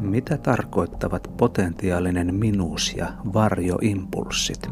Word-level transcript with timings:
Mitä 0.00 0.38
tarkoittavat 0.38 1.30
potentiaalinen 1.36 2.34
minuus 2.34 2.94
ja 2.96 3.06
varjoimpulssit? 3.34 4.70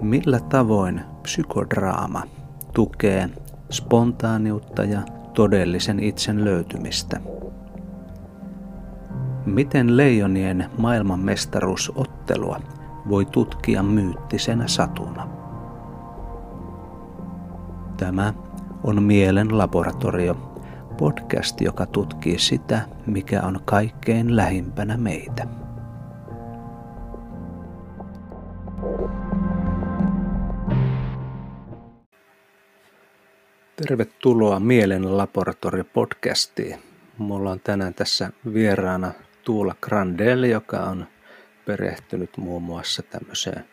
Millä 0.00 0.40
tavoin 0.40 1.00
psykodraama 1.22 2.22
tukee 2.74 3.30
spontaaniutta 3.70 4.84
ja 4.84 5.02
todellisen 5.34 6.00
itsen 6.00 6.44
löytymistä? 6.44 7.20
Miten 9.46 9.96
leijonien 9.96 10.70
maailmanmestaruusottelua 10.78 12.60
voi 13.08 13.24
tutkia 13.24 13.82
myyttisenä 13.82 14.68
satuna? 14.68 15.28
Tämä 17.96 18.34
on 18.84 19.02
Mielen 19.02 19.58
laboratorio, 19.58 20.47
podcast, 20.98 21.60
joka 21.60 21.86
tutkii 21.86 22.38
sitä, 22.38 22.80
mikä 23.06 23.42
on 23.42 23.60
kaikkein 23.64 24.36
lähimpänä 24.36 24.96
meitä. 24.96 25.46
Tervetuloa 33.76 34.60
Mielen 34.60 35.04
laboratorio-podcastiin. 35.04 36.78
Mulla 37.18 37.50
on 37.50 37.60
tänään 37.60 37.94
tässä 37.94 38.30
vieraana 38.52 39.12
Tuula 39.44 39.74
Grandel, 39.80 40.42
joka 40.42 40.80
on 40.80 41.06
perehtynyt 41.66 42.36
muun 42.36 42.62
muassa 42.62 43.02
tämmöiseen 43.02 43.64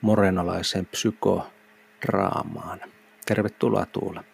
morenolaiseen 0.00 0.86
psykodraamaan. 0.86 2.80
Tervetuloa 3.26 3.86
Tuula. 3.86 4.24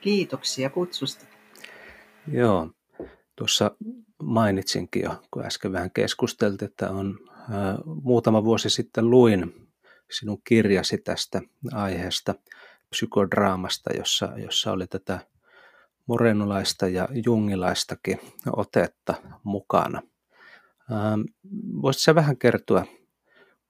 Kiitoksia 0.00 0.70
kutsusta. 0.70 1.33
Joo, 2.28 2.70
tuossa 3.36 3.70
mainitsinkin 4.22 5.02
jo, 5.02 5.22
kun 5.30 5.46
äsken 5.46 5.72
vähän 5.72 5.90
keskusteltiin, 5.90 6.70
että 6.70 6.90
on 6.90 7.18
ää, 7.50 7.78
muutama 8.02 8.44
vuosi 8.44 8.70
sitten 8.70 9.10
luin 9.10 9.68
sinun 10.10 10.42
kirjasi 10.44 10.98
tästä 10.98 11.42
aiheesta, 11.72 12.34
psykodraamasta, 12.90 13.90
jossa, 13.96 14.32
jossa 14.36 14.72
oli 14.72 14.86
tätä 14.86 15.18
morenolaista 16.06 16.88
ja 16.88 17.08
jungilaistakin 17.26 18.20
otetta 18.56 19.14
mukana. 19.42 20.02
Ähm, 20.92 21.20
voisitko 21.82 22.14
vähän 22.14 22.36
kertoa 22.36 22.84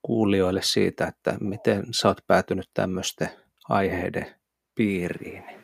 kuulijoille 0.03 0.63
siitä, 0.63 1.07
että 1.07 1.37
miten 1.41 1.87
sä 1.91 2.09
oot 2.09 2.21
päätynyt 2.27 2.71
tämmöisten 2.75 3.29
aiheiden 3.69 4.27
piiriin? 4.75 5.64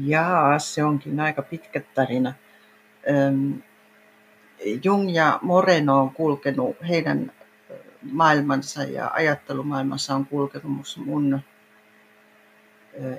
Jaa, 0.00 0.58
se 0.58 0.84
onkin 0.84 1.20
aika 1.20 1.42
pitkä 1.42 1.80
tarina. 1.94 2.34
Jung 4.84 5.14
ja 5.14 5.38
Moreno 5.42 6.00
on 6.00 6.10
kulkenut, 6.10 6.76
heidän 6.88 7.32
maailmansa 8.12 8.82
ja 8.82 9.10
ajattelumaailmansa 9.14 10.14
on 10.14 10.26
kulkenut 10.26 10.86
mun 11.04 11.40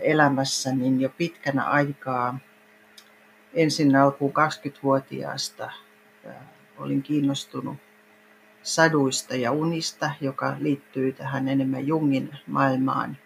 elämässäni 0.02 1.02
jo 1.02 1.10
pitkänä 1.10 1.64
aikaa. 1.64 2.40
Ensin 3.54 3.96
alkuun 3.96 4.32
20-vuotiaasta 4.32 5.72
olin 6.78 7.04
kiinnostunut 7.04 7.78
saduista 8.64 9.36
ja 9.36 9.52
unista, 9.52 10.12
joka 10.22 10.56
liittyy 10.60 11.12
tähän 11.12 11.48
enemmän 11.48 11.88
Jungin 11.88 12.30
maailmaan. 12.48 13.18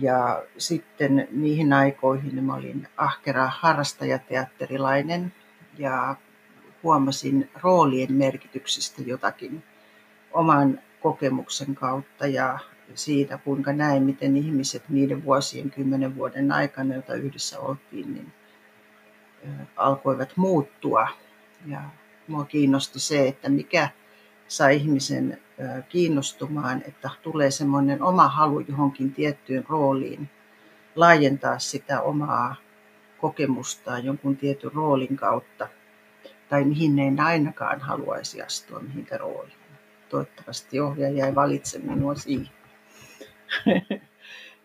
Ja 0.00 0.42
sitten 0.58 1.28
niihin 1.30 1.72
aikoihin 1.72 2.44
mä 2.44 2.54
olin 2.54 2.88
ahkera 2.96 3.46
harrastajateatterilainen 3.46 5.32
ja 5.78 6.16
huomasin 6.82 7.50
roolien 7.62 8.12
merkityksestä 8.12 9.02
jotakin 9.02 9.62
oman 10.32 10.80
kokemuksen 11.00 11.74
kautta 11.74 12.26
ja 12.26 12.58
siitä, 12.94 13.38
kuinka 13.38 13.72
näin, 13.72 14.02
miten 14.02 14.36
ihmiset 14.36 14.88
niiden 14.88 15.24
vuosien, 15.24 15.70
kymmenen 15.70 16.16
vuoden 16.16 16.52
aikana, 16.52 16.94
joita 16.94 17.14
yhdessä 17.14 17.60
oltiin, 17.60 18.14
niin 18.14 18.32
alkoivat 19.76 20.32
muuttua. 20.36 21.08
Ja 21.66 21.80
mua 22.28 22.44
kiinnosti 22.44 23.00
se, 23.00 23.28
että 23.28 23.48
mikä 23.48 23.88
saa 24.48 24.68
ihmisen 24.68 25.38
kiinnostumaan, 25.88 26.82
että 26.88 27.10
tulee 27.22 27.50
semmoinen 27.50 28.02
oma 28.02 28.28
halu 28.28 28.60
johonkin 28.60 29.12
tiettyyn 29.12 29.64
rooliin, 29.68 30.30
laajentaa 30.96 31.58
sitä 31.58 32.00
omaa 32.00 32.56
kokemustaan 33.20 34.04
jonkun 34.04 34.36
tietyn 34.36 34.72
roolin 34.72 35.16
kautta, 35.16 35.68
tai 36.48 36.64
mihin 36.64 36.98
ei 36.98 37.12
ainakaan 37.18 37.80
haluaisi 37.80 38.42
astua 38.42 38.80
mihinkä 38.80 39.18
rooliin. 39.18 39.56
Toivottavasti 40.08 40.80
ohjaaja 40.80 41.26
ei 41.26 41.34
valitse 41.34 41.78
minua 41.78 42.14
siihen. 42.14 42.50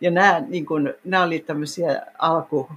ja 0.02 0.12
nämä, 0.12 0.40
niin 0.40 0.66
kuin, 0.66 0.94
nämä 1.03 1.24
oli 1.24 1.40
tämmöisiä 1.40 2.02
alku, 2.19 2.69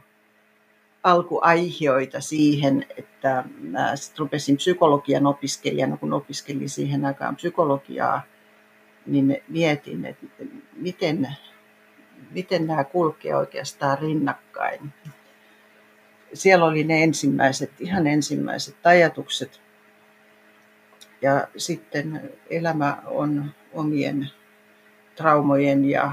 alkuaihioita 1.05 2.21
siihen, 2.21 2.87
että 2.97 3.45
mä 3.61 3.95
rupesin 4.19 4.57
psykologian 4.57 5.27
opiskelijana, 5.27 5.97
kun 5.97 6.13
opiskelin 6.13 6.69
siihen 6.69 7.05
aikaan 7.05 7.37
psykologiaa, 7.37 8.23
niin 9.07 9.43
mietin, 9.49 10.05
että 10.05 10.27
miten, 10.77 11.37
miten 12.31 12.67
nämä 12.67 12.85
kulkee 12.85 13.37
oikeastaan 13.37 13.99
rinnakkain. 13.99 14.93
Siellä 16.35 16.65
oli 16.65 16.85
ne 16.85 17.03
ensimmäiset, 17.03 17.81
ihan 17.81 18.07
ensimmäiset 18.07 18.77
ajatukset. 18.87 19.61
Ja 21.23 21.49
sitten 21.57 22.31
elämä 22.51 23.03
on 23.07 23.51
omien 23.73 24.31
traumojen 25.17 25.85
ja 25.85 26.13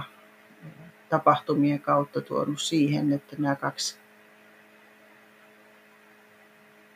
tapahtumien 1.09 1.81
kautta 1.81 2.22
tuonut 2.22 2.62
siihen, 2.62 3.13
että 3.13 3.35
nämä 3.40 3.56
kaksi, 3.56 4.00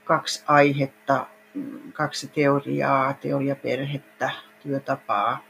kaksi 0.06 0.44
aihetta, 0.48 1.28
kaksi 1.94 2.28
teoriaa, 2.28 3.14
teoriaperhettä, 3.14 4.30
työtapaa, 4.64 5.44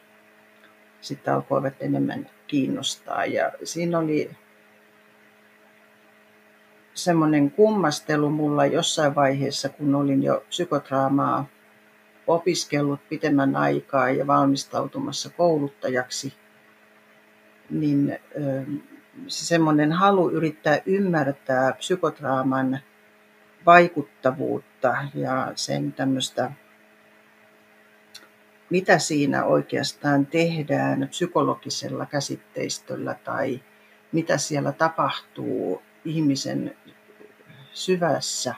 sitten 1.02 1.34
alkoivat 1.34 1.74
enemmän 1.80 2.30
kiinnostaa. 2.48 3.26
Ja 3.26 3.52
siinä 3.64 4.00
oli 4.00 4.32
semmoinen 6.94 7.52
kummastelu 7.52 8.30
mulla 8.30 8.66
jossain 8.66 9.16
vaiheessa, 9.16 9.70
kun 9.70 9.96
olin 9.96 10.24
jo 10.24 10.46
psykotraamaa 10.50 11.46
opiskellut 12.28 13.10
pitemmän 13.10 13.56
aikaa 13.56 14.10
ja 14.10 14.28
valmistautumassa 14.28 15.30
kouluttajaksi– 15.30 16.34
niin 17.70 18.20
se 19.28 19.46
semmoinen 19.46 19.92
halu 19.92 20.30
yrittää 20.30 20.80
ymmärtää 20.86 21.74
psykotraaman 21.74 22.80
vaikuttavuutta 23.66 24.98
ja 25.14 25.52
sen 25.56 25.94
tämmöistä, 25.94 26.52
mitä 28.70 29.00
siinä 29.00 29.46
oikeastaan 29.46 30.26
tehdään 30.26 31.08
psykologisella 31.10 32.06
käsitteistöllä 32.06 33.16
tai 33.24 33.62
mitä 34.12 34.38
siellä 34.38 34.72
tapahtuu 34.72 35.82
ihmisen 36.06 36.78
syvässä 37.74 38.56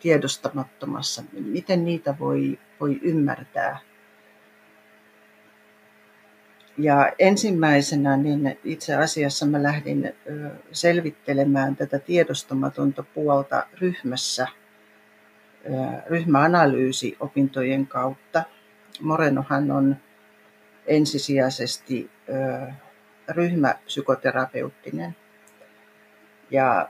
tiedostamattomassa, 0.00 1.22
miten 1.32 1.84
niitä 1.84 2.14
voi, 2.18 2.58
voi 2.80 3.00
ymmärtää 3.02 3.78
ja 6.78 7.12
ensimmäisenä 7.18 8.16
niin 8.16 8.58
itse 8.64 8.94
asiassa 8.94 9.46
mä 9.46 9.62
lähdin 9.62 10.14
selvittelemään 10.72 11.76
tätä 11.76 11.98
tiedostamatonta 11.98 13.02
puolta 13.02 13.66
ryhmässä 13.80 14.48
ryhmäanalyysi 16.06 17.16
opintojen 17.20 17.86
kautta. 17.86 18.42
Morenohan 19.00 19.70
on 19.70 19.96
ensisijaisesti 20.86 22.10
ryhmäpsykoterapeuttinen 23.28 25.16
ja 26.50 26.88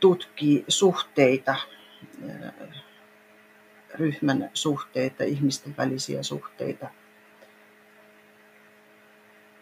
tutkii 0.00 0.64
suhteita, 0.68 1.56
ryhmän 3.94 4.50
suhteita, 4.54 5.24
ihmisten 5.24 5.74
välisiä 5.76 6.22
suhteita– 6.22 6.90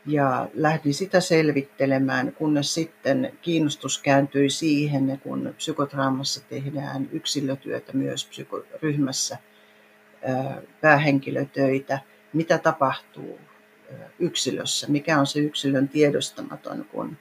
ja 0.06 0.48
lähdin 0.54 0.94
sitä 0.94 1.20
selvittelemään, 1.20 2.32
kunnes 2.32 2.74
sitten 2.74 3.32
kiinnostus 3.42 3.98
kääntyi 3.98 4.50
siihen, 4.50 5.20
kun 5.22 5.54
psykotraamassa 5.56 6.40
tehdään 6.48 7.08
yksilötyötä 7.12 7.92
myös 7.92 8.26
psykoryhmässä, 8.26 9.38
päähenkilötöitä, 10.80 11.98
mitä 12.32 12.58
tapahtuu 12.58 13.40
yksilössä, 14.18 14.86
mikä 14.90 15.18
on 15.18 15.26
se 15.26 15.38
yksilön 15.38 15.88
tiedostamaton, 15.88 16.84
kun 16.84 17.16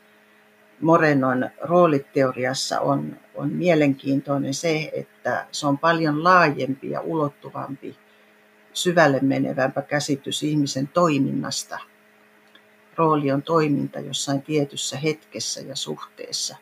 Morenon 0.82 1.50
rooliteoriassa 1.62 2.80
on, 2.80 3.18
on 3.36 3.50
mielenkiintoinen 3.52 4.54
se, 4.54 4.92
että 4.94 5.46
se 5.52 5.68
on 5.68 5.78
paljon 5.78 6.24
laajempi 6.24 6.90
ja 6.90 7.02
ulottuvampi, 7.02 7.98
syvälle 8.74 9.20
menevämpä 9.22 9.82
käsitys 9.82 10.44
ihmisen 10.44 10.88
toiminnasta. 10.88 11.80
Rooli 12.96 13.32
on 13.32 13.44
toiminta 13.44 14.00
jossain 14.00 14.42
tietyssä 14.42 14.98
hetkessä 14.98 15.62
ja 15.62 15.76
suhteessa. 15.76 16.58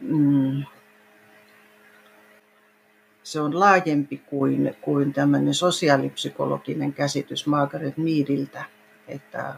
Mm, 0.00 0.64
se 3.22 3.40
on 3.40 3.60
laajempi 3.60 4.16
kuin, 4.16 4.76
kuin 4.80 5.12
tämmöinen 5.12 5.54
sosiaalipsykologinen 5.54 6.92
käsitys 6.92 7.46
Margaret 7.46 7.96
Meadiltä, 7.96 8.64
että 9.08 9.54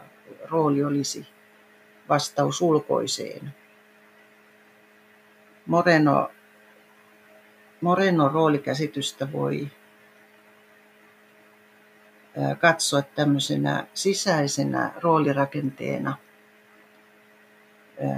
rooli 0.49 0.83
olisi 0.83 1.27
vastaus 2.09 2.61
ulkoiseen. 2.61 3.53
Moreno, 5.65 6.31
Moreno 7.81 8.29
roolikäsitystä 8.29 9.31
voi 9.31 9.71
katsoa 12.59 13.01
tämmöisenä 13.01 13.87
sisäisenä 13.93 14.91
roolirakenteena. 15.01 16.17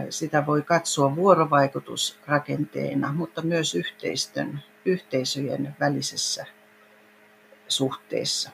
Sitä 0.09 0.45
voi 0.45 0.62
katsoa 0.62 1.15
vuorovaikutusrakenteena, 1.15 3.13
mutta 3.13 3.41
myös 3.41 3.75
yhteistön, 3.75 4.59
yhteisöjen 4.85 5.75
välisessä 5.79 6.45
suhteessa. 7.68 8.51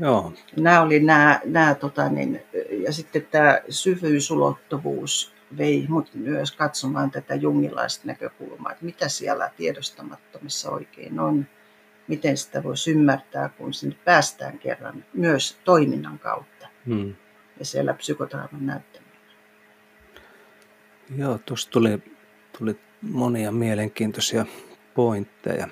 Joo. 0.00 0.32
Nämä 0.56 0.82
oli 0.82 1.00
nämä, 1.00 1.40
nämä 1.44 1.74
tota 1.74 2.08
niin, 2.08 2.42
ja 2.84 2.92
sitten 2.92 3.26
tämä 3.30 3.60
syvyysulottuvuus 3.68 5.37
vei 5.58 5.86
mut 5.88 6.14
myös 6.14 6.52
katsomaan 6.52 7.10
tätä 7.10 7.34
jungilaista 7.34 8.06
näkökulmaa, 8.06 8.72
että 8.72 8.84
mitä 8.84 9.08
siellä 9.08 9.50
tiedostamattomissa 9.56 10.70
oikein 10.70 11.20
on, 11.20 11.46
miten 12.08 12.36
sitä 12.36 12.62
voisi 12.62 12.90
ymmärtää, 12.90 13.48
kun 13.48 13.74
sinne 13.74 13.96
päästään 14.04 14.58
kerran 14.58 15.04
myös 15.14 15.58
toiminnan 15.64 16.18
kautta 16.18 16.68
hmm. 16.86 17.14
ja 17.58 17.64
siellä 17.64 17.94
psykotrauman 17.94 18.66
näyttäminen. 18.66 19.08
Joo, 21.16 21.38
tuossa 21.38 21.70
tuli, 21.70 22.02
tuli 22.58 22.80
monia 23.02 23.52
mielenkiintoisia 23.52 24.46
pointteja. 24.94 25.68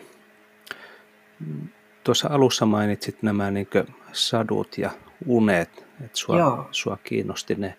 Tuossa 2.04 2.28
alussa 2.28 2.66
mainitsit 2.66 3.22
nämä 3.22 3.50
niin 3.50 3.68
sadut 4.12 4.78
ja 4.78 4.90
unet, 5.26 5.86
että 6.04 6.18
sua, 6.18 6.68
sua 6.70 6.98
kiinnosti 7.04 7.54
ne. 7.54 7.76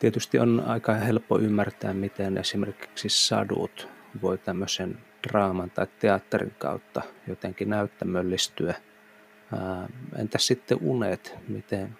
Tietysti 0.00 0.38
on 0.38 0.62
aika 0.66 0.94
helppo 0.94 1.38
ymmärtää, 1.38 1.94
miten 1.94 2.38
esimerkiksi 2.38 3.08
sadut 3.08 3.88
voi 4.22 4.38
tämmöisen 4.38 4.98
draaman 5.28 5.70
tai 5.70 5.86
teatterin 5.98 6.54
kautta 6.58 7.02
jotenkin 7.26 7.68
näyttämöllistyä. 7.68 8.74
Entäs 10.18 10.46
sitten 10.46 10.78
unet, 10.80 11.34
miten, 11.48 11.98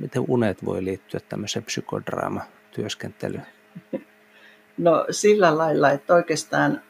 miten 0.00 0.24
unet 0.28 0.64
voi 0.64 0.84
liittyä 0.84 1.20
tämmöiseen 1.28 1.64
psykodraamatyöskentelyyn? 1.64 3.46
No 4.78 5.06
sillä 5.10 5.58
lailla, 5.58 5.90
että 5.90 6.14
oikeastaan 6.14 6.82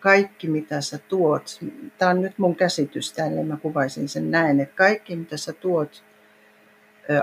kaikki 0.00 0.48
mitä 0.48 0.80
sä 0.80 0.98
tuot, 0.98 1.60
tämä 1.98 2.10
on 2.10 2.22
nyt 2.22 2.38
mun 2.38 2.56
käsitys 2.56 3.12
tälle, 3.12 3.44
mä 3.44 3.56
kuvaisin 3.56 4.08
sen 4.08 4.30
näin, 4.30 4.60
että 4.60 4.76
kaikki 4.76 5.16
mitä 5.16 5.36
sä 5.36 5.52
tuot 5.52 6.04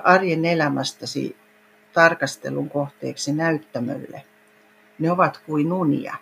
arjen 0.04 0.45
elämästäsi 0.45 1.41
tarkastelun 1.94 2.70
kohteeksi 2.70 3.34
näyttämölle, 3.34 4.24
ne 5.00 5.12
ovat 5.12 5.42
kuin 5.46 5.74
unia. 5.74 6.16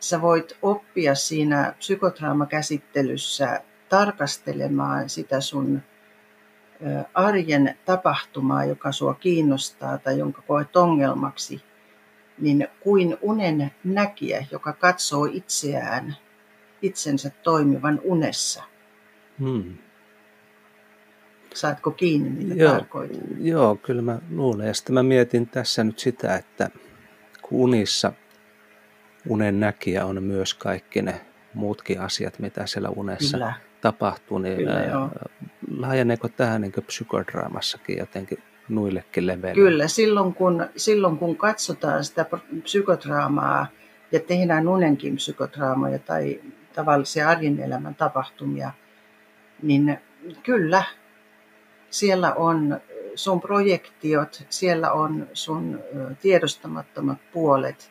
Sä 0.00 0.22
voit 0.22 0.58
oppia 0.62 1.14
siinä 1.14 1.74
psykotraamakäsittelyssä 1.78 3.60
tarkastelemaan 3.88 5.08
sitä 5.08 5.40
sun 5.40 5.82
arjen 7.14 7.78
tapahtumaa, 7.84 8.64
joka 8.64 8.92
sua 8.92 9.14
kiinnostaa 9.14 9.98
tai 9.98 10.18
jonka 10.18 10.42
koet 10.42 10.76
ongelmaksi– 10.76 11.62
niin 12.40 12.68
kuin 12.80 13.18
unen 13.20 13.70
näkijä, 13.84 14.46
joka 14.50 14.72
katsoo 14.72 15.24
itseään, 15.24 16.16
itsensä 16.82 17.30
toimivan 17.42 18.00
unessa. 18.04 18.62
Hmm. 19.38 19.78
Saatko 21.54 21.90
kiinni, 21.90 22.30
mitä 22.30 22.54
joo, 22.54 22.72
tarkoitan? 22.72 23.20
Joo, 23.38 23.76
kyllä 23.76 24.02
mä 24.02 24.18
luulen. 24.30 24.66
Ja 24.66 24.74
sitten 24.74 24.94
mä 24.94 25.02
mietin 25.02 25.48
tässä 25.48 25.84
nyt 25.84 25.98
sitä, 25.98 26.34
että 26.36 26.70
kun 27.42 27.60
unissa 27.60 28.12
unen 29.28 29.60
näkijä 29.60 30.06
on 30.06 30.22
myös 30.22 30.54
kaikki 30.54 31.02
ne 31.02 31.20
muutkin 31.54 32.00
asiat, 32.00 32.38
mitä 32.38 32.66
siellä 32.66 32.88
unessa 32.88 33.36
kyllä. 33.36 33.52
tapahtuu, 33.80 34.38
niin 34.38 34.56
kyllä, 34.56 35.10
laajeneeko 35.78 36.28
tähän 36.28 36.60
niin 36.60 36.72
psykodraamassakin 36.86 37.98
jotenkin 37.98 38.38
nuillekin 38.68 39.26
leveille. 39.26 39.54
Kyllä, 39.54 39.88
silloin 39.88 40.34
kun, 40.34 40.66
silloin 40.76 41.18
kun 41.18 41.36
katsotaan 41.36 42.04
sitä 42.04 42.26
psykodraamaa 42.62 43.66
ja 44.12 44.20
tehdään 44.20 44.68
unenkin 44.68 45.16
psykodraamoja 45.16 45.98
tai 45.98 46.40
tavallisia 46.74 47.28
arjen 47.28 47.60
elämän 47.60 47.94
tapahtumia, 47.94 48.70
niin 49.62 49.98
kyllä, 50.42 50.82
siellä 51.90 52.34
on 52.34 52.80
sun 53.14 53.40
projektiot, 53.40 54.44
siellä 54.48 54.92
on 54.92 55.28
sun 55.32 55.80
tiedostamattomat 56.22 57.18
puolet, 57.32 57.90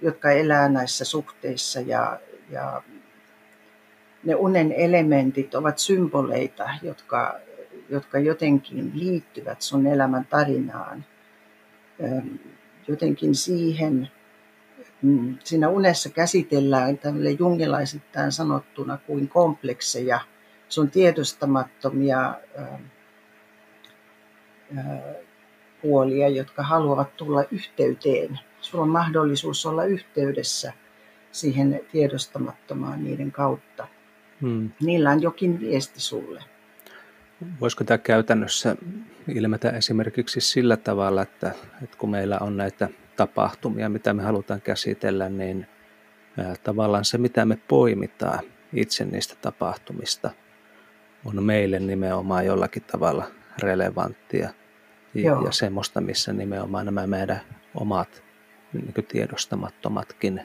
jotka 0.00 0.30
elää 0.30 0.68
näissä 0.68 1.04
suhteissa 1.04 1.80
ja, 1.80 2.20
ja 2.50 2.82
ne 4.24 4.34
unen 4.34 4.72
elementit 4.72 5.54
ovat 5.54 5.78
symboleita, 5.78 6.68
jotka 6.82 7.40
jotka 7.92 8.18
jotenkin 8.18 8.90
liittyvät 8.94 9.62
sun 9.62 9.86
elämän 9.86 10.26
tarinaan, 10.30 11.04
jotenkin 12.88 13.34
siihen, 13.34 14.10
mm, 15.02 15.38
siinä 15.44 15.68
unessa 15.68 16.10
käsitellään 16.10 16.98
tämmöille 16.98 17.30
jungilaisittain 17.30 18.32
sanottuna 18.32 18.98
kuin 19.06 19.28
komplekseja, 19.28 20.20
sun 20.68 20.90
tiedostamattomia 20.90 22.34
puolia, 25.82 26.28
jotka 26.28 26.62
haluavat 26.62 27.16
tulla 27.16 27.44
yhteyteen. 27.50 28.38
Sulla 28.60 28.84
on 28.84 28.90
mahdollisuus 28.90 29.66
olla 29.66 29.84
yhteydessä 29.84 30.72
siihen 31.32 31.80
tiedostamattomaan 31.92 33.04
niiden 33.04 33.32
kautta. 33.32 33.88
Hmm. 34.40 34.70
Niillä 34.80 35.10
on 35.10 35.22
jokin 35.22 35.60
viesti 35.60 36.00
sulle. 36.00 36.44
Voisiko 37.60 37.84
tämä 37.84 37.98
käytännössä 37.98 38.76
ilmetä 39.28 39.70
esimerkiksi 39.70 40.40
sillä 40.40 40.76
tavalla, 40.76 41.22
että, 41.22 41.52
että 41.82 41.96
kun 41.98 42.10
meillä 42.10 42.38
on 42.38 42.56
näitä 42.56 42.88
tapahtumia, 43.16 43.88
mitä 43.88 44.14
me 44.14 44.22
halutaan 44.22 44.60
käsitellä, 44.60 45.28
niin 45.28 45.66
tavallaan 46.62 47.04
se, 47.04 47.18
mitä 47.18 47.44
me 47.44 47.58
poimitaan 47.68 48.40
itse 48.72 49.04
niistä 49.04 49.34
tapahtumista, 49.40 50.30
on 51.24 51.44
meille 51.44 51.78
nimenomaan 51.78 52.46
jollakin 52.46 52.82
tavalla 52.82 53.26
relevanttia 53.62 54.50
ja, 55.14 55.42
ja 55.44 55.52
semmoista, 55.52 56.00
missä 56.00 56.32
nimenomaan 56.32 56.84
nämä 56.86 57.06
meidän 57.06 57.40
omat 57.74 58.22
niin 58.72 59.06
tiedostamattomatkin 59.08 60.40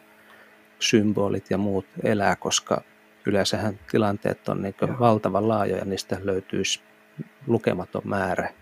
symbolit 0.80 1.46
ja 1.50 1.58
muut 1.58 1.86
elää, 2.04 2.36
koska 2.36 2.82
yleensähän 3.26 3.80
tilanteet 3.92 4.50
on 4.50 4.62
niin 4.62 4.76
valtavan 5.00 5.48
laajoja, 5.48 5.86
niistä 5.86 6.18
löytyisi 6.24 6.82
lukematon 7.48 8.02
määrä 8.06 8.54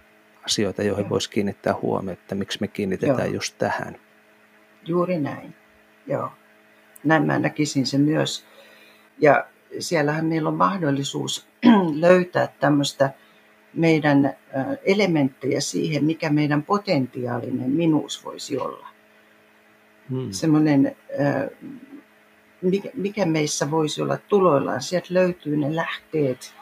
asioita, 0.46 0.84
joihin 0.84 1.10
voisi 1.10 1.30
kiinnittää 1.30 1.76
huomiota, 1.82 2.22
että 2.22 2.36
miksi 2.36 2.58
me 2.62 2.68
kiinnitetään 2.68 3.28
Joo. 3.28 3.34
just 3.34 3.58
tähän. 3.58 3.96
Juuri 4.86 5.20
näin, 5.20 5.56
Joo. 6.08 6.32
Näin 7.04 7.26
mä 7.26 7.40
näkisin 7.40 7.86
se 7.86 7.98
myös. 7.98 8.46
Ja 9.18 9.46
siellähän 9.80 10.26
meillä 10.26 10.50
on 10.50 10.56
mahdollisuus 10.56 11.48
löytää 12.06 12.48
tämmöistä 12.60 13.14
meidän 13.75 14.34
elementtejä 14.86 15.62
siihen, 15.62 16.05
mikä 16.05 16.29
meidän 16.29 16.63
potentiaalinen 16.63 17.72
minuus 17.72 18.25
voisi 18.25 18.58
olla. 18.58 18.88
Hmm. 20.10 20.32
Semmoinen, 20.32 20.96
mikä, 22.96 23.25
meissä 23.25 23.72
voisi 23.72 24.01
olla 24.01 24.17
tuloillaan. 24.17 24.82
Sieltä 24.82 25.08
löytyy 25.10 25.58
ne 25.58 25.75
lähteet, 25.75 26.53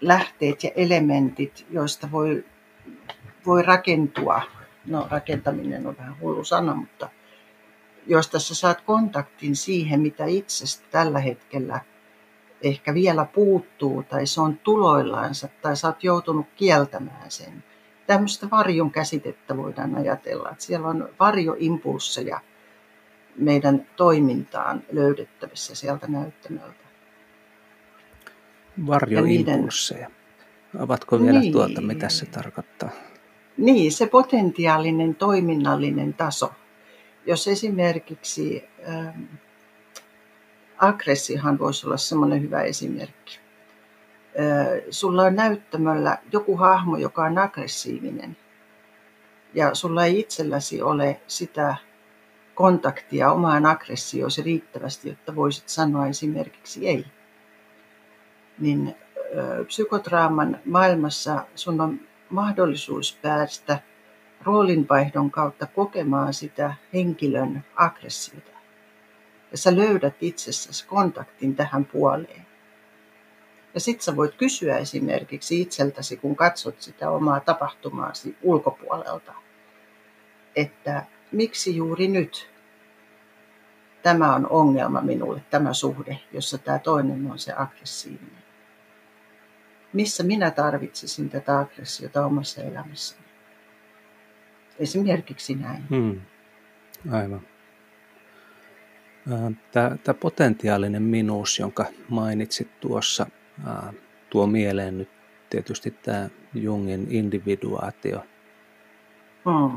lähteet 0.00 0.64
ja 0.64 0.70
elementit, 0.76 1.66
joista 1.70 2.10
voi, 2.12 2.44
voi 3.46 3.62
rakentua. 3.62 4.42
No 4.86 5.06
rakentaminen 5.10 5.86
on 5.86 5.96
vähän 5.98 6.20
hullu 6.20 6.44
sana, 6.44 6.74
mutta 6.74 7.10
josta 8.06 8.38
sä 8.38 8.54
saat 8.54 8.80
kontaktin 8.80 9.56
siihen, 9.56 10.00
mitä 10.00 10.24
itsestä 10.24 10.86
tällä 10.90 11.18
hetkellä 11.18 11.80
ehkä 12.64 12.94
vielä 12.94 13.24
puuttuu 13.24 14.02
tai 14.02 14.26
se 14.26 14.40
on 14.40 14.58
tuloillansa 14.58 15.48
tai 15.62 15.76
sä 15.76 15.88
oot 15.88 16.04
joutunut 16.04 16.46
kieltämään 16.56 17.30
sen. 17.30 17.64
Tämmöistä 18.06 18.50
varjon 18.50 18.90
käsitettä 18.90 19.56
voidaan 19.56 19.94
ajatella, 19.94 20.50
että 20.50 20.64
siellä 20.64 20.88
on 20.88 21.08
varjoimpulsseja 21.20 22.40
meidän 23.36 23.86
toimintaan 23.96 24.82
löydettävissä 24.92 25.74
sieltä 25.74 26.06
näyttämöltä. 26.06 26.84
Varjoimpulsseja. 28.86 30.10
Ovatko 30.78 31.20
vielä 31.20 31.40
niin. 31.40 31.52
tuota, 31.52 31.80
mitä 31.80 32.08
se 32.08 32.26
tarkoittaa? 32.26 32.90
Niin, 33.56 33.92
se 33.92 34.06
potentiaalinen 34.06 35.14
toiminnallinen 35.14 36.14
taso. 36.14 36.52
Jos 37.26 37.48
esimerkiksi 37.48 38.64
ähm, 38.88 39.22
aggressihan 40.78 41.58
voisi 41.58 41.86
olla 41.86 41.96
semmoinen 41.96 42.42
hyvä 42.42 42.62
esimerkki. 42.62 43.40
Sulla 44.90 45.22
on 45.22 45.36
näyttämöllä 45.36 46.18
joku 46.32 46.56
hahmo, 46.56 46.96
joka 46.96 47.24
on 47.24 47.38
aggressiivinen. 47.38 48.36
Ja 49.54 49.74
sulla 49.74 50.04
ei 50.04 50.20
itselläsi 50.20 50.82
ole 50.82 51.20
sitä 51.26 51.76
kontaktia 52.54 53.32
omaan 53.32 53.66
aggressioosi 53.66 54.42
riittävästi, 54.42 55.08
jotta 55.08 55.36
voisit 55.36 55.68
sanoa 55.68 56.06
esimerkiksi 56.06 56.88
ei. 56.88 57.06
Niin 58.58 58.94
psykotraaman 59.66 60.60
maailmassa 60.64 61.46
sun 61.54 61.80
on 61.80 62.00
mahdollisuus 62.30 63.18
päästä 63.22 63.78
roolinvaihdon 64.42 65.30
kautta 65.30 65.66
kokemaan 65.66 66.34
sitä 66.34 66.74
henkilön 66.92 67.64
aggressiota. 67.76 68.53
Ja 69.54 69.58
sä 69.58 69.76
löydät 69.76 70.14
itsessäsi 70.20 70.86
kontaktin 70.86 71.56
tähän 71.56 71.84
puoleen. 71.84 72.46
Ja 73.74 73.80
sit 73.80 74.00
sä 74.00 74.16
voit 74.16 74.34
kysyä 74.34 74.78
esimerkiksi 74.78 75.60
itseltäsi, 75.60 76.16
kun 76.16 76.36
katsot 76.36 76.82
sitä 76.82 77.10
omaa 77.10 77.40
tapahtumaasi 77.40 78.36
ulkopuolelta, 78.42 79.34
että 80.56 81.04
miksi 81.32 81.76
juuri 81.76 82.08
nyt 82.08 82.50
tämä 84.02 84.34
on 84.34 84.46
ongelma 84.50 85.00
minulle, 85.00 85.42
tämä 85.50 85.72
suhde, 85.72 86.20
jossa 86.32 86.58
tämä 86.58 86.78
toinen 86.78 87.30
on 87.30 87.38
se 87.38 87.52
aggressiivinen 87.56 88.44
missä 89.94 90.22
minä 90.22 90.50
tarvitsisin 90.50 91.30
tätä 91.30 91.58
aggressiota 91.58 92.26
omassa 92.26 92.62
elämässäni. 92.62 93.24
Esimerkiksi 94.78 95.54
näin. 95.54 95.84
Hmm. 95.90 96.20
Aivan. 97.10 97.53
Tämä, 99.72 100.14
potentiaalinen 100.20 101.02
minuus, 101.02 101.58
jonka 101.58 101.86
mainitsit 102.08 102.80
tuossa, 102.80 103.26
tuo 104.30 104.46
mieleen 104.46 104.98
nyt 104.98 105.08
tietysti 105.50 105.90
tämä 105.90 106.28
Jungin 106.54 107.06
individuaatio 107.10 108.24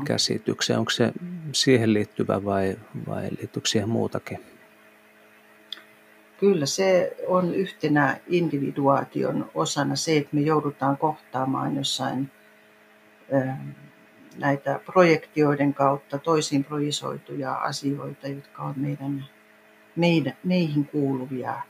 käsitykseen. 0.04 0.78
Onko 0.78 0.90
se 0.90 1.12
siihen 1.52 1.94
liittyvä 1.94 2.44
vai, 2.44 2.76
vai 3.08 3.28
liittyykö 3.38 3.68
siihen 3.68 3.88
muutakin? 3.88 4.38
Kyllä 6.40 6.66
se 6.66 7.16
on 7.26 7.54
yhtenä 7.54 8.20
individuaation 8.26 9.50
osana 9.54 9.96
se, 9.96 10.16
että 10.16 10.36
me 10.36 10.40
joudutaan 10.40 10.96
kohtaamaan 10.96 11.76
jossain 11.76 12.30
näitä 14.38 14.80
projektioiden 14.84 15.74
kautta 15.74 16.18
toisiin 16.18 16.64
projisoituja 16.64 17.54
asioita, 17.54 18.28
jotka 18.28 18.62
on 18.62 18.74
meidän, 18.76 19.24
meidän, 19.98 20.84
kuuluvia, 20.92 21.62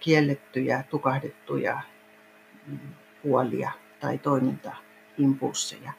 kiellettyjä, 0.00 0.84
tukahdettuja 0.90 1.80
mm, 2.66 2.78
puolia 3.22 3.70
tai 4.00 4.18
toimintaimpulsseja. 4.18 5.92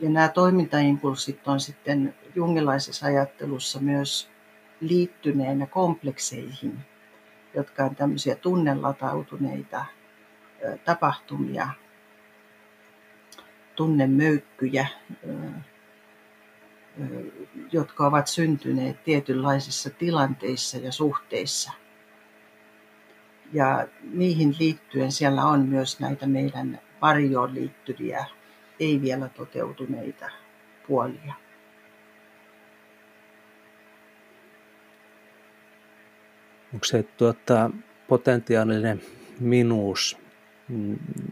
Ja 0.00 0.10
nämä 0.10 0.28
toimintaimpulssit 0.28 1.48
on 1.48 1.60
sitten 1.60 2.14
jungilaisessa 2.34 3.06
ajattelussa 3.06 3.80
myös 3.80 4.30
liittyneenä 4.80 5.66
komplekseihin, 5.66 6.78
jotka 7.54 7.84
on 7.84 7.96
tämmöisiä 7.96 8.34
tunnelatautuneita 8.34 9.84
tapahtumia, 10.84 11.68
tunnemöykkyjä, 13.76 14.86
jotka 17.72 18.06
ovat 18.06 18.26
syntyneet 18.26 19.04
tietynlaisissa 19.04 19.90
tilanteissa 19.90 20.78
ja 20.78 20.92
suhteissa. 20.92 21.72
Ja 23.52 23.88
niihin 24.12 24.56
liittyen 24.58 25.12
siellä 25.12 25.44
on 25.44 25.68
myös 25.68 26.00
näitä 26.00 26.26
meidän 26.26 26.80
varjoon 27.02 27.54
liittyviä, 27.54 28.24
ei 28.80 29.02
vielä 29.02 29.28
toteutuneita 29.28 30.30
puolia. 30.88 31.34
onko 36.74 36.84
se 36.84 37.02
tuota, 37.02 37.70
potentiaalinen 38.08 39.00
minuus 39.40 40.18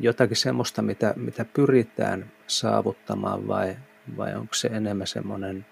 jotakin 0.01 0.37
semmoista, 0.37 0.83
mitä, 0.83 1.15
mitä 1.17 1.45
pyritään 1.45 2.33
saavuttamaan 2.47 3.49
vai, 3.49 3.77
vai 4.17 4.35
onko 4.35 4.55
se 4.55 4.69
enemmän 4.69 5.07
semmoinen 5.07 5.67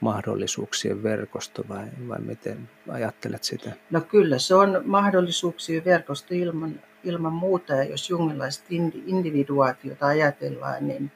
mahdollisuuksien 0.00 1.02
verkosto 1.02 1.64
vai, 1.68 1.86
vai 2.08 2.20
miten 2.20 2.68
ajattelet 2.88 3.44
sitä? 3.44 3.72
No 3.90 4.00
kyllä, 4.00 4.38
se 4.38 4.54
on 4.54 4.82
mahdollisuuksien 4.84 5.84
verkosto 5.84 6.34
ilman, 6.34 6.80
ilman 7.04 7.32
muuta 7.32 7.72
ja 7.72 7.84
jos 7.84 8.10
jungilaista 8.10 8.64
individuaatiota 9.06 10.06
ajatellaan, 10.06 10.88
niin 10.88 11.12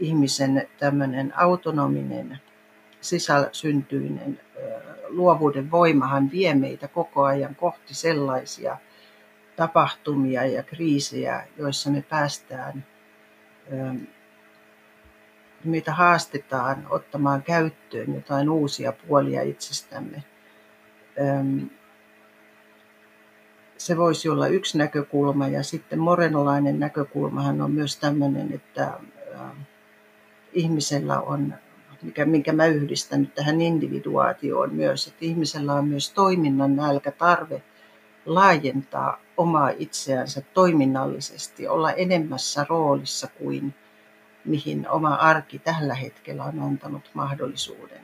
ihmisen 0.00 0.68
tämmöinen 0.78 1.32
autonominen 1.36 2.38
sisäsyntyinen 3.00 4.40
luovuuden 5.08 5.70
voimahan 5.70 6.30
vie 6.30 6.54
meitä 6.54 6.88
koko 6.88 7.24
ajan 7.24 7.54
kohti 7.54 7.94
sellaisia 7.94 8.76
tapahtumia 9.56 10.46
ja 10.46 10.62
kriisejä, 10.62 11.46
joissa 11.56 11.90
me 11.90 12.04
päästään, 12.08 12.86
meitä 15.64 15.92
haastetaan 15.92 16.86
ottamaan 16.90 17.42
käyttöön 17.42 18.14
jotain 18.14 18.50
uusia 18.50 18.92
puolia 18.92 19.42
itsestämme. 19.42 20.24
Se 23.78 23.96
voisi 23.96 24.28
olla 24.28 24.46
yksi 24.46 24.78
näkökulma 24.78 25.48
ja 25.48 25.62
sitten 25.62 25.98
morenolainen 25.98 26.80
näkökulmahan 26.80 27.60
on 27.60 27.70
myös 27.70 27.96
tämmöinen, 27.96 28.52
että 28.52 28.92
ihmisellä 30.52 31.20
on 31.20 31.54
mikä, 32.02 32.24
minkä 32.24 32.52
mä 32.52 32.66
yhdistän 32.66 33.20
nyt 33.20 33.34
tähän 33.34 33.60
individuaatioon 33.60 34.74
myös, 34.74 35.06
että 35.06 35.18
ihmisellä 35.24 35.72
on 35.72 35.88
myös 35.88 36.10
toiminnan 36.10 36.76
nälkä, 36.76 37.10
tarve 37.10 37.62
laajentaa 38.26 39.20
omaa 39.36 39.70
itseänsä 39.78 40.42
toiminnallisesti, 40.54 41.68
olla 41.68 41.92
enemmässä 41.92 42.66
roolissa 42.68 43.28
kuin 43.38 43.74
mihin 44.44 44.88
oma 44.88 45.14
arki 45.14 45.58
tällä 45.58 45.94
hetkellä 45.94 46.44
on 46.44 46.60
antanut 46.60 47.10
mahdollisuuden. 47.14 48.00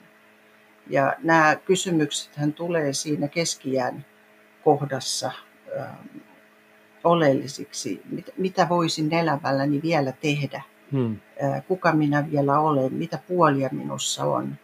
Ja 0.90 1.16
nämä 1.22 1.56
kysymykset 1.56 2.36
hän 2.36 2.52
tulee 2.52 2.92
siinä 2.92 3.28
keskiään 3.28 4.04
kohdassa 4.64 5.32
oleellisiksi. 7.04 8.02
Mit, 8.10 8.30
mitä 8.36 8.68
voisin 8.68 9.12
elämälläni 9.12 9.82
vielä 9.82 10.12
tehdä– 10.12 10.62
Hmm. 10.92 11.16
Kuka 11.68 11.92
minä 11.92 12.30
vielä 12.30 12.60
olen, 12.60 12.94
mitä 12.94 13.18
puolia 13.28 13.68
minussa 13.72 14.24
on. 14.24 14.56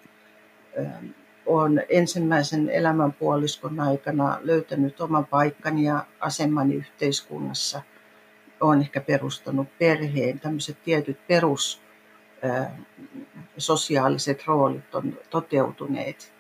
Olen 1.47 1.85
ensimmäisen 1.88 2.69
elämänpuoliskon 2.69 3.81
aikana 3.81 4.38
löytänyt 4.43 5.00
oman 5.00 5.26
paikkani 5.26 5.85
ja 5.85 6.07
asemani 6.21 6.75
yhteiskunnassa. 6.75 7.83
Olen 8.64 8.80
ehkä 8.80 9.00
perustanut 9.00 9.78
perheen. 9.78 10.40
Tämmöiset 10.40 10.83
tietyt 10.83 11.26
perus 11.26 11.83
sosiaaliset 13.59 14.47
roolit 14.47 14.94
on 14.94 15.18
toteutuneet. 15.30 16.33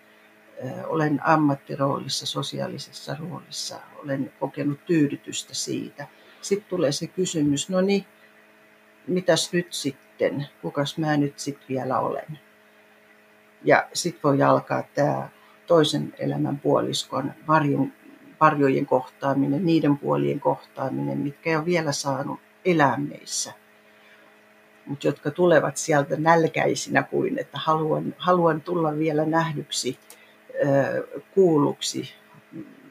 Olen 0.86 1.20
ammattiroolissa, 1.24 2.26
sosiaalisessa 2.26 3.16
roolissa. 3.20 3.80
Olen 4.04 4.32
kokenut 4.40 4.84
tyydytystä 4.86 5.54
siitä. 5.54 6.06
Sitten 6.40 6.68
tulee 6.68 6.92
se 6.92 7.06
kysymys, 7.06 7.68
no 7.68 7.80
niin, 7.80 8.04
mitäs 9.06 9.52
nyt 9.52 9.72
sitten, 9.72 10.46
kukas 10.62 10.98
mä 10.98 11.16
nyt 11.16 11.38
sitten 11.38 11.68
vielä 11.68 12.00
olen. 12.00 12.38
Ja 13.64 13.88
sitten 13.92 14.22
voi 14.22 14.42
alkaa 14.42 14.82
tämä 14.94 15.28
toisen 15.66 16.14
elämän 16.18 16.58
puoliskon 16.58 17.32
varjon, 17.48 17.92
varjojen 18.40 18.86
kohtaaminen, 18.86 19.66
niiden 19.66 19.98
puolien 19.98 20.40
kohtaaminen, 20.40 21.18
mitkä 21.18 21.50
ei 21.50 21.56
ole 21.56 21.64
vielä 21.64 21.92
saanut 21.92 22.40
elää 22.64 22.96
meissä. 22.96 23.52
mutta 24.86 25.06
jotka 25.06 25.30
tulevat 25.30 25.76
sieltä 25.76 26.16
nälkäisinä 26.16 27.02
kuin, 27.02 27.38
että 27.38 27.58
haluan, 27.58 28.14
haluan 28.18 28.60
tulla 28.60 28.98
vielä 28.98 29.24
nähdyksi, 29.24 29.98
kuulluksi. 31.34 32.14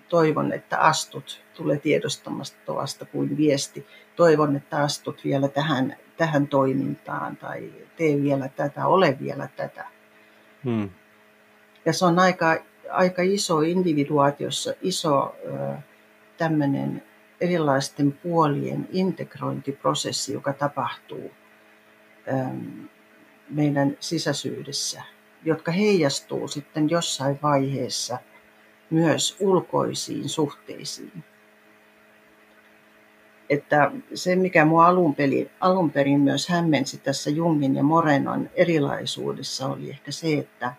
Toivon, 0.10 0.54
että 0.54 0.80
astut, 0.80 1.44
tulee 1.54 1.78
tiedostamasta 1.78 3.06
kuin 3.06 3.38
viesti. 3.38 3.88
Toivon, 4.16 4.56
että 4.56 4.78
astut 4.78 5.24
vielä 5.24 5.48
tähän, 5.48 5.96
tähän 6.18 6.48
toimintaan 6.48 7.38
tai 7.38 7.72
tee 7.98 8.22
vielä 8.22 8.48
tätä, 8.48 8.88
ole 8.88 9.18
vielä 9.22 9.50
tätä. 9.56 9.86
Hmm. 10.64 10.90
Ja 11.86 11.94
se 11.94 12.06
on 12.06 12.20
aika, 12.20 12.58
aika 12.94 13.22
iso 13.22 13.62
individuaatiossa, 13.62 14.74
iso 14.82 15.36
tämmöinen 16.38 17.04
erilaisten 17.42 18.12
puolien 18.12 18.88
integrointiprosessi, 18.92 20.34
joka 20.34 20.54
tapahtuu 20.54 21.32
meidän 23.50 23.98
sisäisyydessä, 24.00 25.02
jotka 25.46 25.72
heijastuu 25.72 26.48
sitten 26.48 26.90
jossain 26.90 27.40
vaiheessa 27.44 28.18
myös 28.90 29.38
ulkoisiin 29.40 30.30
suhteisiin. 30.30 31.24
Että 33.50 33.92
se, 34.14 34.36
mikä 34.36 34.66
minua 34.66 34.88
alun 34.88 35.16
alun 35.60 35.92
perin 35.92 36.20
myös 36.20 36.50
hämmensi 36.50 36.98
tässä 36.98 37.30
Jungin 37.30 37.76
ja 37.76 37.84
Morenon 37.84 38.50
erilaisuudessa, 38.56 39.68
oli 39.68 39.90
ehkä 39.90 40.12
se, 40.12 40.34
että 40.34 40.74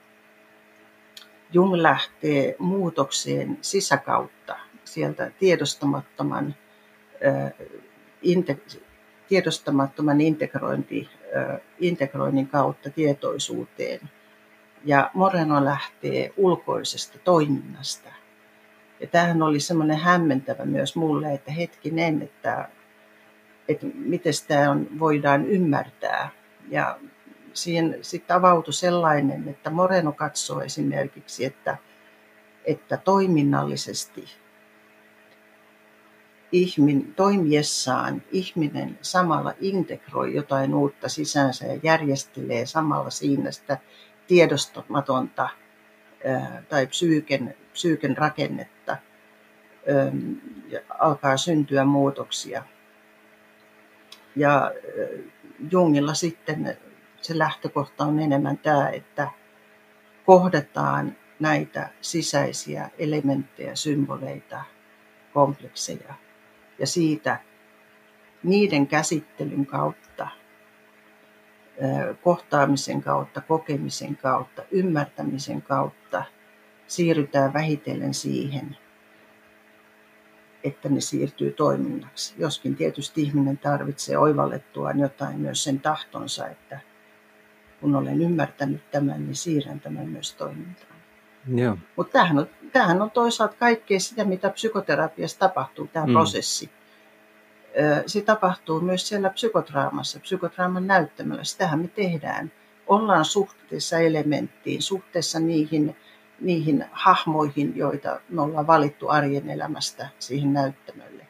Jung 1.55 1.75
lähtee 1.75 2.57
muutokseen 2.59 3.59
sisäkautta, 3.61 4.57
sieltä 4.85 5.31
tiedostamattoman, 5.39 6.55
tiedostamattoman 9.29 10.21
integrointi, 10.21 11.09
integroinnin 11.79 12.49
kautta 12.49 12.91
tietoisuuteen. 12.91 14.01
Ja 14.85 15.11
Moreno 15.15 15.65
lähtee 15.65 16.33
ulkoisesta 16.37 17.19
toiminnasta. 17.19 18.09
Ja 19.01 19.07
tämähän 19.07 19.43
oli 19.43 19.61
semmoinen 19.61 19.99
hämmentävä 19.99 20.65
myös 20.65 20.97
mulle, 20.97 21.35
että 21.35 21.53
hetkinen, 21.53 22.23
että, 22.23 22.69
että 23.69 23.87
miten 23.95 24.33
tämä 24.49 24.71
on, 24.71 24.87
voidaan 24.99 25.47
ymmärtää. 25.47 26.29
Ja 26.69 26.99
siihen 27.55 27.99
sitten 28.03 28.37
avautui 28.37 28.73
sellainen, 28.73 29.49
että 29.49 29.71
Moreno 29.71 30.13
katsoo 30.13 30.61
esimerkiksi, 30.61 31.45
että, 31.45 31.77
että 32.65 32.97
toiminnallisesti 32.97 34.25
ihmin, 36.53 37.15
toimiessaan 37.15 38.23
ihminen 38.33 38.99
samalla 39.03 39.55
integroi 39.61 40.35
jotain 40.35 40.75
uutta 40.75 41.09
sisäänsä 41.09 41.67
ja 41.67 41.81
järjestelee 41.83 42.67
samalla 42.67 43.11
siinä 43.11 43.51
sitä 43.51 43.79
tiedostamatonta 44.27 45.49
tai 46.69 46.87
psyyken, 46.87 47.57
psyyken 47.73 48.17
rakennetta 48.17 48.97
ja 50.69 50.81
alkaa 50.99 51.37
syntyä 51.37 51.85
muutoksia. 51.85 52.65
Ja 54.37 54.73
Jungilla 55.71 56.15
sitten 56.15 56.77
se 57.25 57.39
lähtökohta 57.39 58.05
on 58.05 58.19
enemmän 58.19 58.59
tämä, 58.59 58.89
että 58.89 59.31
kohdataan 60.27 61.17
näitä 61.41 61.89
sisäisiä 62.01 62.91
elementtejä, 62.99 63.75
symboleita, 63.75 64.65
komplekseja 65.35 66.15
ja 66.79 66.87
siitä 66.87 67.41
niiden 68.43 68.87
käsittelyn 68.87 69.67
kautta, 69.67 70.29
kohtaamisen 72.23 73.03
kautta, 73.03 73.41
kokemisen 73.41 74.17
kautta, 74.17 74.63
ymmärtämisen 74.71 75.63
kautta 75.63 76.25
siirrytään 76.87 77.53
vähitellen 77.53 78.15
siihen, 78.15 78.77
että 80.65 80.89
ne 80.89 81.01
siirtyy 81.01 81.53
toiminnaksi. 81.53 82.35
Joskin 82.39 82.77
tietysti 82.77 83.23
ihminen 83.23 83.59
tarvitsee 83.59 84.19
oivallettuaan 84.19 84.99
jotain 84.99 85.41
myös 85.41 85.65
sen 85.65 85.81
tahtonsa, 85.81 86.49
että 86.49 86.81
kun 87.85 87.97
olen 87.97 88.23
ymmärtänyt 88.23 88.91
tämän, 88.91 89.25
niin 89.25 89.35
siirrän 89.35 89.81
tämän 89.81 90.09
myös 90.09 90.35
toimintaan. 90.35 91.01
Mutta 91.97 92.13
tämähän 92.13 92.39
on, 92.39 92.47
tämähän 92.73 93.03
on 93.03 93.11
toisaalta 93.11 93.57
kaikkea 93.59 94.01
sitä, 94.01 94.25
mitä 94.25 94.51
psykoterapiassa 94.51 95.39
tapahtuu, 95.39 95.87
tämä 95.87 96.07
mm. 96.07 96.13
prosessi. 96.13 96.71
Se 98.07 98.21
tapahtuu 98.21 98.81
myös 98.81 99.09
siellä 99.09 99.31
psykotraamassa, 99.31 100.21
psykotraaman 100.21 100.87
näyttämällä. 100.87 101.45
Sitähän 101.45 101.79
me 101.79 101.89
tehdään. 101.89 102.53
Ollaan 102.87 103.25
suhteessa 103.25 103.99
elementtiin, 103.99 104.83
suhteessa 104.83 105.41
niihin, 105.41 105.97
niihin 106.41 106.85
hahmoihin, 106.93 107.77
joita 107.77 108.21
me 108.29 108.43
ollaan 108.43 108.67
valittu 108.67 109.09
arjen 109.09 109.51
elämästä 109.51 110.09
siihen 110.19 110.53
näyttämölle. 110.53 111.27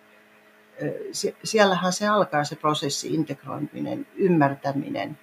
Siellähän 1.44 1.92
se 1.92 2.06
alkaa 2.08 2.44
se 2.44 2.56
prosessi, 2.56 3.14
integroiminen, 3.14 4.06
ymmärtäminen, 4.16 5.18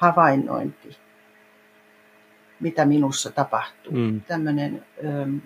havainnointi 0.00 0.96
mitä 2.60 2.84
minussa 2.84 3.30
tapahtuu. 3.30 3.92
Mm. 3.92 4.20
Tämmöinen, 4.20 4.84
ähm, 5.04 5.36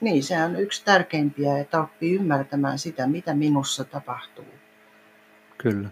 niin 0.00 0.22
se 0.22 0.42
on 0.42 0.56
yksi 0.56 0.84
tärkeimpiä, 0.84 1.58
että 1.58 1.80
oppii 1.80 2.14
ymmärtämään 2.14 2.78
sitä, 2.78 3.06
mitä 3.06 3.34
minussa 3.34 3.84
tapahtuu. 3.84 4.44
Kyllä. 5.58 5.88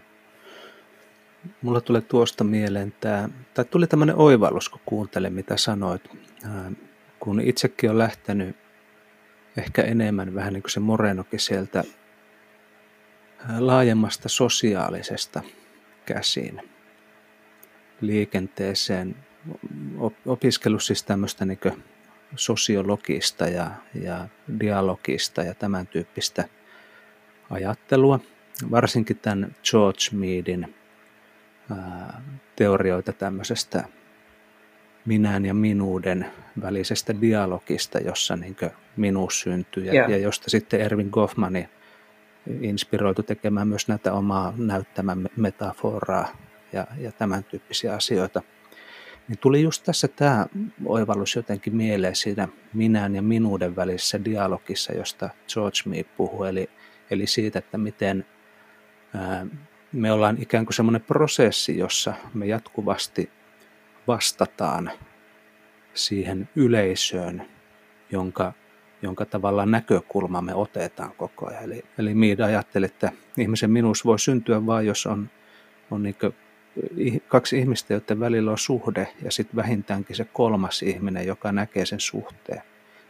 Mulla 1.61 1.81
tulee 1.81 2.01
tuosta 2.01 2.43
mieleen 2.43 2.93
tämä, 2.99 3.29
tai 3.53 3.65
tuli 3.65 3.87
tämmöinen 3.87 4.15
oivallus, 4.15 4.69
kun 4.69 4.81
kuuntelen 4.85 5.33
mitä 5.33 5.57
sanoit. 5.57 6.09
Äh, 6.45 6.71
kun 7.19 7.41
itsekin 7.41 7.89
on 7.89 7.97
lähtenyt 7.97 8.55
ehkä 9.57 9.81
enemmän 9.81 10.35
vähän 10.35 10.53
niin 10.53 10.63
kuin 10.63 10.71
se 10.71 10.79
Morenokin 10.79 11.39
sieltä 11.39 11.83
laajemmasta 13.59 14.29
sosiaalisesta 14.29 15.41
käsiin 16.05 16.61
liikenteeseen 18.01 19.15
opiskellut 20.25 20.83
siis 20.83 21.03
tämmöistä 21.03 21.45
niin 21.45 21.59
sosiologista 22.35 23.47
ja, 23.47 23.71
ja 24.03 24.27
dialogista 24.59 25.41
ja 25.41 25.55
tämän 25.55 25.87
tyyppistä 25.87 26.49
ajattelua. 27.49 28.19
Varsinkin 28.71 29.17
tämän 29.17 29.55
George 29.71 30.03
Meadin 30.11 30.75
ää, 31.71 32.21
teorioita 32.55 33.13
tämmöisestä 33.13 33.83
minän 35.05 35.45
ja 35.45 35.53
minuuden 35.53 36.25
välisestä 36.61 37.21
dialogista, 37.21 37.99
jossa 37.99 38.35
niin 38.35 38.55
minuus 38.97 39.41
syntyy 39.41 39.85
ja, 39.85 39.93
yeah. 39.93 40.09
ja 40.09 40.17
josta 40.17 40.49
sitten 40.49 40.81
Ervin 40.81 41.09
Goffmani 41.11 41.69
inspiroitu 42.61 43.23
tekemään 43.23 43.67
myös 43.67 43.87
näitä 43.87 44.13
omaa 44.13 44.53
näyttämän 44.57 45.27
metaforaa 45.35 46.27
ja, 46.73 46.87
ja 46.99 47.11
tämän 47.11 47.43
tyyppisiä 47.43 47.93
asioita– 47.93 48.41
niin 49.27 49.39
tuli 49.39 49.61
just 49.61 49.83
tässä 49.83 50.07
tämä 50.07 50.45
oivallus 50.85 51.35
jotenkin 51.35 51.75
mieleen 51.75 52.15
siinä 52.15 52.47
minän 52.73 53.15
ja 53.15 53.21
minuuden 53.21 53.75
välisessä 53.75 54.25
dialogissa, 54.25 54.93
josta 54.93 55.29
George 55.53 55.79
Mead 55.85 56.05
puhui, 56.17 56.49
eli, 56.49 56.69
eli 57.11 57.27
siitä, 57.27 57.59
että 57.59 57.77
miten 57.77 58.25
me 59.91 60.11
ollaan 60.11 60.37
ikään 60.41 60.65
kuin 60.65 60.73
semmoinen 60.73 61.01
prosessi, 61.01 61.77
jossa 61.77 62.13
me 62.33 62.45
jatkuvasti 62.45 63.29
vastataan 64.07 64.91
siihen 65.93 66.49
yleisöön, 66.55 67.47
jonka, 68.11 68.53
jonka 69.01 69.25
tavallaan 69.25 69.71
näkökulma 69.71 70.41
me 70.41 70.53
otetaan 70.53 71.11
koko 71.17 71.47
ajan. 71.47 71.63
Eli, 71.63 71.83
eli 71.97 72.13
Mead 72.13 72.39
ajatteli, 72.39 72.85
että 72.85 73.11
ihmisen 73.37 73.71
minuus 73.71 74.05
voi 74.05 74.19
syntyä 74.19 74.65
vain, 74.65 74.87
jos 74.87 75.05
on, 75.05 75.29
on 75.91 76.03
niin 76.03 76.15
kaksi 77.27 77.59
ihmistä, 77.59 77.93
joiden 77.93 78.19
välillä 78.19 78.51
on 78.51 78.57
suhde 78.57 79.07
ja 79.23 79.31
sitten 79.31 79.55
vähintäänkin 79.55 80.15
se 80.15 80.25
kolmas 80.33 80.83
ihminen, 80.83 81.27
joka 81.27 81.51
näkee 81.51 81.85
sen 81.85 81.99
suhteen. 81.99 82.61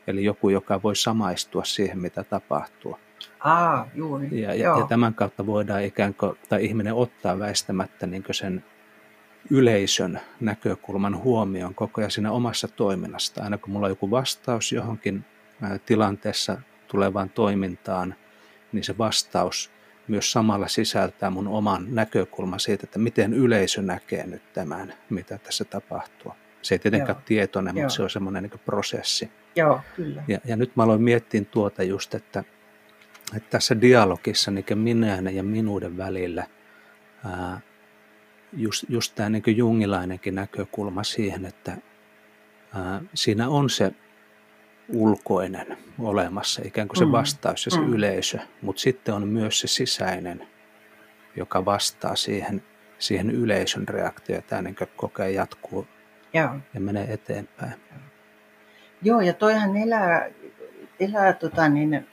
Eli 0.07 0.23
joku, 0.23 0.49
joka 0.49 0.83
voi 0.83 0.95
samaistua 0.95 1.63
siihen, 1.63 1.99
mitä 1.99 2.23
tapahtuu. 2.23 2.97
Aa, 3.39 3.87
juuri. 3.95 4.41
Ja, 4.41 4.53
ja, 4.53 4.79
ja 4.79 4.87
tämän 4.87 5.13
kautta 5.13 5.45
voidaan 5.45 5.83
ikään 5.83 6.13
kuin, 6.13 6.37
tai 6.49 6.65
ihminen 6.65 6.93
ottaa 6.93 7.39
väistämättä 7.39 8.07
niin 8.07 8.23
sen 8.31 8.63
yleisön 9.49 10.19
näkökulman 10.39 11.17
huomioon 11.17 11.75
koko 11.75 12.01
ajan 12.01 12.11
siinä 12.11 12.31
omassa 12.31 12.67
toiminnassa. 12.67 13.43
Aina 13.43 13.57
kun 13.57 13.73
mulla 13.73 13.85
on 13.85 13.91
joku 13.91 14.11
vastaus 14.11 14.71
johonkin 14.71 15.25
tilanteessa 15.85 16.61
tulevaan 16.87 17.29
toimintaan, 17.29 18.15
niin 18.71 18.83
se 18.83 18.97
vastaus 18.97 19.71
myös 20.07 20.31
samalla 20.31 20.67
sisältää 20.67 21.29
mun 21.29 21.47
oman 21.47 21.85
näkökulman 21.95 22.59
siitä, 22.59 22.83
että 22.83 22.99
miten 22.99 23.33
yleisö 23.33 23.81
näkee 23.81 24.27
nyt 24.27 24.53
tämän, 24.53 24.93
mitä 25.09 25.37
tässä 25.37 25.65
tapahtuu. 25.65 26.31
Se 26.61 26.75
ei 26.75 26.79
tietenkään 26.79 27.15
Joo. 27.15 27.23
tietoinen, 27.25 27.75
Joo. 27.75 27.83
mutta 27.83 27.95
se 27.95 28.03
on 28.03 28.09
semmoinen 28.09 28.43
niin 28.43 28.61
prosessi. 28.65 29.31
Joo, 29.55 29.81
kyllä. 29.95 30.23
Ja, 30.27 30.39
ja 30.45 30.55
nyt 30.55 30.75
mä 30.75 30.83
aloin 30.83 31.01
miettiä 31.01 31.43
tuota 31.51 31.83
just, 31.83 32.15
että, 32.15 32.43
että 33.35 33.49
tässä 33.49 33.81
dialogissa 33.81 34.51
niin 34.51 34.65
minä 34.75 35.17
ja 35.31 35.43
minuuden 35.43 35.97
välillä 35.97 36.47
ää, 37.25 37.59
just, 38.53 38.85
just 38.89 39.15
tämä 39.15 39.29
niin 39.29 39.57
jungilainenkin 39.57 40.35
näkökulma 40.35 41.03
siihen, 41.03 41.45
että 41.45 41.77
ää, 42.73 43.01
siinä 43.13 43.49
on 43.49 43.69
se 43.69 43.91
ulkoinen 44.93 45.77
olemassa, 45.99 46.61
ikään 46.65 46.87
kuin 46.87 46.97
se 46.97 47.05
mm. 47.05 47.11
vastaus 47.11 47.65
ja 47.65 47.71
se 47.71 47.79
mm. 47.79 47.93
yleisö, 47.93 48.39
mutta 48.61 48.79
sitten 48.79 49.13
on 49.15 49.27
myös 49.27 49.59
se 49.59 49.67
sisäinen, 49.67 50.47
joka 51.35 51.65
vastaa 51.65 52.15
siihen, 52.15 52.63
siihen 52.99 53.31
yleisön 53.31 53.87
reaktioon, 53.87 54.43
tämä 54.47 54.61
niin 54.61 54.75
kokee 54.95 55.31
jatkuu 55.31 55.87
Joo. 56.33 56.49
ja 56.73 56.79
menee 56.79 57.13
eteenpäin. 57.13 57.73
Joo, 59.01 59.21
ja 59.21 59.33
toihan 59.33 59.77
elää, 59.77 60.29
elää 60.99 61.33
tota 61.33 61.69
niin, 61.69 62.07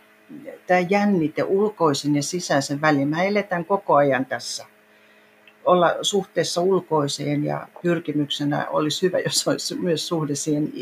tämä 0.66 0.80
jännite 0.80 1.42
ulkoisen 1.42 2.16
ja 2.16 2.22
sisäisen 2.22 2.80
väliin. 2.80 3.08
Mä 3.08 3.22
eletään 3.22 3.64
koko 3.64 3.94
ajan 3.94 4.26
tässä 4.26 4.66
olla 5.64 5.96
suhteessa 6.02 6.60
ulkoiseen 6.60 7.44
ja 7.44 7.68
pyrkimyksenä 7.82 8.66
olisi 8.68 9.02
hyvä, 9.06 9.18
jos 9.26 9.48
olisi 9.48 9.74
myös 9.74 10.08
suhde 10.08 10.34
siihen 10.34 10.72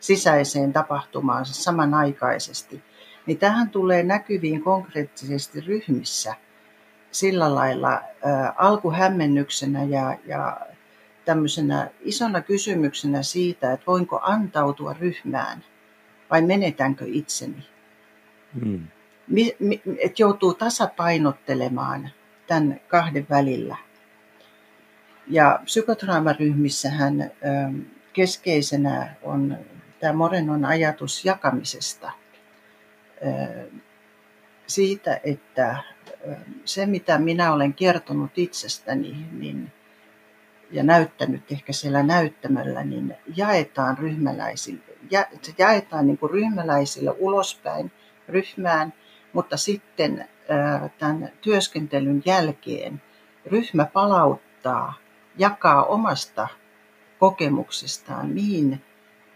sisäiseen 0.00 0.72
tapahtumaan 0.72 1.46
samanaikaisesti. 1.46 2.82
Niin 3.26 3.38
tähän 3.38 3.70
tulee 3.70 4.02
näkyviin 4.02 4.62
konkreettisesti 4.62 5.60
ryhmissä 5.60 6.34
sillä 7.10 7.54
lailla 7.54 7.92
ä, 7.92 8.00
alkuhämmennyksenä 8.56 9.84
ja, 9.84 10.18
ja 10.26 10.60
tämmöisenä 11.24 11.90
isona 12.00 12.40
kysymyksenä 12.40 13.22
siitä, 13.22 13.72
että 13.72 13.86
voinko 13.86 14.20
antautua 14.22 14.92
ryhmään 14.92 15.64
vai 16.30 16.42
menetänkö 16.42 17.04
itseni. 17.08 17.66
Mi, 19.28 19.56
mi, 19.58 19.82
että 19.98 20.22
joutuu 20.22 20.54
tasapainottelemaan 20.54 22.10
tämän 22.46 22.80
kahden 22.88 23.26
välillä. 23.30 23.76
Ja 25.26 25.60
psykotraamaryhmissähän 25.64 27.30
keskeisenä 28.12 29.14
on 29.22 29.58
tämä 30.00 30.12
Morenon 30.12 30.64
ajatus 30.64 31.24
jakamisesta. 31.24 32.12
Siitä, 34.66 35.20
että 35.24 35.76
se 36.64 36.86
mitä 36.86 37.18
minä 37.18 37.52
olen 37.52 37.74
kertonut 37.74 38.30
itsestäni 38.36 39.26
niin, 39.32 39.72
ja 40.70 40.82
näyttänyt 40.82 41.52
ehkä 41.52 41.72
siellä 41.72 42.02
näyttämöllä, 42.02 42.84
niin 42.84 43.14
jaetaan 43.36 43.98
ryhmäläisille. 43.98 44.82
Ja, 45.10 45.26
se 45.42 45.54
jaetaan 45.58 46.06
niin 46.06 46.18
kuin 46.18 46.30
ryhmäläisille 46.30 47.14
ulospäin 47.18 47.92
ryhmään, 48.28 48.92
mutta 49.32 49.56
sitten 49.56 50.28
tämän 50.98 51.32
työskentelyn 51.40 52.22
jälkeen 52.24 53.02
ryhmä 53.46 53.84
palauttaa 53.84 54.94
jakaa 55.38 55.84
omasta 55.84 56.48
kokemuksestaan, 57.18 58.28
mihin 58.28 58.84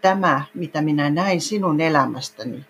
tämä, 0.03 0.41
mitä 0.53 0.81
minä 0.81 1.09
näin 1.09 1.41
sinun 1.41 1.81
elämästäni, 1.81 2.65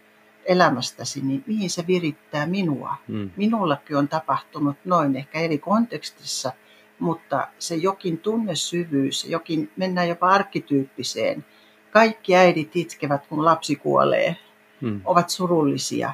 elämästäsi, 0.46 1.22
niin 1.22 1.44
mihin 1.48 1.70
se 1.70 1.88
virittää 1.88 2.46
minua. 2.46 2.96
Mm. 3.08 3.30
Minullakin 3.36 3.98
on 3.98 4.08
tapahtunut 4.08 4.78
noin 4.86 5.16
ehkä 5.16 5.40
eri 5.40 5.58
kontekstissa, 5.58 6.52
mutta 7.00 7.48
se 7.60 7.76
jokin 7.76 8.18
tunnesyvyys, 8.18 9.26
jokin, 9.26 9.72
mennään 9.78 10.10
jopa 10.10 10.30
arkkityyppiseen. 10.30 11.46
Kaikki 11.92 12.36
äidit 12.36 12.76
itkevät, 12.76 13.28
kun 13.28 13.46
lapsi 13.46 13.76
kuolee, 13.76 14.36
mm. 14.82 15.02
ovat 15.06 15.30
surullisia 15.30 16.14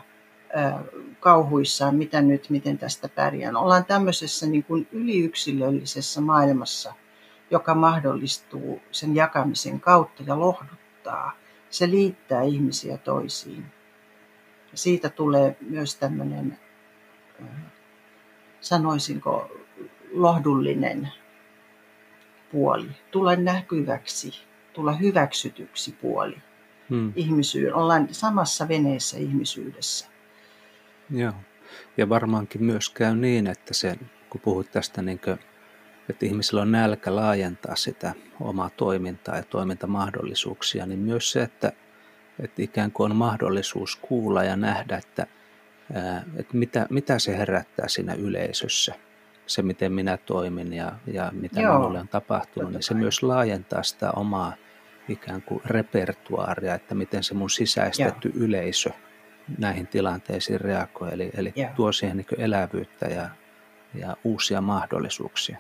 kauhuissaan, 1.19 1.95
mitä 1.95 2.21
nyt, 2.21 2.49
miten 2.49 2.77
tästä 2.77 3.09
pärjään. 3.09 3.55
Ollaan 3.55 3.85
tämmöisessä 3.85 4.47
niin 4.47 4.63
kuin 4.63 4.87
yliyksilöllisessä 4.91 6.21
maailmassa– 6.21 6.93
joka 7.51 7.75
mahdollistuu 7.75 8.81
sen 8.91 9.15
jakamisen 9.15 9.79
kautta 9.79 10.23
ja 10.27 10.39
lohduttaa. 10.39 10.88
Se 11.69 11.89
liittää 11.89 12.41
ihmisiä 12.41 12.97
toisiin. 12.97 13.65
Siitä 14.73 15.09
tulee 15.09 15.57
myös 15.61 15.95
tämmöinen, 15.95 16.59
sanoisinko, 18.61 19.51
lohdullinen 20.11 21.09
puoli. 22.51 22.89
Tulla 23.11 23.35
näkyväksi, 23.35 24.33
tulla 24.73 24.93
hyväksytyksi 24.93 25.91
puoli 25.91 26.37
hmm. 26.89 27.13
ihmisyydessä. 27.15 27.75
Ollaan 27.77 28.07
samassa 28.11 28.67
veneessä 28.67 29.17
ihmisyydessä. 29.17 30.07
Joo. 31.09 31.33
Ja 31.97 32.09
varmaankin 32.09 32.63
myös 32.63 32.89
käy 32.89 33.15
niin, 33.15 33.47
että 33.47 33.73
se, 33.73 33.95
kun 34.29 34.41
puhut 34.41 34.71
tästä 34.71 35.01
niin 35.01 35.19
että 36.09 36.25
ihmisillä 36.25 36.61
on 36.61 36.71
nälkä 36.71 37.15
laajentaa 37.15 37.75
sitä 37.75 38.13
omaa 38.41 38.69
toimintaa 38.69 39.37
ja 39.37 39.43
toimintamahdollisuuksia, 39.43 40.85
niin 40.85 40.99
myös 40.99 41.31
se, 41.31 41.41
että, 41.41 41.71
että 42.39 42.61
ikään 42.61 42.91
kuin 42.91 43.11
on 43.11 43.17
mahdollisuus 43.17 43.95
kuulla 43.95 44.43
ja 44.43 44.55
nähdä, 44.55 44.97
että, 44.97 45.27
että 46.35 46.57
mitä, 46.57 46.87
mitä 46.89 47.19
se 47.19 47.37
herättää 47.37 47.87
siinä 47.87 48.13
yleisössä, 48.13 48.93
se 49.47 49.61
miten 49.61 49.93
minä 49.93 50.17
toimin 50.17 50.73
ja, 50.73 50.91
ja 51.13 51.31
mitä 51.33 51.61
Joo, 51.61 51.79
minulle 51.79 51.99
on 51.99 52.07
tapahtunut, 52.07 52.71
niin 52.71 52.83
se 52.83 52.93
myös 52.93 53.23
laajentaa 53.23 53.83
sitä 53.83 54.11
omaa 54.11 54.53
ikään 55.09 55.41
kuin 55.41 55.61
repertuaaria, 55.65 56.75
että 56.75 56.95
miten 56.95 57.23
se 57.23 57.33
mun 57.33 57.49
sisäistetty 57.49 58.31
Joo. 58.35 58.45
yleisö 58.45 58.89
näihin 59.57 59.87
tilanteisiin 59.87 60.61
reagoi, 60.61 61.09
eli, 61.13 61.29
eli 61.33 61.53
tuo 61.75 61.91
siihen 61.91 62.17
niin 62.17 62.27
elävyyttä 62.37 63.05
ja, 63.07 63.29
ja 63.93 64.17
uusia 64.23 64.61
mahdollisuuksia. 64.61 65.57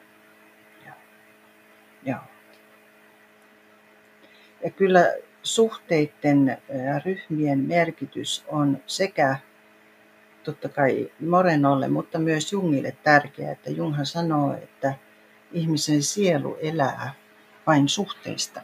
Joo. 2.03 2.19
Ja 4.63 4.71
kyllä 4.71 5.13
suhteiden 5.43 6.57
ryhmien 7.05 7.59
merkitys 7.59 8.45
on 8.47 8.77
sekä 8.85 9.37
totta 10.43 10.69
kai 10.69 11.11
Morenolle, 11.19 11.87
mutta 11.87 12.19
myös 12.19 12.51
Jungille 12.51 12.95
tärkeää, 13.03 13.51
että 13.51 13.69
Junghan 13.69 14.05
sanoo, 14.05 14.53
että 14.53 14.93
ihmisen 15.51 16.03
sielu 16.03 16.57
elää 16.61 17.13
vain 17.67 17.89
suhteista. 17.89 18.61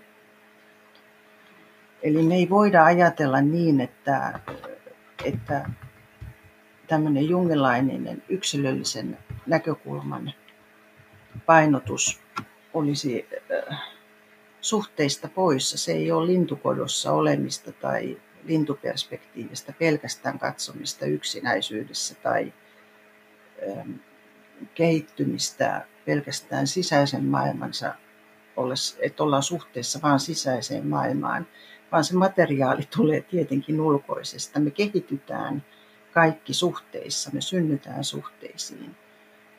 Eli 2.03 2.21
me 2.21 2.35
ei 2.35 2.49
voida 2.49 2.85
ajatella 2.85 3.41
niin, 3.41 3.81
että, 3.81 4.39
että 5.25 5.69
tämmöinen 6.87 7.29
jungilainen 7.29 8.23
yksilöllisen 8.29 9.17
näkökulman 9.45 10.33
painotus 11.45 12.24
olisi 12.75 13.27
äh, 13.71 13.81
suhteista 14.61 15.27
poissa. 15.27 15.77
Se 15.77 15.91
ei 15.91 16.11
ole 16.11 16.27
lintukodossa 16.27 17.11
olemista 17.11 17.71
tai 17.71 18.21
lintuperspektiivistä 18.43 19.73
pelkästään 19.79 20.39
katsomista 20.39 21.05
yksinäisyydessä 21.05 22.15
tai 22.15 22.53
ähm, 23.69 23.91
kehittymistä 24.73 25.85
pelkästään 26.05 26.67
sisäisen 26.67 27.25
maailmansa 27.25 27.95
että 28.99 29.23
ollaan 29.23 29.43
suhteessa 29.43 29.99
vain 30.03 30.19
sisäiseen 30.19 30.87
maailmaan, 30.87 31.47
vaan 31.91 32.03
se 32.03 32.15
materiaali 32.15 32.87
tulee 32.95 33.21
tietenkin 33.21 33.81
ulkoisesta. 33.81 34.59
Me 34.59 34.71
kehitytään 34.71 35.65
kaikki 36.11 36.53
suhteissa, 36.53 37.29
me 37.33 37.41
synnytään 37.41 38.03
suhteisiin. 38.03 38.95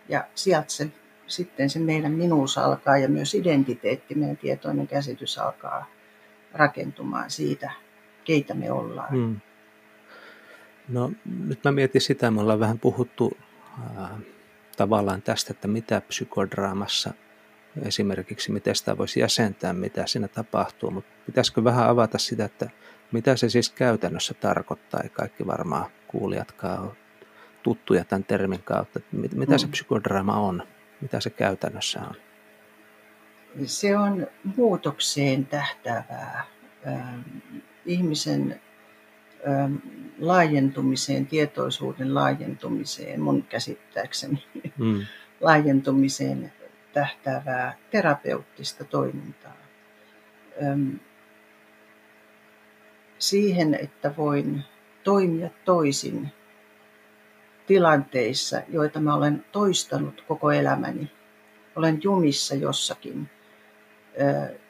Ja 0.09 0.24
sieltä 0.35 0.72
se 0.72 0.88
sitten 1.26 1.70
se 1.70 1.78
meidän 1.78 2.12
minuus 2.12 2.58
alkaa 2.58 2.98
ja 2.98 3.08
myös 3.08 3.34
identiteetti, 3.34 4.14
meidän 4.14 4.36
tietoinen 4.36 4.86
käsitys 4.86 5.38
alkaa 5.38 5.86
rakentumaan 6.52 7.30
siitä, 7.30 7.70
keitä 8.24 8.54
me 8.54 8.72
ollaan. 8.72 9.10
Hmm. 9.10 9.40
No 10.88 11.12
nyt 11.24 11.64
mä 11.64 11.72
mietin 11.72 12.00
sitä, 12.00 12.30
me 12.30 12.40
ollaan 12.40 12.60
vähän 12.60 12.78
puhuttu 12.78 13.36
äh, 13.98 14.10
tavallaan 14.76 15.22
tästä, 15.22 15.52
että 15.52 15.68
mitä 15.68 16.00
psykodraamassa 16.00 17.14
esimerkiksi, 17.82 18.52
miten 18.52 18.74
sitä 18.74 18.98
voisi 18.98 19.20
jäsentää, 19.20 19.72
mitä 19.72 20.06
siinä 20.06 20.28
tapahtuu, 20.28 20.90
mutta 20.90 21.10
pitäisikö 21.26 21.64
vähän 21.64 21.88
avata 21.88 22.18
sitä, 22.18 22.44
että 22.44 22.70
mitä 23.12 23.36
se 23.36 23.48
siis 23.48 23.70
käytännössä 23.70 24.34
tarkoittaa, 24.34 25.00
ja 25.02 25.08
kaikki 25.08 25.46
varmaan 25.46 25.90
kuulijatkaan 26.08 26.78
on 26.78 26.92
tuttuja 27.62 28.04
tämän 28.04 28.24
termin 28.24 28.62
kautta, 28.62 28.98
että 28.98 29.16
mitä 29.16 29.46
hmm. 29.46 29.58
se 29.58 29.68
psykodraama 29.68 30.36
on? 30.36 30.62
Mitä 31.00 31.20
se 31.20 31.30
käytännössä 31.30 32.00
on? 32.00 32.14
Se 33.66 33.96
on 33.96 34.26
muutokseen 34.56 35.46
tähtävää 35.46 36.44
ähm, 36.87 37.20
ihmisen 37.87 38.61
ähm, 39.48 39.74
laajentumiseen, 40.18 41.26
tietoisuuden 41.26 42.14
laajentumiseen, 42.14 43.20
mun 43.20 43.42
käsittääkseni 43.42 44.44
mm. 44.78 45.06
laajentumiseen 45.40 46.52
tähtäävää 46.92 47.76
terapeuttista 47.90 48.85
toimintaa. 48.85 49.56
Ähm, 50.62 50.94
siihen, 53.18 53.74
että 53.74 54.16
voin 54.16 54.64
toimia 55.04 55.50
toisin 55.64 56.32
tilanteissa, 57.66 58.61
joita 58.68 59.00
mä 59.00 59.14
olen 59.14 59.44
toistanut 59.52 60.24
koko 60.29 60.52
elämäni. 60.52 61.11
olen 61.76 62.00
jumissa 62.02 62.55
jossakin. 62.55 63.31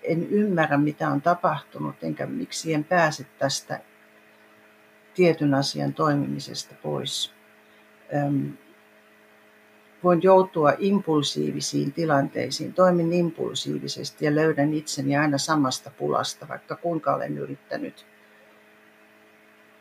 En 0.02 0.28
ymmärrä, 0.30 0.78
mitä 0.78 1.09
on 1.09 1.22
tapahtunut, 1.22 1.94
enkä 2.02 2.26
miksi 2.26 2.74
en 2.74 2.85
pääse 2.85 3.26
tästä 3.38 3.80
tietyn 5.14 5.54
asian 5.54 5.94
toimimisesta 5.94 6.74
pois. 6.82 7.32
Voin 10.04 10.22
joutua 10.22 10.72
impulsiivisiin 10.78 11.92
tilanteisiin, 11.92 12.72
toimin 12.72 13.12
impulsiivisesti 13.12 14.24
ja 14.24 14.35
löydän 14.35 14.74
itseni 14.74 15.16
aina 15.16 15.38
samasta 15.38 15.90
pulasta, 15.90 16.48
vaikka 16.48 16.76
kuinka 16.76 17.14
olen 17.14 17.38
yrittänyt 17.38 18.06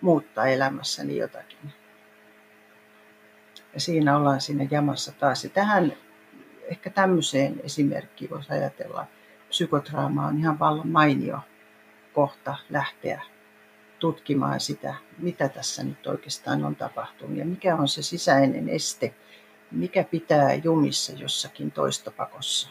muuttaa 0.01 0.47
elämässäni 0.47 1.17
jotakin. 1.17 1.84
Ja 3.75 3.81
siinä 3.81 4.17
ollaan 4.17 4.41
siinä 4.41 4.67
jamassa 4.71 5.11
taas. 5.11 5.43
Ja 5.43 5.49
tähän 5.49 5.93
ehkä 6.63 6.89
tämmöiseen 6.89 7.59
esimerkkiin 7.63 8.29
voisi 8.29 8.53
ajatella, 8.53 9.05
psykotrauma 9.49 10.27
on 10.27 10.39
ihan 10.39 10.59
vallan 10.59 10.87
mainio 10.87 11.39
kohta 12.13 12.57
lähteä 12.69 13.21
tutkimaan 13.99 14.59
sitä, 14.59 14.95
mitä 15.17 15.49
tässä 15.49 15.83
nyt 15.83 16.07
oikeastaan 16.07 16.65
on 16.65 16.75
tapahtunut 16.75 17.37
ja 17.37 17.45
mikä 17.45 17.75
on 17.75 17.87
se 17.87 18.01
sisäinen 18.01 18.69
este, 18.69 19.13
mikä 19.71 20.03
pitää 20.03 20.53
jumissa 20.53 21.13
jossakin 21.13 21.71
toistopakossa. 21.71 22.69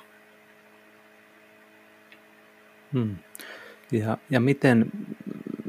Hmm. 2.92 3.16
Ja, 3.92 4.18
ja 4.30 4.40
miten, 4.40 4.90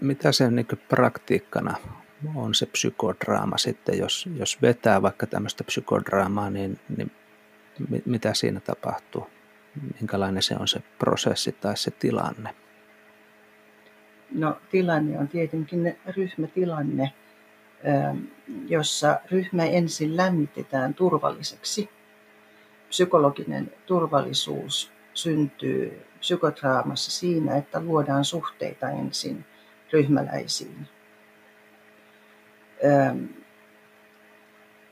mitä 0.01 0.31
se 0.31 0.51
niin 0.51 0.67
praktiikkana 0.89 1.75
on 2.35 2.55
se 2.55 2.65
psykodraama 2.65 3.57
sitten, 3.57 3.97
jos, 3.97 4.29
jos 4.35 4.61
vetää 4.61 5.01
vaikka 5.01 5.27
tämmöistä 5.27 5.63
psykodraamaa, 5.63 6.49
niin, 6.49 6.79
niin 6.97 7.11
mitä 8.05 8.33
siinä 8.33 8.59
tapahtuu? 8.59 9.27
Minkälainen 9.99 10.43
se 10.43 10.55
on 10.59 10.67
se 10.67 10.79
prosessi 10.99 11.51
tai 11.51 11.77
se 11.77 11.91
tilanne? 11.91 12.55
No 14.31 14.57
tilanne 14.71 15.19
on 15.19 15.27
tietenkin 15.27 15.97
ryhmätilanne, 16.17 17.13
ähm, 17.87 18.17
jossa 18.67 19.19
ryhmä 19.31 19.65
ensin 19.65 20.17
lämmitetään 20.17 20.93
turvalliseksi. 20.93 21.89
Psykologinen 22.89 23.71
turvallisuus 23.85 24.91
syntyy 25.13 26.05
psykotraamassa 26.19 27.11
siinä, 27.11 27.55
että 27.57 27.81
luodaan 27.81 28.25
suhteita 28.25 28.89
ensin 28.89 29.45
ryhmäläisiin. 29.93 30.87
Ähm, 32.85 33.25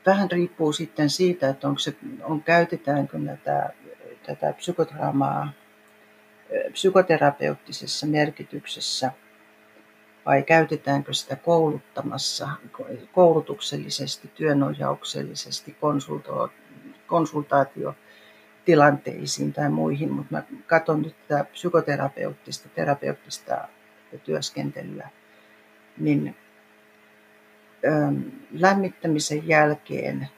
vähän 0.06 0.30
riippuu 0.30 0.72
sitten 0.72 1.10
siitä, 1.10 1.48
että 1.48 1.68
onko 1.68 1.78
se, 1.78 1.96
on, 2.22 2.42
käytetäänkö 2.42 3.18
näitä, 3.18 3.70
tätä 4.26 4.52
psykotraumaa 4.52 5.52
psykoterapeuttisessa 6.72 8.06
merkityksessä 8.06 9.12
vai 10.26 10.42
käytetäänkö 10.42 11.12
sitä 11.12 11.36
kouluttamassa, 11.36 12.48
koulutuksellisesti, 13.12 14.30
työnohjauksellisesti, 14.34 15.76
konsultaatiotilanteisiin 17.06 19.52
tai 19.52 19.70
muihin, 19.70 20.12
mutta 20.12 20.34
mä 20.34 20.42
katson 20.66 21.02
nyt 21.02 21.14
tätä 21.28 21.44
psykoterapeuttista, 21.44 22.68
terapeuttista 22.68 23.68
työskentelyä, 24.24 25.08
niin 25.98 26.36
lämmittämisen 28.52 29.48
jälkeen 29.48 30.28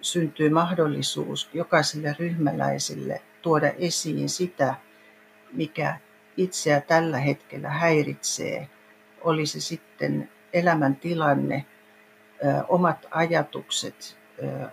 syntyy 0.00 0.50
mahdollisuus 0.50 1.50
jokaiselle 1.54 2.16
ryhmäläiselle 2.18 3.22
tuoda 3.42 3.72
esiin 3.78 4.28
sitä, 4.28 4.74
mikä 5.52 5.98
itseä 6.36 6.80
tällä 6.80 7.18
hetkellä 7.18 7.68
häiritsee, 7.68 8.68
oli 9.20 9.46
se 9.46 9.60
sitten 9.60 10.28
elämäntilanne, 10.52 11.64
omat 12.68 13.06
ajatukset, 13.10 14.18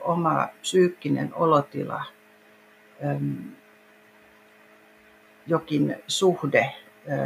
oma 0.02 0.48
psyykkinen 0.62 1.34
olotila, 1.34 2.04
jokin 5.48 5.96
suhde, 6.08 6.72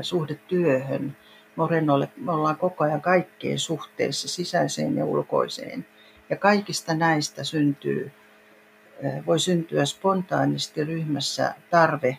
suhde 0.02 0.36
työhön, 0.36 1.18
Morenolle 1.56 2.10
me 2.18 2.32
ollaan 2.32 2.58
koko 2.58 2.84
ajan 2.84 3.02
kaikkeen 3.02 3.60
suhteessa, 3.60 4.28
sisäiseen 4.28 4.96
ja 4.98 5.06
ulkoiseen. 5.06 5.86
Ja 6.30 6.36
kaikista 6.36 6.94
näistä 6.94 7.44
syntyy, 7.44 8.12
voi 9.26 9.40
syntyä 9.40 9.86
spontaanisti 9.86 10.84
ryhmässä 10.84 11.56
tarve 11.70 12.18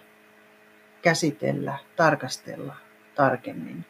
käsitellä, 1.02 1.78
tarkastella 1.96 2.76
tarkemmin. 3.14 3.84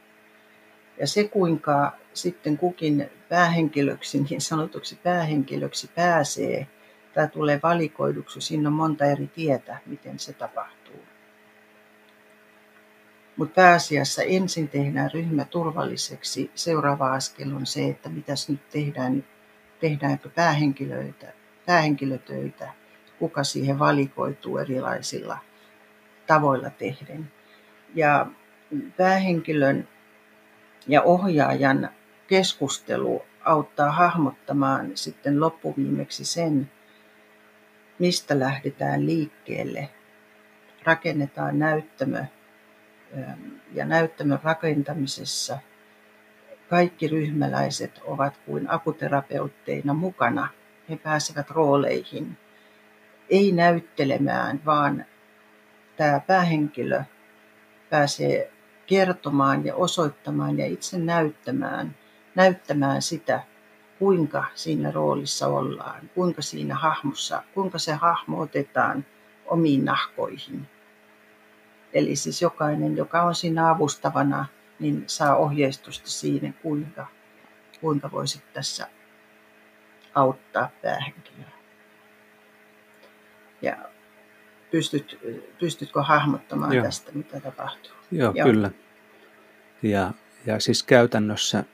Ja 1.01 1.07
se, 1.07 1.29
kuinka 1.29 1.93
sitten 2.15 2.59
kukin 2.59 3.11
päähenkilöksi, 3.29 4.23
niin 4.31 4.41
sanotuksi 4.41 4.99
päähenkilöksi 5.03 5.91
pääsee 5.95 6.67
tai 7.15 7.29
tulee 7.29 7.61
valikoiduksi, 7.63 8.41
siinä 8.41 8.69
on 8.69 8.73
monta 8.73 9.05
eri 9.05 9.27
tietä, 9.27 9.79
miten 9.87 10.19
se 10.19 10.33
tapahtuu. 10.33 11.03
Mutta 13.37 13.55
pääasiassa 13.55 14.22
ensin 14.22 14.68
tehdään 14.68 15.11
ryhmä 15.14 15.44
turvalliseksi. 15.44 16.51
Seuraava 16.55 17.12
askel 17.12 17.57
on 17.57 17.66
se, 17.66 17.88
että 17.88 18.09
mitäs 18.09 18.49
nyt 18.49 18.68
tehdään. 18.70 19.25
Tehdäänkö 19.81 20.29
päähenkilöitä, 20.29 21.33
päähenkilötöitä, 21.66 22.72
kuka 23.18 23.44
siihen 23.44 23.79
valikoituu 23.79 24.59
erilaisilla 24.59 25.38
tavoilla 26.27 26.70
tehden. 26.70 27.33
Ja 27.94 28.27
päähenkilön 28.96 29.88
ja 30.87 31.03
ohjaajan 31.03 31.88
keskustelu 32.27 33.22
auttaa 33.44 33.90
hahmottamaan 33.92 34.90
sitten 34.94 35.40
loppuviimeksi 35.40 36.25
sen, 36.25 36.70
mistä 37.99 38.38
lähdetään 38.38 39.07
liikkeelle. 39.07 39.88
Rakennetaan 40.85 41.59
näyttämö 41.59 42.25
ja 43.72 43.85
näyttämön 43.85 44.38
rakentamisessa 44.42 45.59
kaikki 46.70 47.09
ryhmäläiset 47.09 48.00
ovat 48.05 48.37
kuin 48.46 48.70
akuterapeutteina 48.70 49.94
mukana. 49.94 50.48
He 50.90 50.96
pääsevät 50.96 51.50
rooleihin, 51.50 52.37
ei 53.31 53.52
näyttelemään, 53.52 54.61
vaan 54.64 55.05
tämä 55.96 56.20
päähenkilö 56.20 57.02
pääsee 57.90 58.52
kertomaan 58.87 59.64
ja 59.64 59.74
osoittamaan 59.74 60.59
ja 60.59 60.66
itse 60.66 60.98
näyttämään, 60.98 61.96
näyttämään 62.35 63.02
sitä, 63.02 63.42
kuinka 63.98 64.44
siinä 64.55 64.90
roolissa 64.90 65.46
ollaan, 65.46 66.11
kuinka 66.14 66.42
siinä 66.42 66.74
hahmossa, 66.74 67.42
kuinka 67.55 67.79
se 67.79 67.92
hahmo 67.92 68.40
otetaan 68.40 69.05
omiin 69.46 69.85
nahkoihin. 69.85 70.68
Eli 71.97 72.17
siis 72.17 72.43
jokainen, 72.43 72.97
joka 72.97 73.23
on 73.23 73.35
siinä 73.35 73.71
avustavana, 73.71 74.47
niin 74.81 75.05
saa 75.07 75.37
ohjeistusta 75.37 76.11
siinä, 76.11 76.53
kuinka, 76.63 77.07
kuinka 77.81 78.11
voisit 78.11 78.53
tässä 78.53 78.87
auttaa 80.15 80.71
päähenkilöä. 80.83 81.51
Ja 83.63 83.77
pystyt, 84.71 85.19
pystytkö 85.61 86.03
hahmottamaan 86.03 86.73
Joo. 86.73 86.85
tästä, 86.85 87.13
mitä 87.15 87.41
tapahtuu? 87.41 87.93
Joo, 88.11 88.33
Joo. 88.35 88.47
kyllä. 88.47 88.71
Ja, 89.83 90.13
ja 90.47 90.61
siis 90.61 90.83
käytännössä 90.83 91.65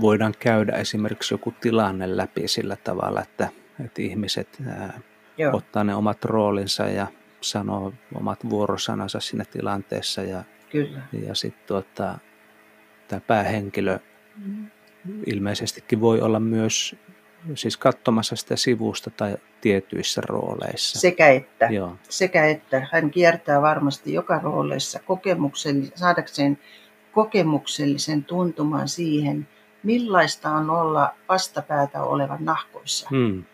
voidaan 0.00 0.34
käydä 0.38 0.72
esimerkiksi 0.72 1.34
joku 1.34 1.54
tilanne 1.60 2.16
läpi 2.16 2.48
sillä 2.48 2.76
tavalla, 2.76 3.22
että, 3.22 3.48
että 3.84 4.02
ihmiset 4.02 4.48
ää, 4.66 5.00
ottaa 5.52 5.84
ne 5.84 5.94
omat 5.94 6.24
roolinsa 6.24 6.88
ja 6.88 7.06
sanoo 7.40 7.92
omat 8.14 8.50
vuorosanansa 8.50 9.20
siinä 9.20 9.44
tilanteessa 9.44 10.22
ja, 10.22 10.44
Kyllä. 10.70 11.00
ja 11.26 11.34
sitten 11.34 11.66
tuota, 11.66 12.18
tämä 13.08 13.20
päähenkilö 13.20 13.98
ilmeisestikin 15.26 16.00
voi 16.00 16.20
olla 16.20 16.40
myös 16.40 16.96
siis 17.54 17.76
katsomassa 17.76 18.36
sitä 18.36 18.56
sivusta 18.56 19.10
tai 19.10 19.36
tietyissä 19.60 20.20
rooleissa. 20.24 21.00
Sekä 21.00 21.28
että. 21.28 21.66
Joo. 21.66 21.96
Sekä 22.08 22.46
että. 22.46 22.86
Hän 22.92 23.10
kiertää 23.10 23.62
varmasti 23.62 24.12
joka 24.12 24.38
rooleissa 24.38 25.00
kokemuksen, 25.06 25.92
saadakseen 25.94 26.58
kokemuksellisen 27.12 28.24
tuntuman 28.24 28.88
siihen, 28.88 29.48
millaista 29.82 30.50
on 30.50 30.70
olla 30.70 31.14
vastapäätä 31.28 32.02
olevan 32.02 32.44
nahkoissa. 32.44 33.08
Hmm. 33.10 33.44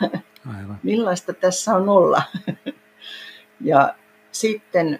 Aivan. 0.58 0.78
millaista 0.82 1.32
tässä 1.32 1.74
on 1.74 1.88
olla. 1.88 2.22
Ja 3.62 3.94
sitten 4.32 4.98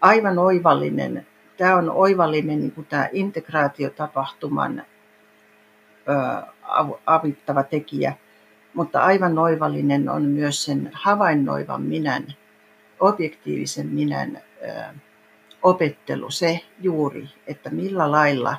aivan 0.00 0.38
oivallinen, 0.38 1.26
tämä 1.56 1.76
on 1.76 1.90
oivallinen 1.90 2.60
niin 2.60 2.72
kuin 2.72 2.86
tämä 2.86 3.08
integraatiotapahtuman 3.12 4.82
avittava 7.06 7.62
tekijä, 7.62 8.16
Mutta 8.76 9.02
aivan 9.02 9.38
oivallinen 9.38 10.08
on 10.08 10.22
myös 10.22 10.64
sen 10.64 10.90
havainnoivan 10.92 11.82
minän, 11.82 12.26
objektiivisen 13.00 13.86
minän 13.86 14.42
opettelu, 15.62 16.30
se 16.30 16.60
juuri, 16.80 17.28
että 17.46 17.70
millä 17.70 18.10
lailla 18.10 18.56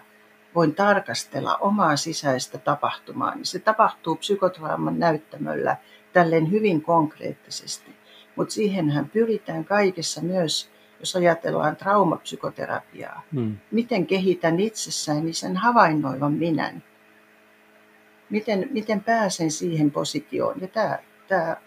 voin 0.56 0.76
tarkastella 0.76 1.58
omaa 1.58 1.96
sisäistä 1.96 2.58
tapahtumaa. 2.58 3.36
Niin 3.36 3.46
se 3.46 3.60
tapahtuu 3.60 4.16
psykotrauman 4.16 5.00
näyttämöllä 5.00 5.78
tälleen 6.14 6.52
hyvin 6.52 6.82
konkreettisesti. 6.82 7.92
Mutta 8.38 8.54
siihenhän 8.54 9.10
pyritään 9.10 9.66
kaikessa 9.66 10.22
myös, 10.22 10.70
jos 11.00 11.16
ajatellaan 11.16 11.76
traumapsykoterapiaa. 11.76 13.22
Hmm. 13.34 13.58
Miten 13.72 14.08
kehitän 14.08 14.60
itsessäni 14.60 15.34
sen 15.34 15.58
havainnoivan 15.58 16.34
minän? 16.34 16.84
Miten, 18.30 18.68
miten 18.72 19.04
pääsen 19.04 19.52
siihen 19.52 19.92
positioon? 19.92 20.62
Ja 20.62 20.68
tämä, 20.68 21.00
tämä 21.28 21.58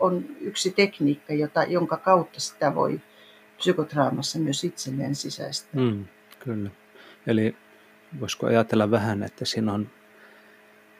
on 0.00 0.24
yksi 0.40 0.70
tekniikka, 0.70 1.32
jota, 1.32 1.62
jonka 1.62 1.96
kautta 1.96 2.40
sitä 2.40 2.74
voi 2.74 3.00
psykotraumassa 3.56 4.38
myös 4.38 4.64
itselleen 4.64 5.14
sisäistä. 5.14 5.68
Hmm, 5.74 6.04
kyllä. 6.38 6.70
Eli 7.26 7.56
voisiko 8.20 8.46
ajatella 8.46 8.90
vähän, 8.90 9.22
että 9.22 9.44
siinä 9.44 9.72
on 9.72 9.90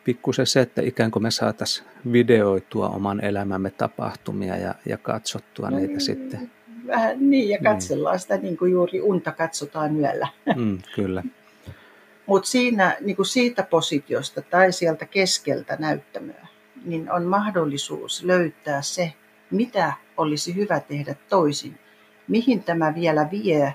pikkusen 0.09 0.47
se, 0.47 0.61
että 0.61 0.83
ikään 0.83 1.11
kuin 1.11 1.23
me 1.23 1.31
saataisiin 1.31 1.89
videoitua 2.13 2.89
oman 2.89 3.25
elämämme 3.25 3.71
tapahtumia 3.71 4.57
ja, 4.57 4.75
ja 4.87 4.99
katsottua 4.99 5.71
no, 5.71 5.77
niitä 5.77 5.93
niin, 5.93 6.01
sitten. 6.01 6.51
Vähän 6.87 7.31
niin, 7.31 7.49
ja 7.49 7.57
niin. 7.57 7.65
katsellaan 7.65 8.15
niin. 8.15 8.21
sitä 8.21 8.37
niin 8.37 8.57
kuin 8.57 8.73
juuri 8.73 9.01
unta 9.01 9.33
katsotaan 9.33 9.97
yöllä. 9.97 10.29
Mm, 10.57 10.79
kyllä. 10.95 11.23
Mutta 12.27 12.49
siinä 12.49 12.97
niin 13.01 13.17
kuin 13.17 13.27
siitä 13.27 13.63
positiosta 13.63 14.43
tai 14.43 14.73
sieltä 14.73 15.07
keskeltä 15.07 15.77
näyttämöä, 15.79 16.47
niin 16.85 17.13
on 17.13 17.25
mahdollisuus 17.25 18.25
löytää 18.25 18.83
se, 18.83 19.13
mitä 19.51 19.93
olisi 20.17 20.55
hyvä 20.55 20.81
tehdä 20.81 21.15
toisin. 21.29 21.79
Mihin 22.29 22.63
tämä 22.63 22.95
vielä 22.95 23.29
vie? 23.31 23.75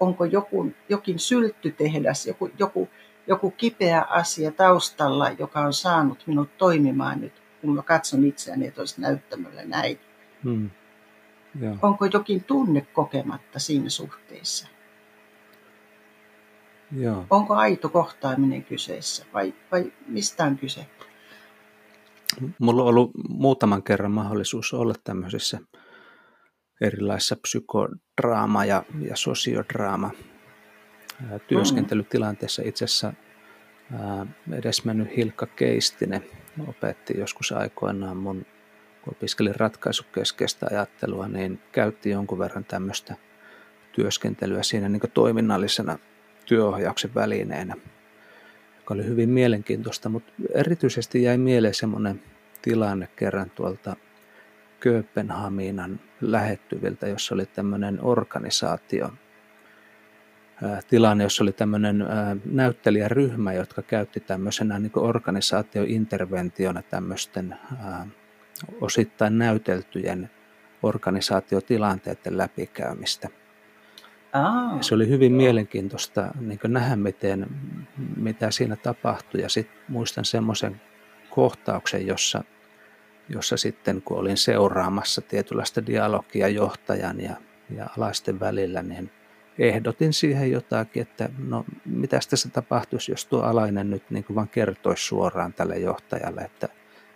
Onko 0.00 0.24
joku, 0.24 0.72
jokin 0.88 1.18
sylttytehdas, 1.18 2.26
joku, 2.26 2.50
joku 2.58 2.88
joku 3.26 3.50
kipeä 3.50 4.02
asia 4.02 4.52
taustalla, 4.52 5.30
joka 5.38 5.60
on 5.60 5.72
saanut 5.72 6.22
minut 6.26 6.58
toimimaan 6.58 7.20
nyt, 7.20 7.42
kun 7.60 7.74
mä 7.74 7.82
katson 7.82 8.24
itseäni 8.24 8.70
tuossa 8.70 9.00
näyttämöllä 9.00 9.64
näin. 9.64 9.98
Hmm. 10.44 10.70
Ja. 11.60 11.76
Onko 11.82 12.04
jokin 12.12 12.44
tunne 12.44 12.80
kokematta 12.80 13.58
siinä 13.58 13.88
suhteessa? 13.88 14.68
Ja. 16.92 17.24
Onko 17.30 17.54
aito 17.54 17.88
kohtaaminen 17.88 18.64
kyseessä 18.64 19.26
vai, 19.32 19.54
vai 19.72 19.92
mistä 20.06 20.44
on 20.44 20.58
kyse? 20.58 20.86
Mulla 22.58 22.82
on 22.82 22.88
ollut 22.88 23.10
muutaman 23.28 23.82
kerran 23.82 24.10
mahdollisuus 24.10 24.72
olla 24.72 24.94
tämmöisissä 25.04 25.58
erilaisissa 26.80 27.36
psykodraama- 27.36 28.64
ja, 28.64 28.82
ja 29.00 29.16
sosiodraama 29.16 30.10
työskentelytilanteessa 31.46 32.62
itse 32.64 32.84
asiassa 32.84 33.12
edesmennyt 34.52 35.16
Hilkka 35.16 35.46
Keistinen 35.46 36.24
opetti 36.68 37.18
joskus 37.18 37.52
aikoinaan 37.52 38.16
mun, 38.16 38.46
kun 39.02 39.14
opiskelin 39.16 39.54
ratkaisukeskeistä 39.54 40.66
ajattelua, 40.70 41.28
niin 41.28 41.60
käytti 41.72 42.10
jonkun 42.10 42.38
verran 42.38 42.64
tämmöistä 42.64 43.14
työskentelyä 43.92 44.62
siinä 44.62 44.88
niin 44.88 45.02
toiminnallisena 45.14 45.98
työohjauksen 46.46 47.14
välineenä, 47.14 47.74
joka 48.76 48.94
oli 48.94 49.04
hyvin 49.04 49.30
mielenkiintoista, 49.30 50.08
mutta 50.08 50.32
erityisesti 50.54 51.22
jäi 51.22 51.38
mieleen 51.38 51.74
semmoinen 51.74 52.22
tilanne 52.62 53.08
kerran 53.16 53.50
tuolta 53.50 53.96
Kööpenhaminan 54.80 56.00
lähettyviltä, 56.20 57.08
jossa 57.08 57.34
oli 57.34 57.46
tämmöinen 57.46 57.98
organisaatio, 58.02 59.10
tilanne, 60.88 61.24
jossa 61.24 61.44
oli 61.44 61.52
tämmöinen 61.52 62.04
näyttelijäryhmä, 62.44 63.52
jotka 63.52 63.82
käytti 63.82 64.20
tämmöisenä 64.20 64.78
niin 64.78 64.92
organisaatiointerventiona 64.94 66.82
tämmöisten 66.82 67.56
osittain 68.80 69.38
näyteltyjen 69.38 70.30
organisaatiotilanteiden 70.82 72.38
läpikäymistä. 72.38 73.28
Aa, 74.32 74.82
se 74.82 74.94
oli 74.94 75.08
hyvin 75.08 75.32
mielenkiintoista 75.32 76.28
niin 76.40 76.58
nähdä, 76.68 76.96
miten, 76.96 77.46
mitä 78.16 78.50
siinä 78.50 78.76
tapahtui. 78.76 79.40
Ja 79.40 79.48
sitten 79.48 79.78
muistan 79.88 80.24
semmoisen 80.24 80.80
kohtauksen, 81.30 82.06
jossa, 82.06 82.44
jossa 83.28 83.56
sitten 83.56 84.02
kun 84.02 84.18
olin 84.18 84.36
seuraamassa 84.36 85.20
tietynlaista 85.20 85.86
dialogia 85.86 86.48
johtajan 86.48 87.20
ja, 87.20 87.36
ja 87.70 87.86
alaisten 87.98 88.40
välillä, 88.40 88.82
niin– 88.82 89.10
ehdotin 89.58 90.12
siihen 90.12 90.50
jotakin, 90.50 91.02
että 91.02 91.28
no 91.38 91.64
mitä 91.84 92.20
tässä 92.30 92.48
tapahtuisi, 92.48 93.12
jos 93.12 93.26
tuo 93.26 93.42
alainen 93.42 93.90
nyt 93.90 94.02
niin 94.10 94.24
kuin 94.24 94.34
vaan 94.34 94.48
kertoisi 94.48 95.04
suoraan 95.04 95.52
tälle 95.52 95.78
johtajalle, 95.78 96.40
että, 96.40 96.68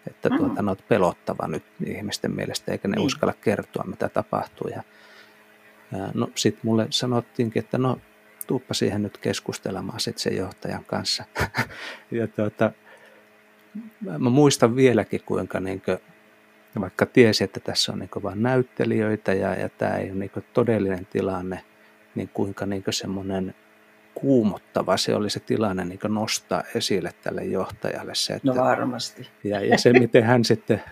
että 0.06 0.28
tuota, 0.28 0.44
mm-hmm. 0.44 0.64
no, 0.64 0.76
pelottava 0.88 1.48
nyt 1.48 1.64
ihmisten 1.86 2.34
mielestä, 2.34 2.72
eikä 2.72 2.88
ne 2.88 2.96
niin. 2.96 3.06
uskalla 3.06 3.34
kertoa, 3.40 3.84
mitä 3.84 4.08
tapahtuu. 4.08 4.68
Ja, 4.68 4.82
ja 5.92 6.08
no 6.14 6.30
sitten 6.34 6.60
mulle 6.64 6.86
sanottiinkin, 6.90 7.62
että 7.64 7.78
no 7.78 8.00
tuuppa 8.46 8.74
siihen 8.74 9.02
nyt 9.02 9.18
keskustelemaan 9.18 10.00
sitten 10.00 10.22
sen 10.22 10.36
johtajan 10.36 10.84
kanssa. 10.84 11.24
ja 12.10 12.28
tuota, 12.28 12.72
mä 14.18 14.30
muistan 14.30 14.76
vieläkin, 14.76 15.20
kuinka 15.26 15.60
niin 15.60 15.80
kuin, 15.80 15.98
vaikka 16.80 17.06
tiesi, 17.06 17.44
että 17.44 17.60
tässä 17.60 17.92
on 17.92 17.98
niin 17.98 18.10
vain 18.22 18.42
näyttelijöitä 18.42 19.32
ja, 19.32 19.54
ja 19.54 19.68
tämä 19.68 19.96
ei 19.96 20.10
ole 20.10 20.18
niin 20.18 20.44
todellinen 20.52 21.06
tilanne, 21.06 21.64
niin 22.14 22.30
kuinka 22.34 22.66
niin 22.66 22.84
semmoinen 22.90 23.54
kuumottava 24.14 24.96
se 24.96 25.14
oli 25.14 25.30
se 25.30 25.40
tilanne 25.40 25.84
niin 25.84 25.98
nostaa 26.08 26.62
esille 26.74 27.10
tälle 27.22 27.44
johtajalle. 27.44 28.14
Se, 28.14 28.32
että, 28.32 28.48
no 28.48 28.56
varmasti. 28.56 29.28
Ja, 29.44 29.60
ja 29.60 29.78
se, 29.78 29.92
miten 29.92 30.24
hän 30.24 30.44
sitten 30.44 30.82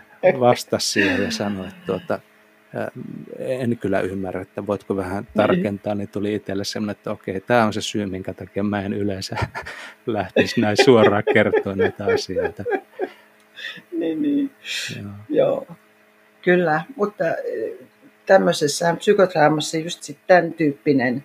vastasi 0.40 0.90
siihen 0.90 1.22
ja 1.22 1.30
sanoi, 1.30 1.68
että 1.68 1.86
tuota, 1.86 2.20
en 3.38 3.78
kyllä 3.78 4.00
ymmärrä, 4.00 4.40
että 4.40 4.66
voitko 4.66 4.96
vähän 4.96 5.24
niin. 5.24 5.32
tarkentaa, 5.36 5.94
niin 5.94 6.08
tuli 6.08 6.34
itselle 6.34 6.64
semmoinen, 6.64 6.96
että 6.96 7.10
okei, 7.10 7.40
tämä 7.40 7.64
on 7.64 7.72
se 7.72 7.80
syy, 7.80 8.06
minkä 8.06 8.34
takia 8.34 8.62
mä 8.62 8.82
en 8.82 8.92
yleensä 8.92 9.36
lähtisi 10.06 10.60
näin 10.60 10.76
suoraan 10.84 11.22
kertoa 11.34 11.74
näitä 11.74 12.04
asioita. 12.04 12.64
Niin, 13.92 14.22
niin. 14.22 14.50
Joo. 14.96 15.12
Joo. 15.28 15.66
Kyllä, 16.42 16.82
mutta 16.96 17.24
tämmöisessä 18.26 18.96
psykotraumassa 18.98 19.78
just 19.78 20.02
sit 20.02 20.18
tämän 20.26 20.52
tyyppinen 20.52 21.24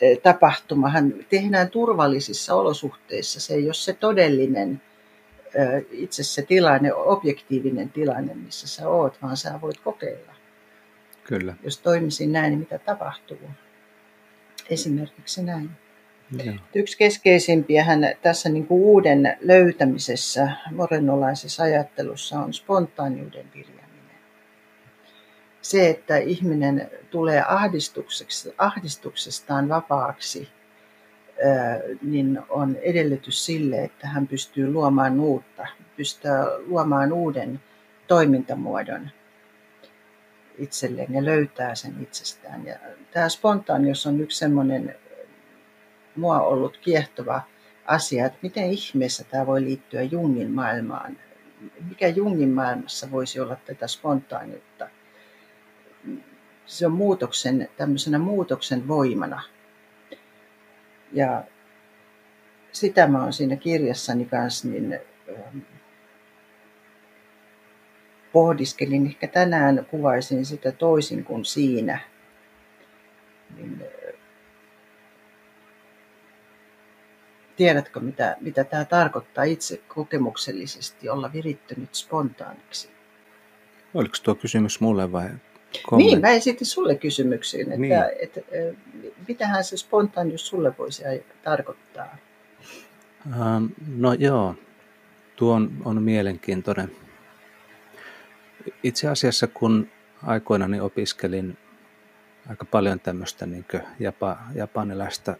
e, 0.00 0.16
tapahtumahan 0.16 1.14
tehdään 1.28 1.70
turvallisissa 1.70 2.54
olosuhteissa. 2.54 3.40
Se 3.40 3.54
ei 3.54 3.64
ole 3.64 3.74
se 3.74 3.92
todellinen 3.92 4.82
e, 5.54 5.60
itse 5.90 6.22
se 6.22 6.42
tilanne, 6.42 6.94
objektiivinen 6.94 7.90
tilanne, 7.90 8.34
missä 8.34 8.68
sä 8.68 8.88
oot, 8.88 9.22
vaan 9.22 9.36
sä 9.36 9.58
voit 9.60 9.80
kokeilla. 9.80 10.34
Kyllä. 11.24 11.54
Jos 11.62 11.78
toimisin 11.78 12.32
näin, 12.32 12.50
niin 12.50 12.58
mitä 12.58 12.78
tapahtuu? 12.78 13.38
Esimerkiksi 14.70 15.42
näin. 15.42 15.70
Ja. 16.44 16.52
Yksi 16.74 16.98
keskeisimpiä 16.98 17.86
tässä 18.22 18.48
niin 18.48 18.66
kuin 18.66 18.82
uuden 18.82 19.36
löytämisessä, 19.40 20.50
morenolaisessa 20.70 21.62
ajattelussa 21.62 22.40
on 22.40 22.54
spontaaniuden 22.54 23.46
virja 23.54 23.79
se, 25.62 25.90
että 25.90 26.16
ihminen 26.16 26.90
tulee 27.10 27.44
ahdistuksestaan 28.58 29.68
vapaaksi, 29.68 30.48
niin 32.02 32.40
on 32.48 32.76
edellytys 32.76 33.46
sille, 33.46 33.84
että 33.84 34.08
hän 34.08 34.26
pystyy 34.26 34.72
luomaan 34.72 35.20
uutta, 35.20 35.66
pystyy 35.96 36.30
luomaan 36.66 37.12
uuden 37.12 37.60
toimintamuodon 38.06 39.10
itselleen 40.58 41.14
ja 41.14 41.24
löytää 41.24 41.74
sen 41.74 41.94
itsestään. 42.02 42.66
Ja 42.66 42.76
tämä 43.10 43.28
spontaanius 43.28 44.06
on 44.06 44.20
yksi 44.20 44.38
semmoinen 44.38 44.96
mua 46.16 46.40
ollut 46.40 46.76
kiehtova 46.76 47.42
asia, 47.86 48.26
että 48.26 48.38
miten 48.42 48.70
ihmeessä 48.70 49.24
tämä 49.24 49.46
voi 49.46 49.60
liittyä 49.64 50.02
Jungin 50.02 50.50
maailmaan. 50.50 51.18
Mikä 51.88 52.08
Jungin 52.08 52.50
maailmassa 52.50 53.10
voisi 53.10 53.40
olla 53.40 53.56
tätä 53.56 53.86
spontaaniutta? 53.86 54.88
Se 56.70 56.86
on 56.86 56.92
muutoksen, 56.92 57.68
tämmöisenä 57.76 58.18
muutoksen 58.18 58.88
voimana. 58.88 59.42
Ja 61.12 61.44
sitä 62.72 63.06
mä 63.06 63.22
oon 63.22 63.32
siinä 63.32 63.56
kirjassani 63.56 64.24
kanssa 64.24 64.68
niin, 64.68 64.92
ähm, 65.28 65.58
pohdiskelin. 68.32 69.06
Ehkä 69.06 69.26
tänään 69.26 69.86
kuvaisin 69.90 70.46
sitä 70.46 70.72
toisin 70.72 71.24
kuin 71.24 71.44
siinä. 71.44 72.00
Niin, 73.56 73.82
äh, 73.82 74.20
tiedätkö 77.56 78.00
mitä, 78.00 78.36
mitä 78.40 78.64
tämä 78.64 78.84
tarkoittaa 78.84 79.44
itse 79.44 79.76
kokemuksellisesti 79.88 81.08
olla 81.08 81.32
virittynyt 81.32 81.94
spontaaniksi? 81.94 82.90
Oliko 83.94 84.14
tuo 84.22 84.34
kysymys 84.34 84.80
mulle 84.80 85.12
vai 85.12 85.28
kommentti? 85.86 86.14
Niin, 86.14 86.20
mä 86.20 86.28
esitin 86.30 86.66
sulle 86.66 86.94
kysymyksiin, 86.94 87.66
että, 87.66 87.80
niin. 87.80 87.92
että, 87.92 88.40
että 88.50 88.80
mitähän 89.28 89.64
se 89.64 89.76
spontaanius 89.76 90.46
sulle 90.46 90.74
voisi 90.78 91.02
tarkoittaa? 91.42 92.16
Ähm, 93.32 93.64
no 93.96 94.12
joo, 94.12 94.54
tuo 95.36 95.54
on, 95.54 95.70
on 95.84 96.02
mielenkiintoinen. 96.02 96.90
Itse 98.82 99.08
asiassa 99.08 99.46
kun 99.46 99.88
aikoinani 100.22 100.80
opiskelin 100.80 101.58
aika 102.48 102.64
paljon 102.64 103.00
tämmöistä 103.00 103.46
niin 103.46 103.64
japa, 103.98 104.38
japanilaista 104.54 105.36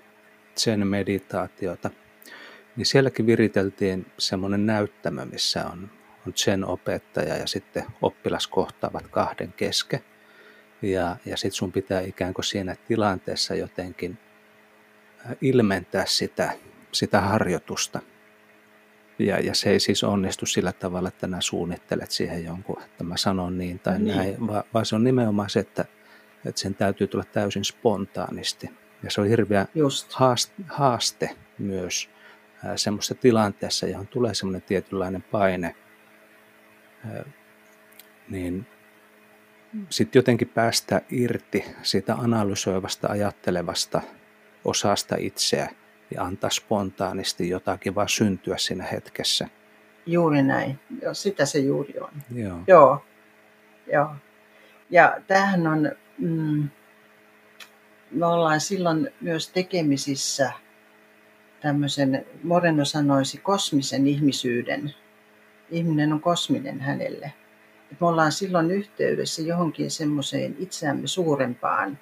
zen-meditaatiota, 0.57 1.91
niin 2.77 2.87
sielläkin 2.87 3.27
viriteltiin 3.27 4.07
semmoinen 4.19 4.67
näyttämö, 4.67 5.25
missä 5.25 5.67
on, 5.67 5.91
on 6.27 6.33
zen-opettaja 6.37 7.37
ja 7.37 7.47
sitten 7.47 7.85
oppilas 8.03 8.47
kohtaavat 8.47 9.07
kahden 9.07 9.53
kesken. 9.53 10.01
Ja, 10.83 11.17
ja 11.27 11.37
sitten 11.37 11.57
sun 11.57 11.73
pitää 11.73 12.01
ikään 12.01 12.35
kuin 12.35 12.45
siinä 12.45 12.77
tilanteessa 12.89 13.55
jotenkin 13.55 14.19
ilmentää 15.41 16.07
sitä, 16.07 16.53
sitä 16.93 17.21
harjoitusta. 17.21 18.01
Ja, 19.19 19.41
ja 19.41 19.55
se 19.55 19.71
ei 19.71 19.81
siis 19.81 20.05
onnistu 20.05 20.47
sillä 20.47 20.73
tavalla, 20.73 21.09
että 21.09 21.27
nämä 21.27 21.41
suunnittelet 21.41 22.11
siihen 22.11 22.45
jonkun, 22.45 22.83
että 22.83 23.05
mä 23.05 23.17
sanon 23.17 23.59
niin 23.59 23.79
tai 23.79 23.99
niin. 23.99 24.17
näin, 24.17 24.47
vaan, 24.47 24.65
vaan 24.75 24.87
se 24.87 24.95
on 24.95 25.05
nimenomaan 25.05 25.51
se, 25.51 25.61
että, 25.61 25.85
että 26.47 26.61
sen 26.61 26.75
täytyy 26.75 27.07
tulla 27.07 27.25
täysin 27.25 27.65
spontaanisti. 27.65 28.71
Ja 29.03 29.11
se 29.11 29.21
on 29.21 29.27
hirveä 29.27 29.67
Just. 29.75 30.13
haaste, 30.13 30.53
haaste 30.69 31.37
myös 31.59 32.11
äh, 32.65 32.73
semmoisessa 32.77 33.15
tilanteessa, 33.15 33.87
johon 33.87 34.07
tulee 34.07 34.35
semmoinen 34.35 34.63
tietynlainen 34.63 35.23
paine, 35.23 35.75
äh, 37.07 37.25
niin 38.29 38.67
sitten 39.91 40.19
jotenkin 40.19 40.49
päästä 40.49 41.01
irti 41.11 41.65
siitä 41.83 42.15
analysoivasta, 42.15 43.09
ajattelevasta 43.09 44.01
osasta 44.65 45.17
itseä 45.19 45.71
ja 46.15 46.23
antaa 46.23 46.51
spontaanisti 46.51 47.49
jotakin 47.49 47.95
vaan 47.95 48.09
syntyä 48.09 48.57
siinä 48.59 48.85
hetkessä. 48.85 49.49
Juuri 50.07 50.43
näin. 50.43 50.79
Joo, 51.03 51.15
sitä 51.15 51.47
se 51.47 51.59
juuri 51.59 51.95
on. 52.01 52.11
Joo. 52.35 52.59
Joo. 52.67 53.05
Joo. 53.93 54.15
Ja 54.91 55.21
tämähän 55.27 55.67
on, 55.67 55.93
mm, 56.19 56.69
me 58.11 58.27
ollaan 58.27 58.61
silloin 58.61 59.11
myös 59.21 59.49
tekemisissä 59.49 60.53
tämmöisen, 61.61 62.27
Moreno 62.43 62.85
sanoisi, 62.85 63.39
kosmisen 63.39 64.07
ihmisyyden. 64.07 64.95
Ihminen 65.71 66.13
on 66.13 66.21
kosminen 66.21 66.81
hänelle. 66.81 67.33
Et 67.93 68.01
me 68.01 68.07
ollaan 68.07 68.33
silloin 68.33 68.71
yhteydessä 68.71 69.43
johonkin 69.43 69.91
semmoiseen 69.91 70.57
itseämme 70.59 71.07
suurempaan 71.07 71.99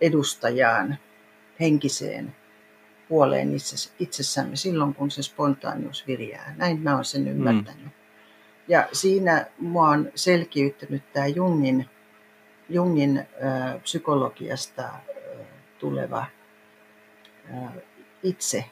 edustajaan, 0.00 0.98
henkiseen 1.60 2.36
puoleen 3.08 3.50
itsessämme 3.98 4.56
silloin, 4.56 4.94
kun 4.94 5.10
se 5.10 5.22
spontaanius 5.22 6.06
virjää. 6.06 6.54
Näin 6.56 6.80
mä 6.80 6.94
oon 6.94 7.04
sen 7.04 7.22
mm. 7.22 7.28
ymmärtänyt. 7.28 7.84
Mm. 7.84 7.90
Ja 8.68 8.88
siinä 8.92 9.46
mua 9.58 9.88
on 9.88 10.12
selkiyttänyt 10.14 11.12
tämä 11.12 11.26
Jungin, 11.26 11.86
Jungin 12.68 13.18
äh, 13.18 13.82
psykologiasta 13.82 14.84
äh, 14.84 15.00
tuleva 15.78 16.26
äh, 17.54 17.72
itse 18.22 18.64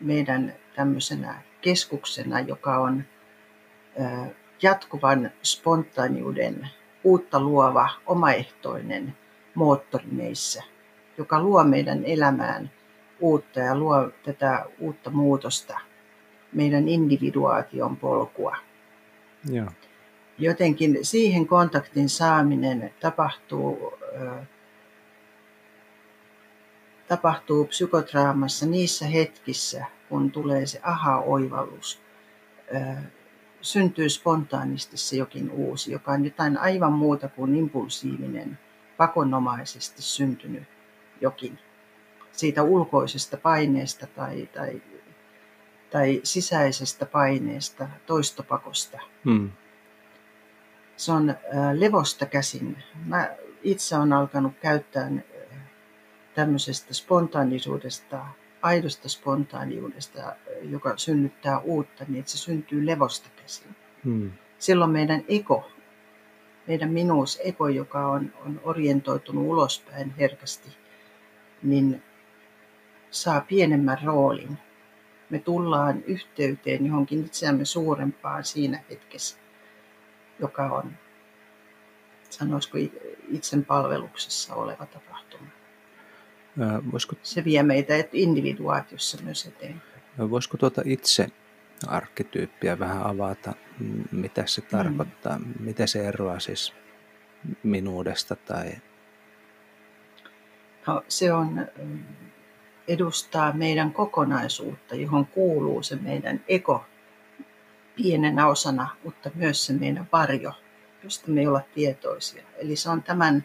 meidän 0.00 0.54
tämmöisenä 0.76 1.42
keskuksena, 1.60 2.40
joka 2.40 2.78
on 2.78 3.04
äh, 4.00 4.30
jatkuvan 4.62 5.30
spontaaniuden 5.42 6.68
uutta 7.04 7.40
luova, 7.40 7.88
omaehtoinen 8.06 9.16
moottori 9.54 10.06
meissä, 10.12 10.62
joka 11.18 11.42
luo 11.42 11.64
meidän 11.64 12.04
elämään 12.04 12.70
uutta 13.20 13.60
ja 13.60 13.76
luo 13.78 14.10
tätä 14.24 14.66
uutta 14.78 15.10
muutosta, 15.10 15.80
meidän 16.52 16.88
individuaation 16.88 17.96
polkua. 17.96 18.56
Joo. 19.50 19.66
Jotenkin 20.38 20.98
siihen 21.02 21.46
kontaktin 21.46 22.08
saaminen 22.08 22.94
tapahtuu, 23.00 23.98
tapahtuu 27.08 27.64
psykotraamassa 27.64 28.66
niissä 28.66 29.06
hetkissä, 29.06 29.86
kun 30.08 30.30
tulee 30.30 30.66
se 30.66 30.80
aha-oivallus. 30.82 32.00
Syntyy 33.72 34.08
spontaanisti 34.08 34.96
se 34.96 35.16
jokin 35.16 35.50
uusi, 35.50 35.92
joka 35.92 36.12
on 36.12 36.24
jotain 36.24 36.58
aivan 36.58 36.92
muuta 36.92 37.28
kuin 37.28 37.54
impulsiivinen, 37.54 38.58
pakonomaisesti 38.96 40.02
syntynyt 40.02 40.62
jokin 41.20 41.58
siitä 42.32 42.62
ulkoisesta 42.62 43.36
paineesta 43.36 44.06
tai, 44.06 44.48
tai, 44.54 44.82
tai 45.90 46.20
sisäisestä 46.24 47.06
paineesta, 47.06 47.88
toistopakosta. 48.06 48.98
Hmm. 49.24 49.50
Se 50.96 51.12
on 51.12 51.34
levosta 51.72 52.26
käsin. 52.26 52.82
Mä 53.04 53.30
itse 53.62 53.96
olen 53.96 54.12
alkanut 54.12 54.52
käyttää 54.60 55.10
tämmöisestä 56.34 56.94
spontaanisuudesta, 56.94 58.26
aidosta 58.62 59.08
spontaaniudesta, 59.08 60.36
joka 60.62 60.96
synnyttää 60.96 61.58
uutta, 61.58 62.04
niin 62.08 62.20
että 62.20 62.30
se 62.30 62.38
syntyy 62.38 62.86
levosta 62.86 63.28
käsin. 63.42 63.76
Hmm. 64.04 64.30
Silloin 64.58 64.90
meidän 64.90 65.24
ego, 65.28 65.70
meidän 66.66 66.90
minuus, 66.90 67.40
ego, 67.44 67.68
joka 67.68 68.06
on, 68.06 68.32
on 68.46 68.60
orientoitunut 68.64 69.44
ulospäin 69.44 70.14
herkästi, 70.18 70.68
niin 71.62 72.02
saa 73.10 73.40
pienemmän 73.40 73.98
roolin. 74.04 74.58
Me 75.30 75.38
tullaan 75.38 76.02
yhteyteen 76.04 76.86
johonkin 76.86 77.24
itseämme 77.26 77.64
suurempaan 77.64 78.44
siinä 78.44 78.80
hetkessä, 78.90 79.38
joka 80.38 80.64
on, 80.64 80.92
sanoisiko 82.30 82.78
itsen 83.28 83.64
palveluksessa 83.64 84.54
oleva 84.54 84.86
tapahtuma. 84.86 85.57
Voisiko... 86.92 87.16
Se 87.22 87.44
vie 87.44 87.62
meitä 87.62 87.94
individuaatiossa 88.12 89.18
myös 89.22 89.46
eteenpäin. 89.46 90.02
Voisiko 90.30 90.56
tuota 90.56 90.82
itse 90.84 91.26
arkkityyppiä 91.86 92.78
vähän 92.78 93.02
avata, 93.06 93.52
mitä 94.12 94.46
se 94.46 94.60
tarkoittaa, 94.60 95.38
mm. 95.38 95.54
miten 95.60 95.88
se 95.88 96.08
eroaa 96.08 96.40
siis 96.40 96.74
minuudesta 97.62 98.36
tai... 98.36 98.70
No, 100.86 101.04
se 101.08 101.32
on 101.32 101.66
edustaa 102.88 103.52
meidän 103.52 103.92
kokonaisuutta, 103.92 104.94
johon 104.94 105.26
kuuluu 105.26 105.82
se 105.82 105.96
meidän 105.96 106.44
ego 106.48 106.84
pienenä 107.96 108.46
osana, 108.46 108.96
mutta 109.04 109.30
myös 109.34 109.66
se 109.66 109.72
meidän 109.72 110.08
varjo, 110.12 110.52
josta 111.04 111.30
me 111.30 111.40
ei 111.40 111.46
olla 111.46 111.62
tietoisia. 111.74 112.42
Eli 112.56 112.76
se 112.76 112.90
on 112.90 113.02
tämän 113.02 113.44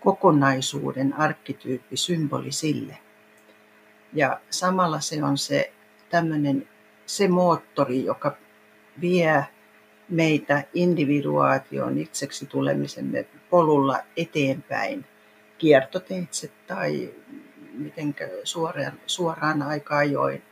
kokonaisuuden 0.00 1.14
arkkityyppi, 1.14 1.96
symboli 1.96 2.52
sille. 2.52 2.98
Ja 4.12 4.40
samalla 4.50 5.00
se 5.00 5.24
on 5.24 5.38
se 5.38 5.72
tämmöinen 6.10 6.68
se 7.06 7.28
moottori, 7.28 8.04
joka 8.04 8.36
vie 9.00 9.46
meitä 10.08 10.64
individuaation 10.74 11.98
itseksi 11.98 12.46
tulemisemme 12.46 13.26
polulla 13.50 13.98
eteenpäin 14.16 15.04
kiertoteitse 15.58 16.50
tai 16.66 17.14
miten 17.72 18.14
suoraan, 18.44 19.00
suoraan 19.06 19.62
aika 19.62 19.96
ajoin. 19.96 20.42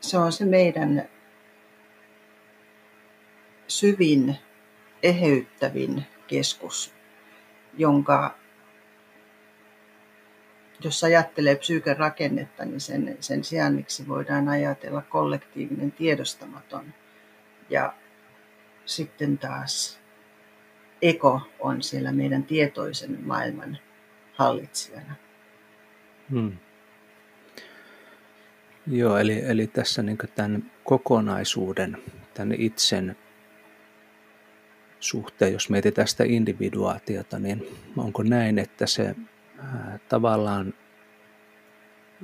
Se 0.00 0.18
on 0.18 0.32
se 0.32 0.44
meidän 0.44 1.08
syvin, 3.68 4.36
eheyttävin 5.02 6.06
keskus, 6.26 6.94
jonka 7.78 8.38
jos 10.84 11.04
ajattelee 11.04 11.56
psyyken 11.56 11.96
rakennetta, 11.96 12.64
niin 12.64 12.80
sen, 12.80 13.16
sen 13.20 13.44
sijainniksi 13.44 14.08
voidaan 14.08 14.48
ajatella 14.48 15.02
kollektiivinen 15.02 15.92
tiedostamaton. 15.92 16.94
Ja 17.70 17.94
sitten 18.86 19.38
taas 19.38 20.00
ego 21.02 21.40
on 21.58 21.82
siellä 21.82 22.12
meidän 22.12 22.42
tietoisen 22.42 23.18
maailman 23.22 23.78
hallitsijana. 24.32 25.14
Hmm. 26.30 26.52
Joo, 28.86 29.18
eli, 29.18 29.42
eli 29.44 29.66
tässä 29.66 30.02
niin 30.02 30.18
tämän 30.34 30.70
kokonaisuuden, 30.84 31.96
tämän 32.34 32.56
itsen 32.58 33.16
suhteen, 35.00 35.52
jos 35.52 35.70
mietitään 35.70 36.08
sitä 36.08 36.24
individuaatiota, 36.26 37.38
niin 37.38 37.66
onko 37.96 38.22
näin, 38.22 38.58
että 38.58 38.86
se 38.86 39.14
ää, 39.58 39.98
tavallaan 40.08 40.74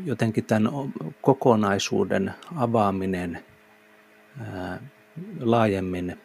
jotenkin 0.05 0.45
tämän 0.45 0.73
kokonaisuuden 1.21 2.35
avaaminen 2.57 3.45
ää, 4.41 4.81
laajemmin 5.41 6.17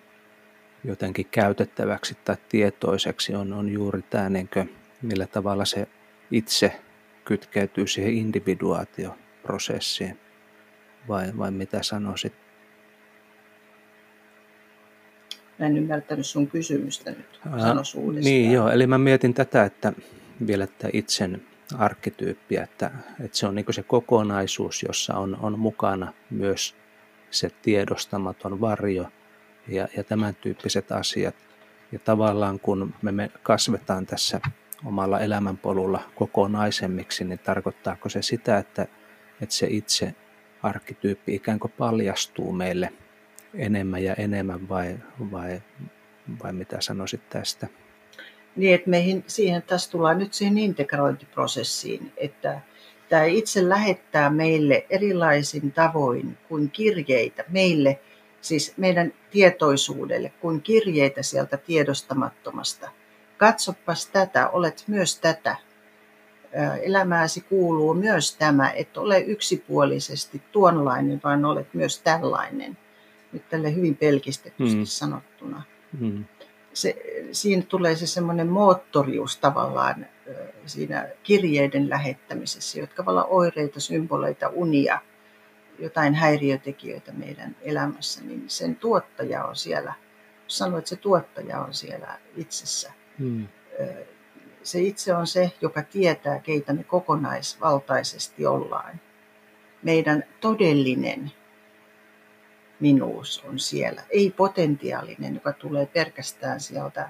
jotenkin 0.83 1.27
käytettäväksi 1.31 2.17
tai 2.25 2.35
tietoiseksi 2.49 3.35
on, 3.35 3.53
on 3.53 3.69
juuri 3.69 4.01
tämä, 4.01 4.29
niin 4.29 4.49
kuin, 4.53 4.75
millä 5.01 5.27
tavalla 5.27 5.65
se 5.65 5.87
itse 6.31 6.81
kytkeytyy 7.25 7.87
siihen 7.87 8.13
individuaatioprosessiin. 8.13 10.19
Vai, 11.07 11.31
vai 11.37 11.51
mitä 11.51 11.83
sanoisit? 11.83 12.33
En 15.65 15.77
ymmärtänyt 15.77 16.25
sun 16.25 16.47
kysymystä 16.47 17.11
nyt. 17.11 17.39
Sano 17.43 17.81
Niin 18.23 18.51
joo, 18.51 18.69
eli 18.69 18.87
mä 18.87 18.97
mietin 18.97 19.33
tätä, 19.33 19.63
että 19.63 19.93
vielä 20.47 20.67
tätä 20.67 20.89
itsen 20.93 21.41
arkkityyppiä, 21.77 22.63
että, 22.63 22.91
että 23.19 23.37
se 23.37 23.47
on 23.47 23.55
niin 23.55 23.65
se 23.69 23.83
kokonaisuus, 23.83 24.83
jossa 24.83 25.13
on, 25.15 25.37
on 25.41 25.59
mukana 25.59 26.13
myös 26.29 26.75
se 27.31 27.51
tiedostamaton 27.61 28.61
varjo 28.61 29.07
ja, 29.67 29.87
ja 29.97 30.03
tämän 30.03 30.35
tyyppiset 30.35 30.91
asiat. 30.91 31.35
Ja 31.91 31.99
tavallaan 31.99 32.59
kun 32.59 32.93
me, 33.01 33.11
me 33.11 33.31
kasvetaan 33.43 34.05
tässä 34.05 34.41
omalla 34.85 35.19
elämänpolulla 35.19 36.03
kokonaisemmiksi, 36.15 37.23
niin 37.23 37.39
tarkoittaako 37.39 38.09
se 38.09 38.21
sitä, 38.21 38.57
että, 38.57 38.87
että 39.41 39.55
se 39.55 39.67
itse 39.69 40.15
arkkityyppi 40.63 41.35
ikään 41.35 41.59
kuin 41.59 41.73
paljastuu 41.77 42.53
meille 42.53 42.93
enemmän 43.53 44.03
ja 44.03 44.13
enemmän 44.13 44.69
vai, 44.69 44.97
vai, 45.31 45.61
vai 46.43 46.53
mitä 46.53 46.81
sanoisit 46.81 47.29
tästä? 47.29 47.67
Niin, 48.55 48.75
että 48.75 48.89
meihin, 48.89 49.23
siihen, 49.27 49.61
tässä 49.61 49.91
tullaan 49.91 50.17
nyt 50.17 50.33
siihen 50.33 50.57
integrointiprosessiin, 50.57 52.11
että 52.17 52.61
tämä 53.09 53.23
itse 53.23 53.69
lähettää 53.69 54.29
meille 54.29 54.85
erilaisin 54.89 55.71
tavoin 55.71 56.37
kuin 56.49 56.71
kirjeitä 56.71 57.43
meille, 57.49 57.99
siis 58.41 58.73
meidän 58.77 59.13
tietoisuudelle, 59.31 60.33
kuin 60.41 60.61
kirjeitä 60.61 61.23
sieltä 61.23 61.57
tiedostamattomasta. 61.57 62.89
Katsopas 63.37 64.07
tätä, 64.07 64.49
olet 64.49 64.83
myös 64.87 65.19
tätä. 65.19 65.55
Elämääsi 66.81 67.41
kuuluu 67.41 67.93
myös 67.93 68.35
tämä, 68.35 68.71
että 68.71 69.01
ole 69.01 69.19
yksipuolisesti 69.19 70.41
tuonlainen, 70.51 71.21
vaan 71.23 71.45
olet 71.45 71.73
myös 71.73 72.01
tällainen. 72.01 72.77
Nyt 73.33 73.49
tälle 73.49 73.75
hyvin 73.75 73.97
pelkistetysti 73.97 74.75
hmm. 74.75 74.85
sanottuna. 74.85 75.63
Hmm 75.99 76.25
se, 76.73 76.95
siinä 77.31 77.61
tulee 77.61 77.95
se 77.95 78.07
semmoinen 78.07 78.47
moottorius 78.47 79.37
tavallaan 79.37 80.05
siinä 80.65 81.09
kirjeiden 81.23 81.89
lähettämisessä, 81.89 82.79
jotka 82.79 83.03
ovat 83.07 83.25
oireita, 83.29 83.79
symboleita, 83.79 84.49
unia, 84.49 84.99
jotain 85.79 86.15
häiriötekijöitä 86.15 87.11
meidän 87.11 87.55
elämässä, 87.61 88.23
niin 88.23 88.43
sen 88.47 88.75
tuottaja 88.75 89.45
on 89.45 89.55
siellä, 89.55 89.93
sanoit, 90.47 90.79
että 90.79 90.89
se 90.89 90.95
tuottaja 90.95 91.59
on 91.59 91.73
siellä 91.73 92.19
itsessä. 92.35 92.91
Hmm. 93.19 93.47
Se 94.63 94.81
itse 94.81 95.15
on 95.15 95.27
se, 95.27 95.51
joka 95.61 95.83
tietää, 95.83 96.39
keitä 96.39 96.73
me 96.73 96.83
kokonaisvaltaisesti 96.83 98.45
ollaan. 98.45 99.01
Meidän 99.83 100.23
todellinen 100.41 101.31
minuus 102.81 103.43
on 103.47 103.59
siellä. 103.59 104.01
Ei 104.09 104.33
potentiaalinen, 104.37 105.33
joka 105.35 105.53
tulee 105.53 105.85
pelkästään 105.85 106.59
sieltä 106.59 107.09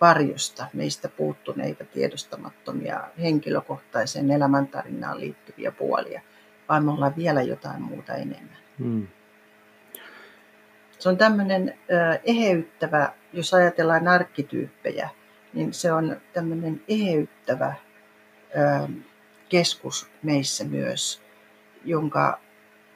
varjosta 0.00 0.66
meistä 0.72 1.08
puuttuneita 1.08 1.84
tiedostamattomia 1.84 3.04
henkilökohtaiseen 3.20 4.30
elämäntarinaan 4.30 5.20
liittyviä 5.20 5.72
puolia, 5.72 6.20
vaan 6.68 6.84
me 6.84 6.90
ollaan 6.90 7.16
vielä 7.16 7.42
jotain 7.42 7.82
muuta 7.82 8.14
enemmän. 8.14 8.58
Hmm. 8.78 9.06
Se 10.98 11.08
on 11.08 11.16
tämmöinen 11.16 11.78
eheyttävä, 12.24 13.12
jos 13.32 13.54
ajatellaan 13.54 14.08
arkkityyppejä, 14.08 15.08
niin 15.52 15.74
se 15.74 15.92
on 15.92 16.20
tämmöinen 16.32 16.82
eheyttävä 16.88 17.74
keskus 19.48 20.10
meissä 20.22 20.64
myös, 20.64 21.22
jonka 21.84 22.40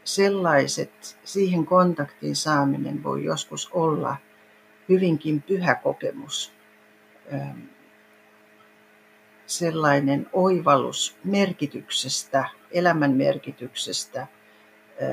sellaiset, 0.09 1.19
siihen 1.25 1.67
kontaktiin 1.67 2.37
saaminen 2.37 3.03
voi 3.03 3.25
joskus 3.25 3.71
olla 3.73 4.17
hyvinkin 4.89 5.43
pyhä 5.43 5.75
kokemus. 5.75 6.53
Sellainen 9.47 10.27
oivallus 10.33 11.17
merkityksestä, 11.25 12.45
elämän 12.71 13.13
merkityksestä, 13.13 14.27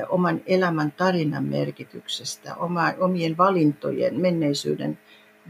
oman 0.08 0.40
elämän 0.46 0.92
tarinan 0.92 1.44
merkityksestä, 1.44 2.56
omien 2.98 3.36
valintojen, 3.36 4.20
menneisyyden 4.20 4.98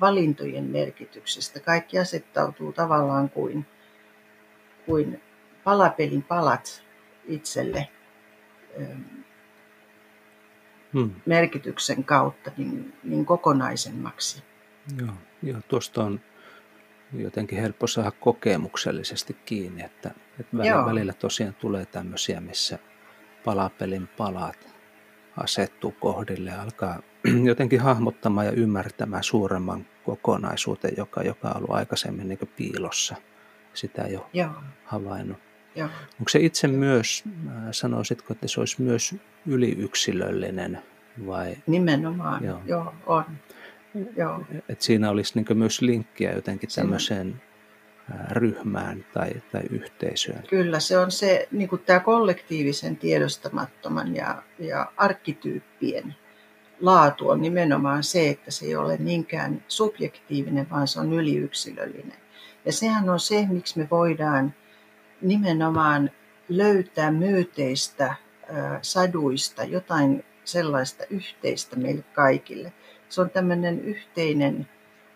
valintojen 0.00 0.64
merkityksestä. 0.64 1.60
Kaikki 1.60 1.98
asettautuu 1.98 2.72
tavallaan 2.72 3.30
kuin, 3.30 3.66
kuin 4.86 5.22
palapelin 5.64 6.22
palat 6.22 6.84
itselle 7.24 7.88
hmm. 10.96 11.10
merkityksen 11.26 12.04
kautta 12.04 12.50
niin, 12.56 12.94
niin 13.04 13.26
kokonaisemmaksi. 13.26 14.42
Joo, 14.98 15.14
joo, 15.42 15.60
tuosta 15.68 16.04
on 16.04 16.20
jotenkin 17.12 17.60
helppo 17.60 17.86
saada 17.86 18.10
kokemuksellisesti 18.10 19.36
kiinni, 19.44 19.84
että, 19.84 20.10
että 20.40 20.56
välillä, 20.56 20.86
välillä 20.86 21.12
tosiaan 21.12 21.54
tulee 21.54 21.86
tämmöisiä, 21.86 22.40
missä 22.40 22.78
palapelin 23.44 24.06
palat 24.06 24.76
asettuu 25.36 25.94
kohdille 26.00 26.50
ja 26.50 26.62
alkaa 26.62 27.02
jotenkin 27.50 27.80
hahmottamaan 27.80 28.46
ja 28.46 28.52
ymmärtämään 28.52 29.24
suuremman 29.24 29.86
kokonaisuuden, 30.04 30.92
joka, 30.96 31.22
joka 31.22 31.48
on 31.48 31.56
ollut 31.56 31.70
aikaisemmin 31.70 32.28
niin 32.28 32.50
piilossa. 32.56 33.16
Sitä 33.74 34.02
ei 34.02 34.16
ole 34.16 34.26
Joo. 34.32 34.50
havainnut. 34.84 35.45
Joo. 35.76 35.88
Onko 36.20 36.28
se 36.28 36.38
itse 36.38 36.68
myös, 36.68 37.24
äh, 37.48 37.52
sanoisitko, 37.70 38.32
että 38.32 38.48
se 38.48 38.60
olisi 38.60 38.82
myös 38.82 39.14
yliyksilöllinen 39.46 40.82
vai? 41.26 41.56
Nimenomaan, 41.66 42.44
joo, 42.44 42.60
joo 42.66 42.94
on. 43.06 43.24
Joo. 44.16 44.44
Et 44.68 44.82
siinä 44.82 45.10
olisi 45.10 45.32
niin 45.34 45.58
myös 45.58 45.80
linkkiä 45.80 46.32
jotenkin 46.32 46.68
tämmöiseen 46.74 47.42
äh, 48.10 48.30
ryhmään 48.30 49.04
tai, 49.14 49.30
tai 49.52 49.62
yhteisöön. 49.70 50.42
Kyllä, 50.48 50.80
se 50.80 50.98
on 50.98 51.10
se 51.10 51.48
niin 51.52 51.68
kuin 51.68 51.82
tämä 51.86 52.00
kollektiivisen 52.00 52.96
tiedostamattoman 52.96 54.14
ja, 54.16 54.42
ja 54.58 54.92
arkkityyppien 54.96 56.14
laatu 56.80 57.28
on 57.28 57.40
nimenomaan 57.42 58.04
se, 58.04 58.28
että 58.28 58.50
se 58.50 58.66
ei 58.66 58.76
ole 58.76 58.96
niinkään 58.96 59.64
subjektiivinen, 59.68 60.70
vaan 60.70 60.88
se 60.88 61.00
on 61.00 61.12
yliyksilöllinen. 61.12 62.18
Ja 62.64 62.72
sehän 62.72 63.10
on 63.10 63.20
se, 63.20 63.46
miksi 63.50 63.78
me 63.78 63.88
voidaan 63.90 64.54
nimenomaan 65.20 66.10
löytää 66.48 67.10
myyteistä 67.10 68.14
saduista 68.82 69.64
jotain 69.64 70.24
sellaista 70.44 71.04
yhteistä 71.10 71.76
meille 71.76 72.02
kaikille. 72.02 72.72
Se 73.08 73.20
on 73.20 73.30
tämmöinen 73.30 73.80
yhteinen 73.80 74.68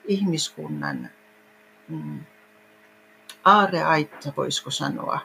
ihmiskunnan 0.05 1.11
mm, 1.89 2.21
aareaitta, 3.45 4.33
voisiko 4.37 4.71
sanoa, 4.71 5.21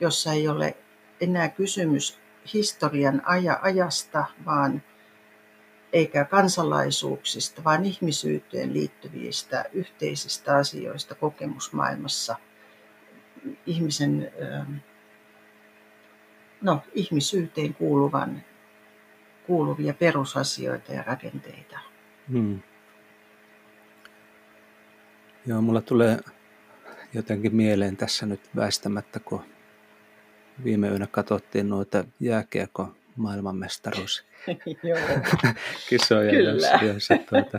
jossa 0.00 0.32
ei 0.32 0.48
ole 0.48 0.76
enää 1.20 1.48
kysymys 1.48 2.18
historian 2.54 3.22
aja, 3.24 3.58
ajasta, 3.62 4.24
vaan 4.44 4.82
eikä 5.92 6.24
kansalaisuuksista, 6.24 7.64
vaan 7.64 7.84
ihmisyyteen 7.84 8.72
liittyvistä 8.72 9.64
yhteisistä 9.72 10.56
asioista 10.56 11.14
kokemusmaailmassa– 11.14 12.36
ihmisen, 13.66 14.32
ähm, 14.42 14.74
no, 16.62 16.82
ihmisyyteen 16.94 17.74
kuuluvan, 17.74 18.42
kuuluvia 19.46 19.94
perusasioita 19.94 20.92
ja 20.92 21.02
rakenteita. 21.02 21.78
Hmm. 22.32 22.60
Joo, 25.46 25.62
mulla 25.62 25.80
tulee 25.80 26.18
jotenkin 27.14 27.56
mieleen 27.56 27.96
tässä 27.96 28.26
nyt 28.26 28.40
väistämättä, 28.56 29.20
kun 29.20 29.42
viime 30.64 30.88
yönä 30.88 31.06
katsottiin 31.06 31.68
noita 31.68 32.04
jääkiekko 32.20 32.96
maailmanmestaruus 33.16 34.24
kisoja, 35.88 36.40
joissa, 36.40 36.76
joissa 36.84 37.14
tuota, 37.16 37.58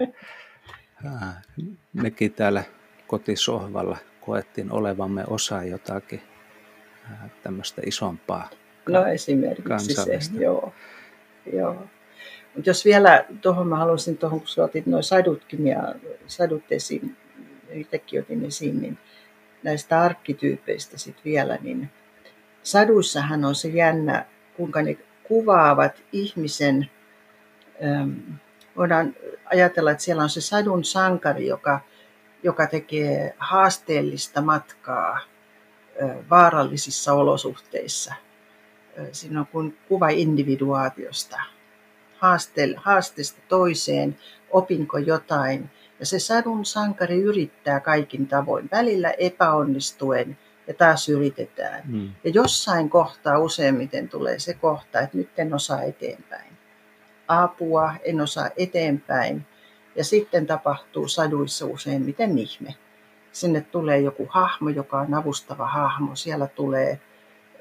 mekin 1.94 2.34
täällä 2.34 2.64
kotisohvalla 3.08 3.98
koettiin 4.28 4.72
olevamme 4.72 5.24
osa 5.28 5.64
jotakin 5.64 6.22
tämmöistä 7.44 7.82
isompaa 7.86 8.50
No 8.90 9.06
esimerkiksi 9.06 9.94
se, 9.94 10.20
joo. 10.40 10.74
joo. 11.54 11.88
Mutta 12.56 12.70
jos 12.70 12.86
vielä 12.86 13.26
tuohon 13.42 13.68
mä 13.68 13.76
haluaisin, 13.76 14.18
tuohon 14.18 14.40
kun 14.40 14.64
otit 14.64 14.86
noin 14.86 15.04
sadutkin 15.04 15.68
ja 15.68 15.96
sadut 16.28 16.64
esiin, 16.72 17.18
itsekin 17.70 18.22
otin 18.22 18.46
esiin, 18.46 18.82
niin 18.82 18.98
näistä 19.64 20.02
arkkityypeistä 20.02 20.98
sitten 20.98 21.24
vielä, 21.26 21.58
niin 21.62 21.90
saduissahan 22.64 23.46
on 23.46 23.56
se 23.56 23.68
jännä, 23.68 24.26
kuinka 24.58 24.82
ne 24.82 24.98
kuvaavat 25.24 26.04
ihmisen, 26.12 26.90
voidaan 28.78 29.16
ajatella, 29.46 29.92
että 29.92 30.04
siellä 30.04 30.24
on 30.24 30.30
se 30.30 30.42
sadun 30.42 30.84
sankari, 30.84 31.48
joka, 31.48 31.80
joka 32.48 32.68
tekee 32.68 33.36
haasteellista 33.38 34.42
matkaa 34.42 35.20
vaarallisissa 36.30 37.14
olosuhteissa. 37.14 38.14
Siinä 39.12 39.40
on 39.40 39.48
kuin 39.48 39.78
kuva 39.88 40.10
individuaatiosta, 40.10 41.42
haasteesta 42.78 43.42
toiseen, 43.48 44.18
opinko 44.50 44.98
jotain. 44.98 45.70
Ja 46.00 46.06
se 46.06 46.20
sadun 46.20 46.66
sankari 46.66 47.22
yrittää 47.22 47.80
kaikin 47.80 48.28
tavoin, 48.28 48.70
välillä 48.72 49.12
epäonnistuen 49.12 50.38
ja 50.68 50.74
taas 50.74 51.10
yritetään. 51.10 51.82
Mm. 51.86 52.10
Ja 52.24 52.30
jossain 52.30 52.90
kohtaa 52.90 53.40
useimmiten 53.40 54.10
tulee 54.10 54.40
se 54.40 54.54
kohta, 54.54 55.00
että 55.00 55.18
nyt 55.18 55.30
en 55.38 55.54
osaa 55.54 55.82
eteenpäin. 55.82 56.58
Apua, 57.28 57.94
en 58.04 58.22
osaa 58.22 58.50
eteenpäin. 58.58 59.46
Ja 59.98 60.04
sitten 60.04 60.48
tapahtuu 60.48 61.08
saduissa 61.08 61.66
useimmiten 61.66 62.38
ihme. 62.38 62.76
Sinne 63.32 63.62
tulee 63.62 64.00
joku 64.00 64.28
hahmo, 64.30 64.70
joka 64.70 65.00
on 65.00 65.14
avustava 65.14 65.68
hahmo. 65.68 66.16
Siellä 66.16 66.48
tulee 66.48 67.02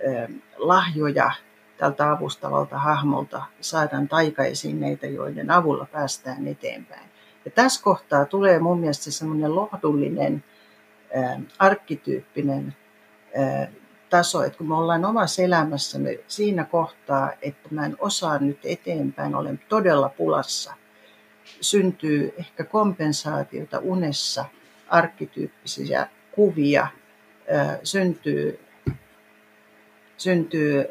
ö, 0.06 0.28
lahjoja 0.56 1.30
tältä 1.76 2.10
avustavalta 2.10 2.78
hahmolta. 2.78 3.42
Saadaan 3.60 4.08
taikaesineitä, 4.08 5.06
joiden 5.06 5.50
avulla 5.50 5.86
päästään 5.92 6.48
eteenpäin. 6.48 7.10
Ja 7.44 7.50
tässä 7.50 7.82
kohtaa 7.84 8.24
tulee 8.24 8.58
mun 8.58 8.80
mielestä 8.80 9.10
semmoinen 9.10 9.54
lohdullinen, 9.54 10.44
ö, 11.16 11.40
arkkityyppinen 11.58 12.74
taso, 14.10 14.42
että 14.42 14.58
kun 14.58 14.68
me 14.68 14.74
ollaan 14.74 15.04
omassa 15.04 15.42
elämässämme 15.42 16.18
siinä 16.26 16.64
kohtaa, 16.64 17.32
että 17.42 17.68
mä 17.70 17.86
en 17.86 17.96
osaa 17.98 18.38
nyt 18.38 18.58
eteenpäin, 18.64 19.34
olen 19.34 19.60
todella 19.68 20.08
pulassa, 20.08 20.74
syntyy 21.60 22.34
ehkä 22.38 22.64
kompensaatiota 22.64 23.78
unessa, 23.78 24.44
arkkityyppisiä 24.88 26.08
kuvia, 26.32 26.86
syntyy, 27.82 28.60
syntyy 30.16 30.84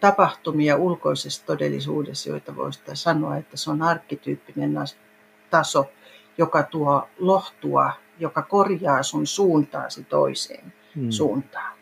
tapahtumia 0.00 0.76
ulkoisessa 0.76 1.46
todellisuudessa, 1.46 2.30
joita 2.30 2.56
voisi 2.56 2.80
sanoa, 2.94 3.36
että 3.36 3.56
se 3.56 3.70
on 3.70 3.82
arkkityyppinen 3.82 4.74
taso, 5.50 5.90
joka 6.38 6.62
tuo 6.62 7.08
lohtua, 7.18 7.92
joka 8.18 8.42
korjaa 8.42 9.02
sun 9.02 9.26
suuntaasi 9.26 10.04
toiseen 10.04 10.72
hmm. 10.94 11.10
suuntaan. 11.10 11.72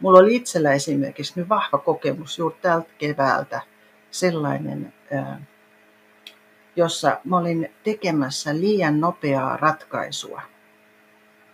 Mulla 0.00 0.18
oli 0.18 0.36
itsellä 0.36 0.72
esimerkiksi 0.72 1.32
nyt 1.36 1.48
vahva 1.48 1.78
kokemus 1.78 2.38
juuri 2.38 2.56
tältä 2.62 2.88
keväältä 2.98 3.60
sellainen, 4.10 4.94
jossa 6.76 7.20
mä 7.24 7.38
olin 7.38 7.70
tekemässä 7.84 8.54
liian 8.54 9.00
nopeaa 9.00 9.56
ratkaisua. 9.56 10.42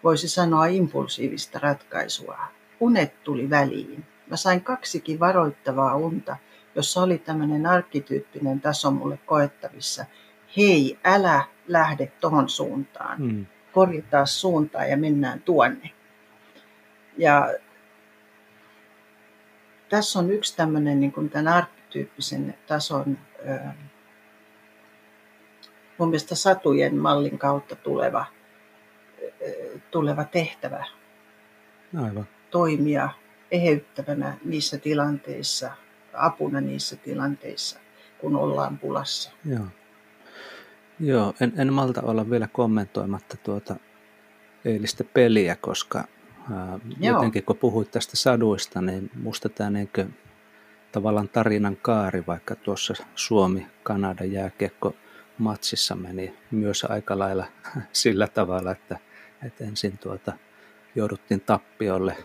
Voisi 0.04 0.28
sanoa 0.28 0.66
impulsiivista 0.66 1.58
ratkaisua. 1.58 2.38
Unet 2.80 3.24
tuli 3.24 3.50
väliin. 3.50 4.04
Mä 4.30 4.36
sain 4.36 4.60
kaksikin 4.60 5.20
varoittavaa 5.20 5.96
unta, 5.96 6.36
jossa 6.74 7.02
oli 7.02 7.18
tämmöinen 7.18 7.66
arkkityyppinen 7.66 8.60
taso 8.60 8.90
mulle 8.90 9.18
koettavissa. 9.26 10.04
Hei, 10.56 10.98
älä 11.04 11.44
lähde 11.68 12.12
tohon 12.20 12.48
suuntaan. 12.48 13.18
Hmm. 13.18 13.46
Korjataan 13.72 14.26
suuntaa 14.26 14.84
ja 14.84 14.96
mennään 14.96 15.40
tuonne. 15.40 15.90
Ja 17.18 17.54
tässä 19.88 20.18
on 20.18 20.30
yksi 20.30 20.56
tämmöinen 20.56 21.00
niin 21.00 21.12
kuin 21.12 21.30
tämän 21.30 21.54
arkkityyppisen 21.54 22.54
tason 22.66 23.18
mun 26.02 26.08
mielestä 26.08 26.34
satujen 26.34 26.96
mallin 26.96 27.38
kautta 27.38 27.76
tuleva, 27.76 28.24
tuleva 29.90 30.24
tehtävä 30.24 30.84
Aivan. 32.04 32.28
toimia 32.50 33.08
eheyttävänä 33.50 34.36
niissä 34.44 34.78
tilanteissa, 34.78 35.70
apuna 36.12 36.60
niissä 36.60 36.96
tilanteissa, 36.96 37.80
kun 38.18 38.36
ollaan 38.36 38.78
pulassa. 38.78 39.30
Joo, 39.44 39.66
Joo 41.00 41.34
en, 41.40 41.52
en 41.56 41.72
malta 41.72 42.02
olla 42.02 42.30
vielä 42.30 42.48
kommentoimatta 42.52 43.36
tuota 43.36 43.76
eilistä 44.64 45.04
peliä, 45.04 45.56
koska 45.56 46.04
ää, 46.52 46.78
jotenkin 47.00 47.44
kun 47.44 47.56
puhuit 47.56 47.90
tästä 47.90 48.16
saduista, 48.16 48.80
niin 48.80 49.10
musta 49.22 49.48
tämä 49.48 49.70
niin 49.70 49.90
tavallaan 50.92 51.28
tarinan 51.28 51.76
kaari, 51.76 52.24
vaikka 52.26 52.56
tuossa 52.56 52.94
Suomi-Kanada 53.14 54.24
jääkiekko 54.24 54.94
matsissa 55.42 55.94
meni 55.94 56.34
myös 56.50 56.84
aika 56.84 57.18
lailla 57.18 57.46
sillä 57.92 58.26
tavalla, 58.26 58.72
että, 58.72 58.98
että 59.46 59.64
ensin 59.64 59.98
tuota, 59.98 60.32
jouduttiin 60.94 61.40
tappiolle 61.40 62.16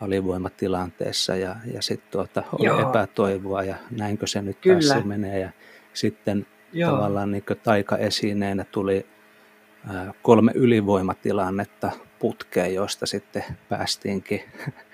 alivoimatilanteessa 0.00 1.36
ja, 1.36 1.56
ja 1.74 1.82
sitten 1.82 2.10
tuota, 2.10 2.42
oli 2.52 2.66
Joo. 2.66 2.88
epätoivoa 2.90 3.62
ja 3.62 3.76
näinkö 3.90 4.26
se 4.26 4.42
nyt 4.42 4.58
Kyllä. 4.60 4.94
taas 4.94 5.04
menee 5.04 5.40
ja 5.40 5.50
sitten 5.92 6.46
Joo. 6.72 6.90
tavallaan 6.90 7.30
niin 7.30 7.44
taikaesineenä 7.62 8.64
tuli 8.64 9.06
kolme 10.22 10.52
ylivoimatilannetta 10.54 11.90
putkeen, 12.18 12.74
joista 12.74 13.06
sitten 13.06 13.44
päästiinkin 13.68 14.42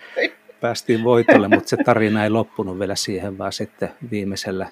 päästiin 0.60 1.04
voitolle, 1.04 1.48
mutta 1.48 1.68
se 1.68 1.76
tarina 1.76 2.24
ei 2.24 2.30
loppunut 2.30 2.78
vielä 2.78 2.94
siihen, 2.94 3.38
vaan 3.38 3.52
sitten 3.52 3.88
viimeisellä 4.10 4.66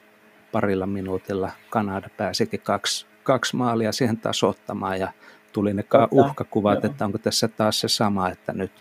parilla 0.53 0.87
minuutilla 0.87 1.51
Kanada 1.71 2.09
pääsikin 2.17 2.61
kaksi, 2.61 3.07
kaksi 3.23 3.57
maalia 3.57 3.93
siihen 3.93 4.17
tasoittamaan 4.17 5.01
ja 5.01 5.13
tuli 5.53 5.75
ne 5.75 5.83
Totta, 5.83 6.09
uhkakuvat, 6.11 6.83
joo. 6.83 6.91
että 6.91 7.05
onko 7.05 7.19
tässä 7.19 7.49
taas 7.49 7.81
se 7.81 7.89
sama, 7.89 8.31
että 8.31 8.53
nyt, 8.53 8.73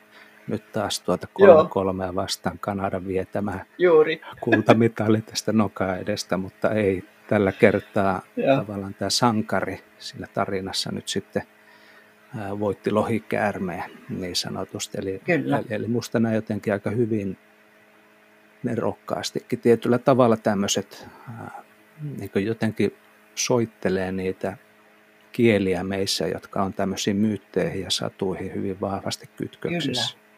nyt 0.48 0.72
taas 0.72 1.00
tuota 1.00 1.28
kolme 1.34 1.70
kolmea 1.70 2.16
vastaan 2.16 2.60
Kanada 2.60 3.06
vietämään 3.06 3.66
Juuri. 3.78 4.22
kultamitali 4.42 5.22
tästä 5.22 5.54
nokaa 5.54 5.98
edestä, 5.98 6.38
mutta 6.38 6.72
ei 6.72 7.04
tällä 7.28 7.52
kertaa 7.52 8.22
joo. 8.36 8.58
tavallaan 8.58 8.94
tämä 8.94 9.10
sankari 9.10 9.84
siinä 10.00 10.28
tarinassa 10.34 10.92
nyt 10.92 11.08
sitten 11.08 11.44
voitti 12.60 12.92
lohikäärmeen 12.92 13.84
niin 14.10 14.36
sanotusti. 14.36 14.98
Eli, 15.02 15.22
Kyllä. 15.26 15.58
eli, 15.58 15.66
eli 15.70 15.88
musta 15.88 16.20
nämä 16.20 16.36
jotenkin 16.36 16.74
aika 16.74 16.90
hyvin 16.90 17.38
nerokkaastikin 18.64 19.60
tietyllä 19.60 19.98
tavalla 19.98 20.38
tämmöiset 20.38 21.08
niin 22.20 22.46
jotenkin 22.46 22.96
soittelee 23.36 24.12
niitä 24.12 24.58
kieliä 25.32 25.84
meissä, 25.84 26.28
jotka 26.28 26.64
on 26.64 26.74
tämmöisiin 26.74 27.16
myytteihin 27.16 27.82
ja 27.82 27.92
satuihin 27.92 28.54
hyvin 28.54 28.82
vahvasti 28.82 29.30
kytköksissä. 29.38 30.14
Kyllä. 30.14 30.30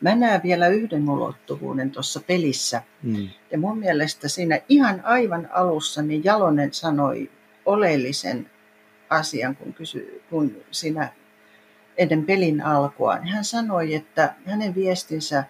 Mä 0.00 0.14
näen 0.14 0.40
vielä 0.42 0.68
yhden 0.68 1.10
ulottuvuuden 1.10 1.90
tuossa 1.90 2.20
pelissä. 2.20 2.82
Mm. 3.02 3.28
Ja 3.50 3.58
mun 3.58 3.78
mielestä 3.78 4.28
siinä 4.28 4.60
ihan 4.68 5.00
aivan 5.04 5.48
alussa 5.52 6.02
niin 6.02 6.24
Jalonen 6.24 6.72
sanoi 6.72 7.30
oleellisen 7.66 8.50
asian, 9.10 9.56
kun, 9.56 9.74
kysy, 9.74 10.22
kun 10.30 10.56
siinä 10.70 11.12
ennen 11.96 12.24
pelin 12.24 12.62
alkua. 12.62 13.16
Hän 13.16 13.44
sanoi, 13.44 13.94
että 13.94 14.34
hänen 14.46 14.74
viestinsä 14.74 15.44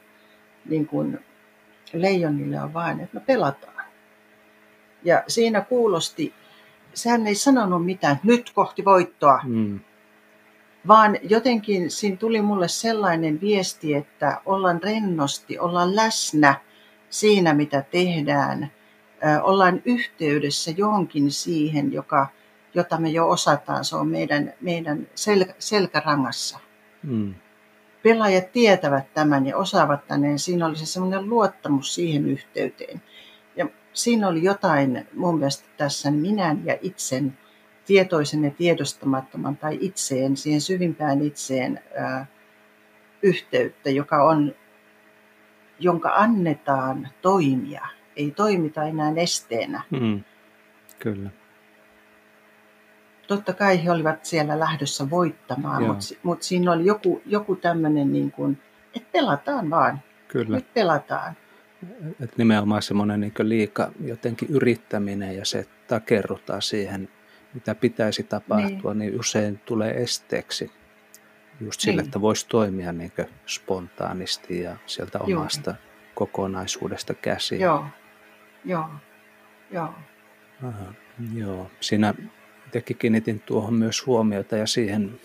niin 0.68 0.86
kuin 0.86 1.18
Leijonille 1.92 2.60
on 2.60 2.74
vain, 2.74 3.00
että 3.00 3.18
me 3.18 3.24
pelataan. 3.26 3.84
Ja 5.04 5.22
siinä 5.28 5.60
kuulosti, 5.60 6.34
sehän 6.94 7.26
ei 7.26 7.34
sanonut 7.34 7.84
mitään, 7.84 8.20
nyt 8.22 8.50
kohti 8.54 8.84
voittoa, 8.84 9.40
mm. 9.44 9.80
vaan 10.88 11.18
jotenkin 11.22 11.90
siinä 11.90 12.16
tuli 12.16 12.42
mulle 12.42 12.68
sellainen 12.68 13.40
viesti, 13.40 13.94
että 13.94 14.40
ollaan 14.46 14.82
rennosti, 14.82 15.58
ollaan 15.58 15.96
läsnä 15.96 16.54
siinä, 17.10 17.54
mitä 17.54 17.82
tehdään, 17.82 18.72
ollaan 19.42 19.82
yhteydessä 19.84 20.70
johonkin 20.76 21.30
siihen, 21.30 21.92
joka, 21.92 22.26
jota 22.74 22.98
me 22.98 23.08
jo 23.08 23.28
osataan, 23.28 23.84
se 23.84 23.96
on 23.96 24.08
meidän, 24.08 24.52
meidän 24.60 25.06
sel, 25.14 25.44
selkärangassa. 25.58 26.58
Mm 27.02 27.34
pelaajat 28.02 28.52
tietävät 28.52 29.14
tämän 29.14 29.46
ja 29.46 29.56
osaavat 29.56 30.06
tänne, 30.06 30.28
niin 30.28 30.38
siinä 30.38 30.66
oli 30.66 30.76
se 30.76 30.86
semmoinen 30.86 31.28
luottamus 31.28 31.94
siihen 31.94 32.28
yhteyteen. 32.28 33.02
Ja 33.56 33.68
siinä 33.92 34.28
oli 34.28 34.42
jotain 34.42 35.08
mun 35.14 35.38
mielestä 35.38 35.68
tässä 35.76 36.10
minän 36.10 36.64
ja 36.64 36.78
itsen, 36.82 37.38
tietoisen 37.86 38.44
ja 38.44 38.50
tiedostamattoman 38.50 39.56
tai 39.56 39.78
itseen, 39.80 40.36
siihen 40.36 40.60
syvimpään 40.60 41.22
itseen 41.22 41.80
ää, 41.96 42.26
yhteyttä, 43.22 43.90
joka 43.90 44.24
on, 44.24 44.54
jonka 45.78 46.10
annetaan 46.14 47.08
toimia. 47.22 47.86
Ei 48.16 48.30
toimita 48.30 48.84
enää 48.84 49.12
esteenä. 49.16 49.82
Mm, 49.90 50.24
kyllä 50.98 51.30
totta 53.28 53.52
kai 53.52 53.84
he 53.84 53.90
olivat 53.90 54.24
siellä 54.24 54.58
lähdössä 54.58 55.10
voittamaan, 55.10 55.82
mutta, 55.82 56.04
mutta 56.22 56.44
siinä 56.44 56.72
oli 56.72 56.86
joku, 56.86 57.22
joku 57.26 57.56
tämmöinen, 57.56 58.12
niin 58.12 58.30
kuin, 58.30 58.58
että 58.96 59.08
pelataan 59.12 59.70
vaan. 59.70 60.00
Kyllä. 60.28 60.56
Nyt 60.56 60.74
pelataan. 60.74 61.36
Et 62.20 62.38
nimenomaan 62.38 62.82
semmoinen 62.82 63.20
niin 63.20 63.32
liika 63.42 63.92
jotenkin 64.04 64.48
yrittäminen 64.48 65.36
ja 65.36 65.44
se, 65.44 65.58
että 65.58 65.74
takerrutaan 65.86 66.62
siihen, 66.62 67.08
mitä 67.54 67.74
pitäisi 67.74 68.22
tapahtua, 68.22 68.94
niin, 68.94 69.10
niin 69.10 69.20
usein 69.20 69.58
tulee 69.58 70.02
esteeksi 70.02 70.70
just 71.60 71.80
sille, 71.80 72.02
niin. 72.02 72.08
että 72.08 72.20
voisi 72.20 72.48
toimia 72.48 72.92
niin 72.92 73.12
spontaanisti 73.46 74.60
ja 74.60 74.76
sieltä 74.86 75.18
omasta 75.18 75.70
Joo. 75.70 75.78
kokonaisuudesta 76.14 77.14
käsin. 77.14 77.60
Joo, 77.60 77.86
joo, 78.64 78.88
joo. 79.70 79.94
Aha, 80.62 80.94
joo. 81.34 81.70
Siinä 81.80 82.14
itsekin 82.68 82.96
kiinnitin 82.96 83.40
tuohon 83.40 83.74
myös 83.74 84.06
huomiota 84.06 84.56
ja 84.56 84.66
siihen, 84.66 85.20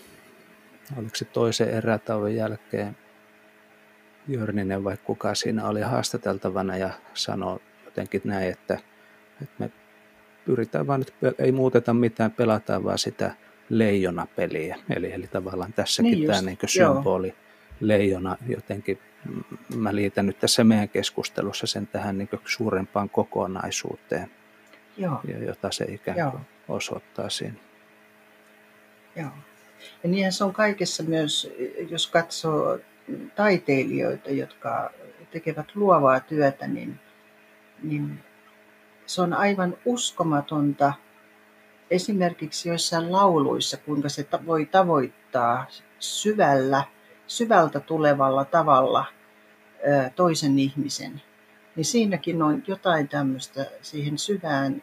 oliko 0.96 1.16
se 1.16 1.24
toisen 1.24 1.70
erätauon 1.70 2.34
jälkeen 2.34 2.96
Jörninen 4.28 4.84
vai 4.84 4.96
kuka 5.04 5.34
siinä 5.34 5.68
oli 5.68 5.80
haastateltavana 5.80 6.76
ja 6.76 6.90
sanoi 7.14 7.60
jotenkin 7.84 8.20
näin, 8.24 8.48
että, 8.48 8.74
että 9.42 9.54
me 9.58 9.70
pyritään 10.44 10.86
vaan 10.86 11.00
nyt, 11.00 11.14
ei 11.38 11.52
muuteta 11.52 11.94
mitään, 11.94 12.30
pelataan 12.30 12.84
vaan 12.84 12.98
sitä 12.98 13.34
leijonapeliä. 13.68 14.76
Eli, 14.96 15.12
eli 15.12 15.26
tavallaan 15.26 15.72
tässäkin 15.72 16.12
niin 16.12 16.26
tämä 16.26 16.42
niin 16.42 16.58
symboli, 16.66 17.28
joo. 17.28 17.36
leijona 17.80 18.36
jotenkin, 18.48 18.98
mä 19.76 19.94
liitän 19.94 20.26
nyt 20.26 20.38
tässä 20.38 20.64
meidän 20.64 20.88
keskustelussa 20.88 21.66
sen 21.66 21.86
tähän 21.86 22.18
niin 22.18 22.28
suurempaan 22.44 23.10
kokonaisuuteen, 23.10 24.30
joo. 24.96 25.20
jota 25.46 25.70
se 25.70 25.84
ikään 25.84 26.30
kuin. 26.30 26.53
Osoittaa 26.68 27.30
siinä. 27.30 27.56
Joo. 29.16 29.30
Ja 30.02 30.08
niinhän 30.08 30.32
se 30.32 30.44
on 30.44 30.52
kaikessa 30.52 31.02
myös, 31.02 31.52
jos 31.90 32.06
katsoo 32.06 32.78
taiteilijoita, 33.34 34.30
jotka 34.30 34.90
tekevät 35.30 35.66
luovaa 35.74 36.20
työtä, 36.20 36.66
niin, 36.66 37.00
niin 37.82 38.18
se 39.06 39.22
on 39.22 39.32
aivan 39.32 39.76
uskomatonta 39.84 40.92
esimerkiksi 41.90 42.68
joissain 42.68 43.12
lauluissa, 43.12 43.76
kuinka 43.76 44.08
se 44.08 44.26
voi 44.46 44.66
tavoittaa 44.66 45.66
syvällä, 45.98 46.84
syvältä 47.26 47.80
tulevalla 47.80 48.44
tavalla 48.44 49.04
toisen 50.16 50.58
ihmisen. 50.58 51.22
Niin 51.76 51.84
siinäkin 51.84 52.42
on 52.42 52.62
jotain 52.66 53.08
tämmöistä 53.08 53.66
siihen 53.82 54.18
syvään 54.18 54.82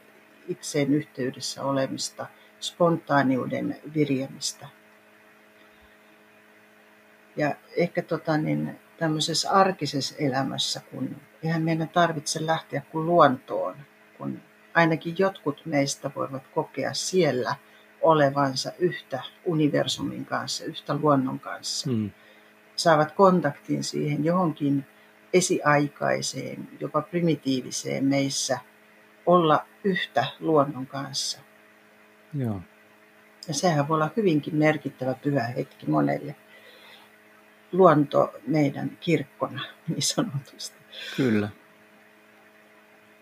itseen 0.51 0.93
yhteydessä 0.93 1.63
olemista, 1.63 2.25
spontaaniuden 2.59 3.77
virjemistä. 3.93 4.67
Ja 7.35 7.55
ehkä 7.77 8.01
tota, 8.01 8.37
niin, 8.37 8.79
tämmöisessä 8.97 9.51
arkisessa 9.51 10.15
elämässä, 10.19 10.81
kun 10.91 11.15
eihän 11.43 11.61
meidän 11.61 11.89
tarvitse 11.89 12.45
lähteä 12.45 12.81
kuin 12.91 13.05
luontoon, 13.05 13.75
kun 14.17 14.41
ainakin 14.73 15.15
jotkut 15.17 15.61
meistä 15.65 16.11
voivat 16.15 16.47
kokea 16.47 16.93
siellä 16.93 17.55
olevansa 18.01 18.71
yhtä 18.79 19.23
universumin 19.45 20.25
kanssa, 20.25 20.65
yhtä 20.65 20.95
luonnon 20.95 21.39
kanssa. 21.39 21.89
Mm. 21.89 22.11
Saavat 22.75 23.11
kontaktin 23.11 23.83
siihen 23.83 24.25
johonkin 24.25 24.85
esiaikaiseen, 25.33 26.69
jopa 26.79 27.01
primitiiviseen 27.01 28.05
meissä 28.05 28.59
olla 29.33 29.65
yhtä 29.83 30.25
luonnon 30.39 30.87
kanssa. 30.87 31.39
Joo. 32.33 32.61
Ja 33.47 33.53
sehän 33.53 33.87
voi 33.87 33.95
olla 33.95 34.09
hyvinkin 34.17 34.55
merkittävä 34.55 35.13
pyhä 35.13 35.43
hetki 35.43 35.89
monelle 35.89 36.35
luonto 37.71 38.33
meidän 38.47 38.97
kirkkona, 38.99 39.61
niin 39.87 40.01
sanotusti. 40.01 40.77
Kyllä. 41.17 41.49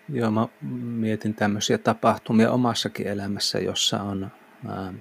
Joo, 0.09 0.31
mä 0.31 0.47
mietin 0.71 1.33
tämmöisiä 1.33 1.77
tapahtumia 1.77 2.51
omassakin 2.51 3.07
elämässä, 3.07 3.59
jossa 3.59 4.01
on, 4.01 4.31
ää, 4.67 4.93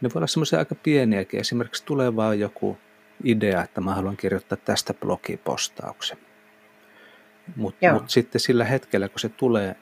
ne 0.00 0.08
voi 0.14 0.18
olla 0.18 0.26
semmoisia 0.26 0.58
aika 0.58 0.74
pieniäkin. 0.74 1.40
Esimerkiksi 1.40 1.84
tulee 1.84 2.16
vaan 2.16 2.40
joku 2.40 2.78
idea, 3.24 3.62
että 3.64 3.80
mä 3.80 3.94
haluan 3.94 4.16
kirjoittaa 4.16 4.58
tästä 4.64 4.94
blogipostauksen. 4.94 6.27
Mutta 7.56 7.92
mut 7.92 8.10
sitten 8.10 8.40
sillä 8.40 8.64
hetkellä, 8.64 9.08
kun 9.08 9.20
se 9.20 9.28
tulee, 9.28 9.76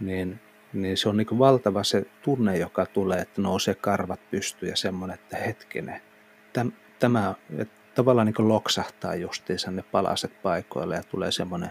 niin, 0.00 0.40
niin 0.72 0.96
se 0.96 1.08
on 1.08 1.16
niin 1.16 1.38
valtava 1.38 1.84
se 1.84 2.06
tunne, 2.22 2.58
joka 2.58 2.86
tulee, 2.86 3.18
että 3.18 3.42
nousee 3.42 3.74
karvat 3.74 4.20
pystyyn 4.30 4.70
ja 4.70 4.76
semmoinen, 4.76 5.14
että 5.14 5.36
hetkinen, 5.36 6.00
täm, 6.52 6.72
tämä 6.98 7.34
että 7.58 7.74
tavallaan 7.94 8.26
niin 8.26 8.48
loksahtaa 8.48 9.14
justiinsa 9.14 9.70
ne 9.70 9.82
palaset 9.82 10.42
paikoille 10.42 10.96
ja 10.96 11.02
tulee 11.02 11.32
semmoinen, 11.32 11.70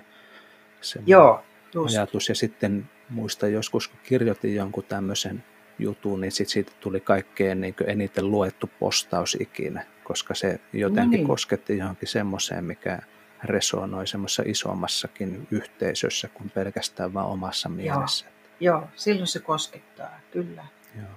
semmoinen 0.81 1.11
Joo, 1.11 1.43
ajatus. 1.87 2.29
Ja 2.29 2.35
sitten 2.35 2.89
muista 3.09 3.47
joskus, 3.47 3.87
kun 3.87 3.99
kirjoitin 4.03 4.55
jonkun 4.55 4.83
tämmöisen 4.83 5.43
jutun, 5.79 6.21
niin 6.21 6.31
sit 6.31 6.49
siitä 6.49 6.71
tuli 6.79 6.99
kaikkein 6.99 7.61
niin 7.61 7.75
eniten 7.87 8.31
luettu 8.31 8.69
postaus 8.79 9.37
ikinä, 9.39 9.85
koska 10.03 10.35
se 10.35 10.59
jotenkin 10.73 11.11
no 11.11 11.17
niin. 11.17 11.27
kosketti 11.27 11.77
johonkin 11.77 12.07
semmoiseen, 12.07 12.65
mikä 12.65 12.99
resonoi 13.45 14.07
semmoisessa 14.07 14.43
isommassakin 14.45 15.47
yhteisössä 15.51 16.27
kuin 16.27 16.49
pelkästään 16.49 17.13
vaan 17.13 17.27
omassa 17.27 17.69
mielessä. 17.69 18.25
Joo, 18.59 18.79
Joo 18.79 18.89
silloin 18.95 19.27
se 19.27 19.39
koskettaa, 19.39 20.19
kyllä. 20.31 20.65
Joo. 20.97 21.07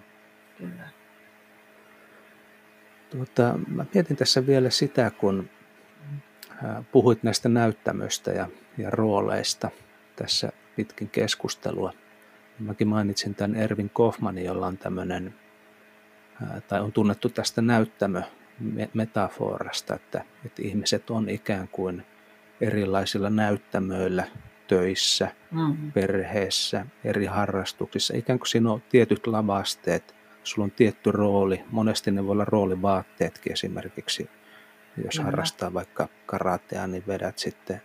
kyllä. 0.59 0.89
Tuota, 3.11 3.59
mä 3.69 3.87
mietin 3.95 4.17
tässä 4.17 4.47
vielä 4.47 4.71
sitä, 4.71 5.11
kun 5.11 5.51
puhuit 6.93 7.23
näistä 7.23 7.49
näyttämöistä 7.49 8.31
ja, 8.31 8.49
ja 8.79 8.91
rooleista 8.91 9.71
tässä 10.17 10.53
pitkin 10.77 11.11
keskustelua. 11.11 11.93
Mäkin 12.59 12.89
mainitsin 12.89 13.35
tämän 13.35 13.57
Ervin 13.57 13.91
Kaufmanin, 13.91 14.45
jolla 14.45 14.67
on 14.67 14.79
tämmöinen, 14.79 15.35
tai 16.69 16.81
on 16.81 16.93
tunnettu 16.93 17.29
tästä 17.29 17.63
näyttämö-metaforasta, 17.63 19.95
että, 19.95 20.25
että 20.45 20.63
ihmiset 20.63 21.11
on 21.11 21.29
ikään 21.29 21.69
kuin 21.69 22.07
erilaisilla 22.61 23.31
näyttämöillä 23.31 24.25
töissä, 24.67 25.29
mm-hmm. 25.51 25.93
perheessä, 25.93 26.87
eri 27.05 27.27
harrastuksissa. 27.27 28.17
Ikään 28.17 28.39
kuin 28.39 28.49
siinä 28.49 28.73
on 28.73 28.83
tietyt 28.89 29.27
lavasteet, 29.27 30.15
sulla 30.45 30.65
on 30.65 30.71
tietty 30.71 31.13
rooli. 31.13 31.65
Monesti 31.71 32.11
ne 32.11 32.25
voi 32.25 32.33
olla 32.33 32.45
roolivaatteetkin 32.45 33.53
esimerkiksi. 33.53 34.31
Jos 35.05 35.15
Kyllä. 35.15 35.25
harrastaa 35.25 35.75
vaikka 35.75 36.09
karatea, 36.27 36.87
niin 36.87 37.05
vedät 37.07 37.39
sitten 37.39 37.83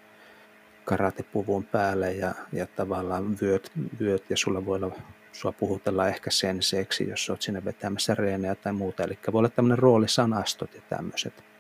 karatepuvun 0.85 1.63
päälle 1.63 2.13
ja, 2.13 2.33
ja 2.51 2.67
tavallaan 2.67 3.37
vyöt, 3.41 3.71
vyöt 3.99 4.29
ja 4.29 4.37
sulla 4.37 4.65
voi 4.65 4.75
olla, 4.83 4.95
sua 5.31 5.51
puhutella 5.51 6.07
ehkä 6.07 6.31
senseeksi, 6.31 7.09
jos 7.09 7.29
olet 7.29 7.41
sinne 7.41 7.65
vetämässä 7.65 8.15
reenejä 8.15 8.55
tai 8.55 8.73
muuta. 8.73 9.03
Eli 9.03 9.19
voi 9.31 9.39
olla 9.39 9.49
tämmöinen 9.49 9.79
roolisanastot 9.79 10.73
ja 10.75 10.81
tämmöiset. 10.89 11.52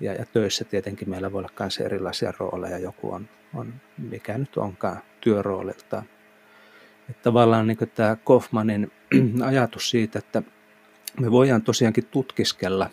Ja, 0.00 0.12
ja 0.14 0.26
töissä 0.26 0.64
tietenkin 0.64 1.10
meillä 1.10 1.32
voi 1.32 1.38
olla 1.38 1.50
myös 1.60 1.78
erilaisia 1.78 2.32
rooleja. 2.38 2.78
Joku 2.78 3.12
on, 3.12 3.28
on 3.54 3.74
mikä 3.98 4.38
nyt 4.38 4.56
onkaan 4.56 5.02
työroolilta. 5.20 6.02
Että 7.10 7.22
tavallaan 7.22 7.66
niin 7.66 7.78
tämä 7.94 8.16
Kaufmanin 8.24 8.92
ajatus 9.44 9.90
siitä, 9.90 10.18
että 10.18 10.42
me 11.20 11.30
voidaan 11.30 11.62
tosiaankin 11.62 12.06
tutkiskella 12.06 12.90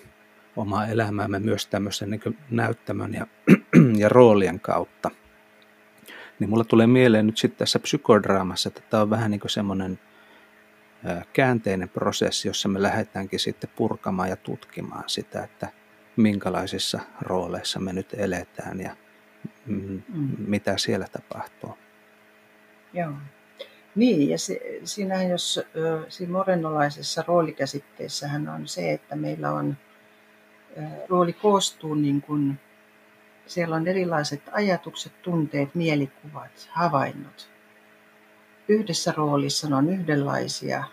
omaa 0.56 0.88
elämäämme 0.88 1.40
myös 1.40 1.68
tämmöisen 1.68 2.10
niin 2.10 2.38
näyttämön 2.50 3.14
ja, 3.14 3.28
ja 4.02 4.10
roolien 4.10 4.60
kautta. 4.60 5.12
Niin 6.40 6.50
mulla 6.50 6.64
tulee 6.64 6.88
mieleen 6.88 7.26
nyt 7.26 7.38
sitten 7.38 7.60
tässä 7.60 7.80
psykodraamassa, 7.80 8.70
että 8.70 8.82
tämä 8.90 9.04
on 9.04 9.10
vähän 9.10 9.32
niin 9.32 9.40
kuin 9.40 9.52
semmoinen 9.52 10.00
käänteinen 11.34 11.90
prosessi, 11.90 12.48
jossa 12.48 12.70
me 12.70 12.82
lähdetäänkin 12.82 13.40
sitten 13.40 13.70
purkamaan 13.76 14.30
ja 14.30 14.36
tutkimaan 14.36 15.04
sitä, 15.08 15.44
että 15.44 15.68
minkälaisissa 16.18 17.00
rooleissa 17.22 17.80
me 17.80 17.94
nyt 17.94 18.14
eletään 18.14 18.82
ja 18.82 18.96
mm. 19.66 20.02
mitä 20.38 20.78
siellä 20.78 21.08
tapahtuu. 21.12 21.78
Joo. 22.94 23.14
Niin, 23.96 24.30
ja 24.30 24.38
se, 24.38 24.60
siinähän 24.84 25.30
jos 25.30 25.60
siinä 26.10 26.32
morenolaisessa 26.32 27.24
roolikäsitteessähän 27.28 28.50
on 28.50 28.68
se, 28.68 28.92
että 28.92 29.16
meillä 29.16 29.52
on, 29.52 29.78
rooli 31.10 31.34
koostuu 31.34 31.96
niin 31.96 32.22
kuin, 32.22 32.60
siellä 33.48 33.76
on 33.76 33.88
erilaiset 33.88 34.42
ajatukset, 34.52 35.22
tunteet, 35.22 35.76
mielikuvat, 35.76 36.70
havainnot. 36.72 37.50
Yhdessä 38.68 39.14
roolissa 39.18 39.70
ne 39.70 39.76
on 39.76 39.90
yhdenlaisia, 39.90 40.84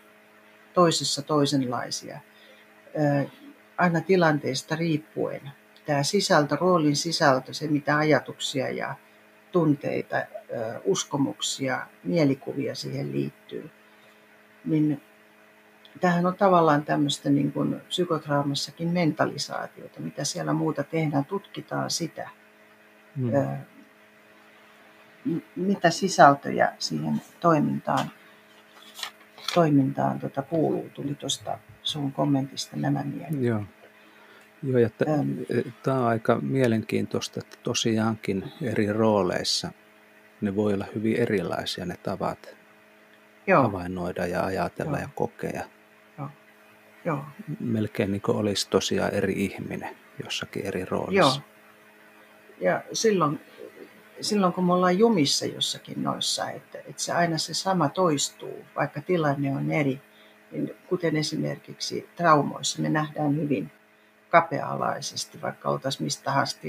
toisessa 0.75 1.23
toisenlaisia, 1.23 2.21
aina 3.77 4.01
tilanteesta 4.01 4.77
riippuen. 4.77 5.51
Tämä 5.87 6.03
sisältö, 6.03 6.57
roolin 6.61 6.97
sisältö, 6.97 7.53
se 7.53 7.67
mitä 7.67 7.97
ajatuksia 7.97 8.71
ja 8.71 8.95
tunteita, 9.53 10.17
uskomuksia, 10.85 11.87
mielikuvia 12.05 12.75
siihen 12.75 13.13
liittyy. 13.13 13.71
Niin 14.65 15.03
tämähän 16.01 16.27
on 16.27 16.37
tavallaan 16.37 16.85
tämmöistä 16.85 17.31
niin 17.31 17.53
kuin 17.53 17.81
psykotraumassakin 17.89 18.89
mentalisaatiota, 18.89 20.01
mitä 20.01 20.25
siellä 20.25 20.53
muuta 20.53 20.85
tehdään, 20.85 21.25
tutkitaan 21.25 21.91
sitä. 21.91 22.31
mm. 25.25 25.41
mitä 25.57 25.91
sisältöjä 25.91 26.73
siihen 26.79 27.23
toimintaan, 27.41 28.11
toimintaan 29.55 30.21
tota, 30.21 30.43
kuuluu. 30.43 30.91
Tuli 30.95 31.15
tuosta 31.15 31.59
sun 31.85 32.13
kommentista 32.13 32.77
nämä 32.77 33.03
mieleen. 33.05 33.45
Joo. 33.45 33.63
Joo, 34.63 34.79
ja 34.79 34.91
tämä 35.83 35.99
on 35.99 36.07
aika 36.07 36.39
mielenkiintoista, 36.43 37.41
että 37.41 37.57
tosiaankin 37.63 38.53
eri 38.63 38.93
rooleissa 38.93 39.71
ne 40.41 40.57
voi 40.57 40.75
olla 40.75 40.87
hyvin 40.95 41.17
erilaisia 41.17 41.87
ne 41.87 41.97
tavat 42.03 42.57
Joo. 43.47 43.63
havainnoida 43.63 44.27
ja 44.27 44.45
ajatella 44.45 44.97
Joo. 44.97 45.01
ja 45.01 45.09
kokea. 45.15 45.65
Joo. 46.19 46.29
Joo. 47.05 47.25
Melkein 47.61 48.13
niin 48.13 48.23
kuin 48.23 48.37
olisi 48.37 48.71
tosiaan 48.71 49.15
eri 49.15 49.33
ihminen 49.33 49.97
jossakin 50.25 50.67
eri 50.67 50.85
roolissa. 50.85 51.41
Joo. 51.41 51.55
Ja 52.61 52.83
silloin, 52.93 53.41
silloin 54.21 54.53
kun 54.53 54.65
me 54.65 54.73
ollaan 54.73 54.99
jumissa 54.99 55.47
jossakin 55.47 56.03
noissa, 56.03 56.51
että, 56.51 56.79
että 56.79 57.03
se 57.03 57.13
aina 57.13 57.39
se 57.39 57.55
sama 57.55 57.89
toistuu, 57.89 58.65
vaikka 58.77 59.01
tilanne 59.01 59.51
on 59.57 59.71
eri, 59.71 60.01
niin 60.55 60.75
kuten 60.89 61.17
esimerkiksi 61.17 62.09
traumoissa 62.17 62.83
me 62.83 62.89
nähdään 62.89 63.37
hyvin 63.37 63.71
kapea-alaisesti, 64.29 65.43
vaikka 65.43 65.69
oltaisiin 65.69 66.05
mistä 66.05 66.25
tahansa 66.25 66.63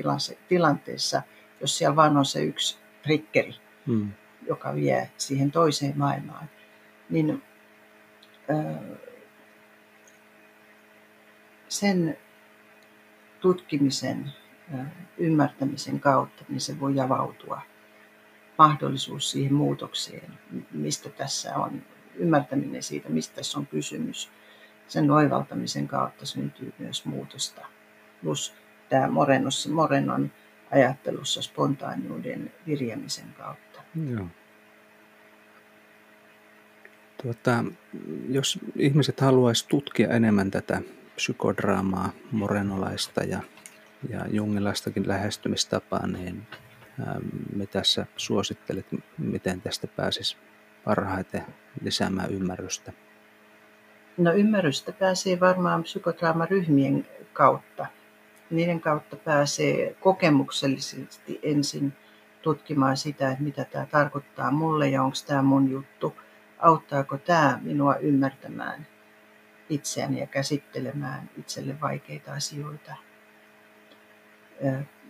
tilanteessa, 0.47 1.21
jos 1.61 1.77
siellä 1.77 1.95
vaan 1.95 2.17
on 2.17 2.25
se 2.25 2.43
yksi 2.43 2.77
triggeri, 3.03 3.55
hmm. 3.87 4.11
joka 4.47 4.75
vie 4.75 5.09
siihen 5.17 5.51
toiseen 5.51 5.97
maailmaan, 5.97 6.49
niin 7.09 7.43
sen 11.67 12.17
tutkimisen, 13.39 14.31
ymmärtämisen 15.17 15.99
kautta, 15.99 16.45
niin 16.49 16.61
se 16.61 16.79
voi 16.79 16.99
avautua 16.99 17.61
mahdollisuus 18.57 19.31
siihen 19.31 19.53
muutokseen, 19.53 20.39
mistä 20.71 21.09
tässä 21.09 21.55
on, 21.55 21.81
ymmärtäminen 22.17 22.83
siitä, 22.83 23.09
mistä 23.09 23.35
tässä 23.35 23.59
on 23.59 23.67
kysymys. 23.67 24.29
Sen 24.87 25.11
oivaltamisen 25.11 25.87
kautta 25.87 26.25
syntyy 26.25 26.73
myös 26.79 27.05
muutosta. 27.05 27.65
Plus 28.23 28.53
tämä 28.89 29.07
Morenossa, 29.07 29.69
Morenon 29.69 30.31
ajattelussa 30.71 31.41
spontaaniuden 31.41 32.51
virjemisen 32.67 33.33
kautta. 33.37 33.81
Joo. 34.09 34.27
Tuota, 37.23 37.63
jos 38.29 38.59
ihmiset 38.75 39.19
haluaisivat 39.19 39.69
tutkia 39.69 40.09
enemmän 40.09 40.51
tätä 40.51 40.81
psykodraamaa, 41.15 42.11
morenolaista 42.31 43.23
ja, 43.23 43.39
ja 44.09 44.25
jungilaistakin 44.31 45.07
lähestymistapaa, 45.07 46.07
niin 46.07 46.47
ää, 47.07 47.19
mitä 47.55 47.83
sä 47.83 48.05
suosittelet, 48.17 48.85
miten 49.17 49.61
tästä 49.61 49.87
pääsisi 49.87 50.37
parhaiten 50.85 51.45
lisäämään 51.81 52.31
ymmärrystä? 52.31 52.93
No 54.17 54.33
ymmärrystä 54.33 54.91
pääsee 54.91 55.39
varmaan 55.39 55.83
psykodraamaryhmien 55.83 57.07
kautta. 57.33 57.85
Niiden 58.49 58.81
kautta 58.81 59.15
pääsee 59.15 59.95
kokemuksellisesti 59.99 61.39
ensin 61.43 61.93
tutkimaan 62.41 62.97
sitä, 62.97 63.31
että 63.31 63.43
mitä 63.43 63.65
tämä 63.65 63.85
tarkoittaa 63.85 64.51
mulle 64.51 64.89
ja 64.89 65.03
onko 65.03 65.17
tämä 65.27 65.41
mun 65.41 65.71
juttu. 65.71 66.15
Auttaako 66.59 67.17
tämä 67.17 67.59
minua 67.61 67.95
ymmärtämään 67.95 68.87
itseäni 69.69 70.19
ja 70.19 70.27
käsittelemään 70.27 71.29
itselle 71.37 71.81
vaikeita 71.81 72.33
asioita. 72.33 72.95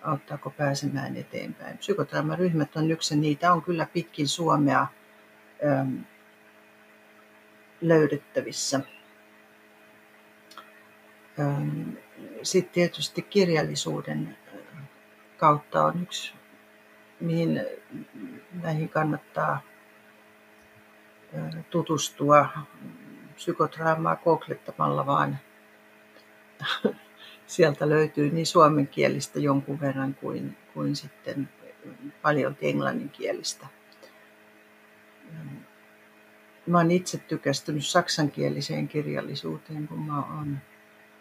Auttaako 0.01 0.49
pääsemään 0.49 1.17
eteenpäin. 1.17 1.77
Psykodraamaryhmät 1.77 2.75
on 2.75 2.91
yksi, 2.91 3.15
niitä 3.15 3.53
on 3.53 3.61
kyllä 3.61 3.87
pitkin 3.93 4.27
Suomea 4.27 4.87
löydettävissä. 7.81 8.79
Sitten 12.43 12.73
tietysti 12.73 13.21
kirjallisuuden 13.21 14.37
kautta 15.37 15.83
on 15.83 16.01
yksi, 16.01 16.33
mihin 17.19 17.65
näihin 18.61 18.89
kannattaa 18.89 19.61
tutustua 21.69 22.49
psykodraamaa 23.35 24.15
googlettamalla 24.15 25.05
vaan 25.05 25.37
sieltä 27.47 27.89
löytyy 27.89 28.29
niin 28.29 28.45
suomenkielistä 28.45 29.39
jonkun 29.39 29.79
verran 29.79 30.15
kuin, 30.15 30.57
kuin 30.73 30.95
sitten 30.95 31.49
paljon 32.21 32.57
englanninkielistä. 32.61 33.67
Mä 36.67 36.77
oon 36.77 36.91
itse 36.91 37.17
tykästynyt 37.17 37.85
saksankieliseen 37.85 38.87
kirjallisuuteen, 38.87 39.87
kun 39.87 39.99
mä 39.99 40.17
oon 40.17 40.57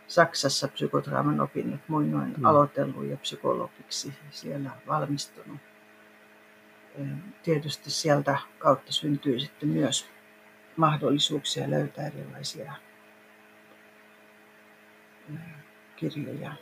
Saksassa 0.07 0.69
psykodraaman 0.69 1.41
opinnot 1.41 1.81
muinoin 1.89 2.35
mm. 2.37 2.45
aloitellut 2.45 3.05
ja 3.05 3.17
psykologiksi 3.17 4.13
siellä 4.31 4.71
valmistunut. 4.87 5.61
Tietysti 7.43 7.91
sieltä 7.91 8.39
kautta 8.59 8.93
syntyy 8.93 9.41
sitten 9.41 9.69
myös 9.69 10.11
mahdollisuuksia 10.77 11.71
löytää 11.71 12.07
erilaisia 12.07 12.73
kirjoja. 15.97 16.53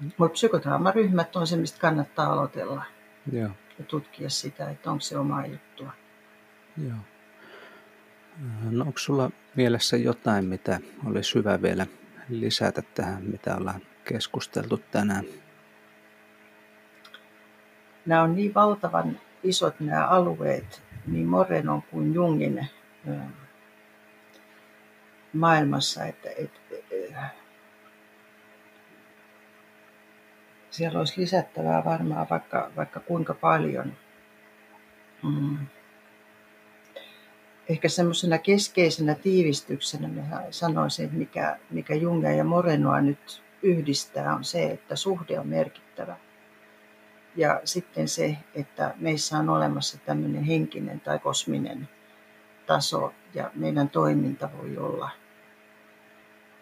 Mutta 0.00 0.32
psykodraamaryhmät 0.32 1.36
on 1.36 1.46
se, 1.46 1.56
mistä 1.56 1.80
kannattaa 1.80 2.32
aloitella 2.32 2.84
Joo. 3.32 3.50
Ja 3.78 3.84
tutkia 3.84 4.30
sitä, 4.30 4.70
että 4.70 4.90
onko 4.90 5.00
se 5.00 5.18
omaa 5.18 5.46
juttua. 5.46 5.92
Joo. 6.86 6.96
No 8.70 8.84
onko 8.84 8.98
sulla 8.98 9.30
mielessä 9.56 9.96
jotain, 9.96 10.44
mitä 10.44 10.80
olisi 11.06 11.34
hyvä 11.34 11.62
vielä 11.62 11.86
lisätä 12.28 12.82
tähän, 12.94 13.22
mitä 13.22 13.56
ollaan 13.56 13.80
keskusteltu 14.04 14.80
tänään? 14.90 15.24
Nämä 18.06 18.22
on 18.22 18.36
niin 18.36 18.54
valtavan 18.54 19.20
isot 19.42 19.80
nämä 19.80 20.06
alueet, 20.06 20.82
niin 21.06 21.26
Morenon 21.26 21.82
kuin 21.82 22.14
Jungin 22.14 22.68
maailmassa, 25.32 26.04
että, 26.04 26.28
että, 26.38 26.60
että 26.70 27.30
siellä 30.72 30.98
olisi 30.98 31.20
lisättävää 31.20 31.84
varmaan 31.84 32.26
vaikka, 32.30 32.70
vaikka 32.76 33.00
kuinka 33.00 33.34
paljon. 33.34 33.92
Mm. 35.22 35.58
Ehkä 37.68 37.88
semmoisena 37.88 38.38
keskeisenä 38.38 39.14
tiivistyksenä 39.14 40.08
mä 40.08 40.42
sanoisin, 40.50 41.04
että 41.04 41.16
mikä, 41.16 41.58
mikä 41.70 41.94
Jungia 41.94 42.32
ja 42.32 42.44
Morenoa 42.44 43.00
nyt 43.00 43.42
yhdistää, 43.62 44.34
on 44.34 44.44
se, 44.44 44.64
että 44.64 44.96
suhde 44.96 45.40
on 45.40 45.46
merkittävä. 45.46 46.16
Ja 47.36 47.60
sitten 47.64 48.08
se, 48.08 48.36
että 48.54 48.94
meissä 48.98 49.38
on 49.38 49.48
olemassa 49.48 49.98
tämmöinen 49.98 50.44
henkinen 50.44 51.00
tai 51.00 51.18
kosminen 51.18 51.88
taso 52.66 53.14
ja 53.34 53.50
meidän 53.54 53.90
toiminta 53.90 54.48
voi 54.58 54.78
olla 54.78 55.10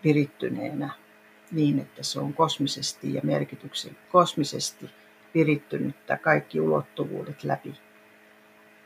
virittyneenä 0.05 0.91
niin, 1.53 1.79
että 1.79 2.03
se 2.03 2.21
on 2.21 2.35
kosmisesti 2.35 3.15
ja 3.15 3.21
merkityksen 3.25 3.97
kosmisesti 4.13 4.91
virittynyttä 5.35 6.17
kaikki 6.17 6.61
ulottuvuudet 6.61 7.45
läpi 7.45 7.75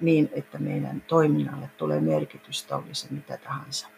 niin, 0.01 0.31
että 0.33 0.59
meidän 0.59 1.01
toiminnalle 1.01 1.71
tulee 1.77 2.01
merkitystä, 2.01 2.77
oli 2.77 2.95
se 2.95 3.07
mitä 3.11 3.37
tahansa. 3.37 3.89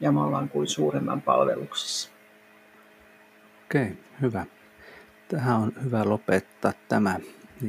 Ja 0.00 0.12
me 0.12 0.20
ollaan 0.20 0.48
kuin 0.48 0.66
suuremman 0.66 1.22
palveluksessa. 1.22 2.10
Okei, 3.64 3.98
hyvä. 4.20 4.46
Tähän 5.28 5.56
on 5.56 5.72
hyvä 5.84 6.04
lopettaa 6.04 6.72
tämä 6.88 7.18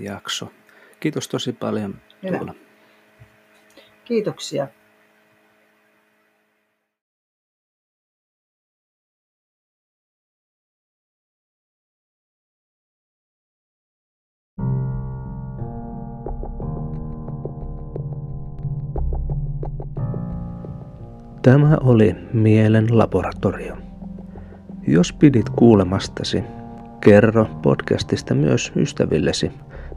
jakso. 0.02 0.52
Kiitos 1.00 1.28
tosi 1.28 1.54
paljon 1.54 2.02
Tuula. 2.22 2.54
Kiitoksia. 4.06 4.68
Tämä 21.48 21.78
oli 21.84 22.16
Mielen 22.34 22.98
laboratorio. 22.98 23.78
Jos 24.88 25.14
pidit 25.14 25.50
kuulemastasi, 25.50 26.44
Kerro 27.02 27.46
podcastista 27.62 28.36
myös 28.36 28.72
ystävillesi, 28.76 29.52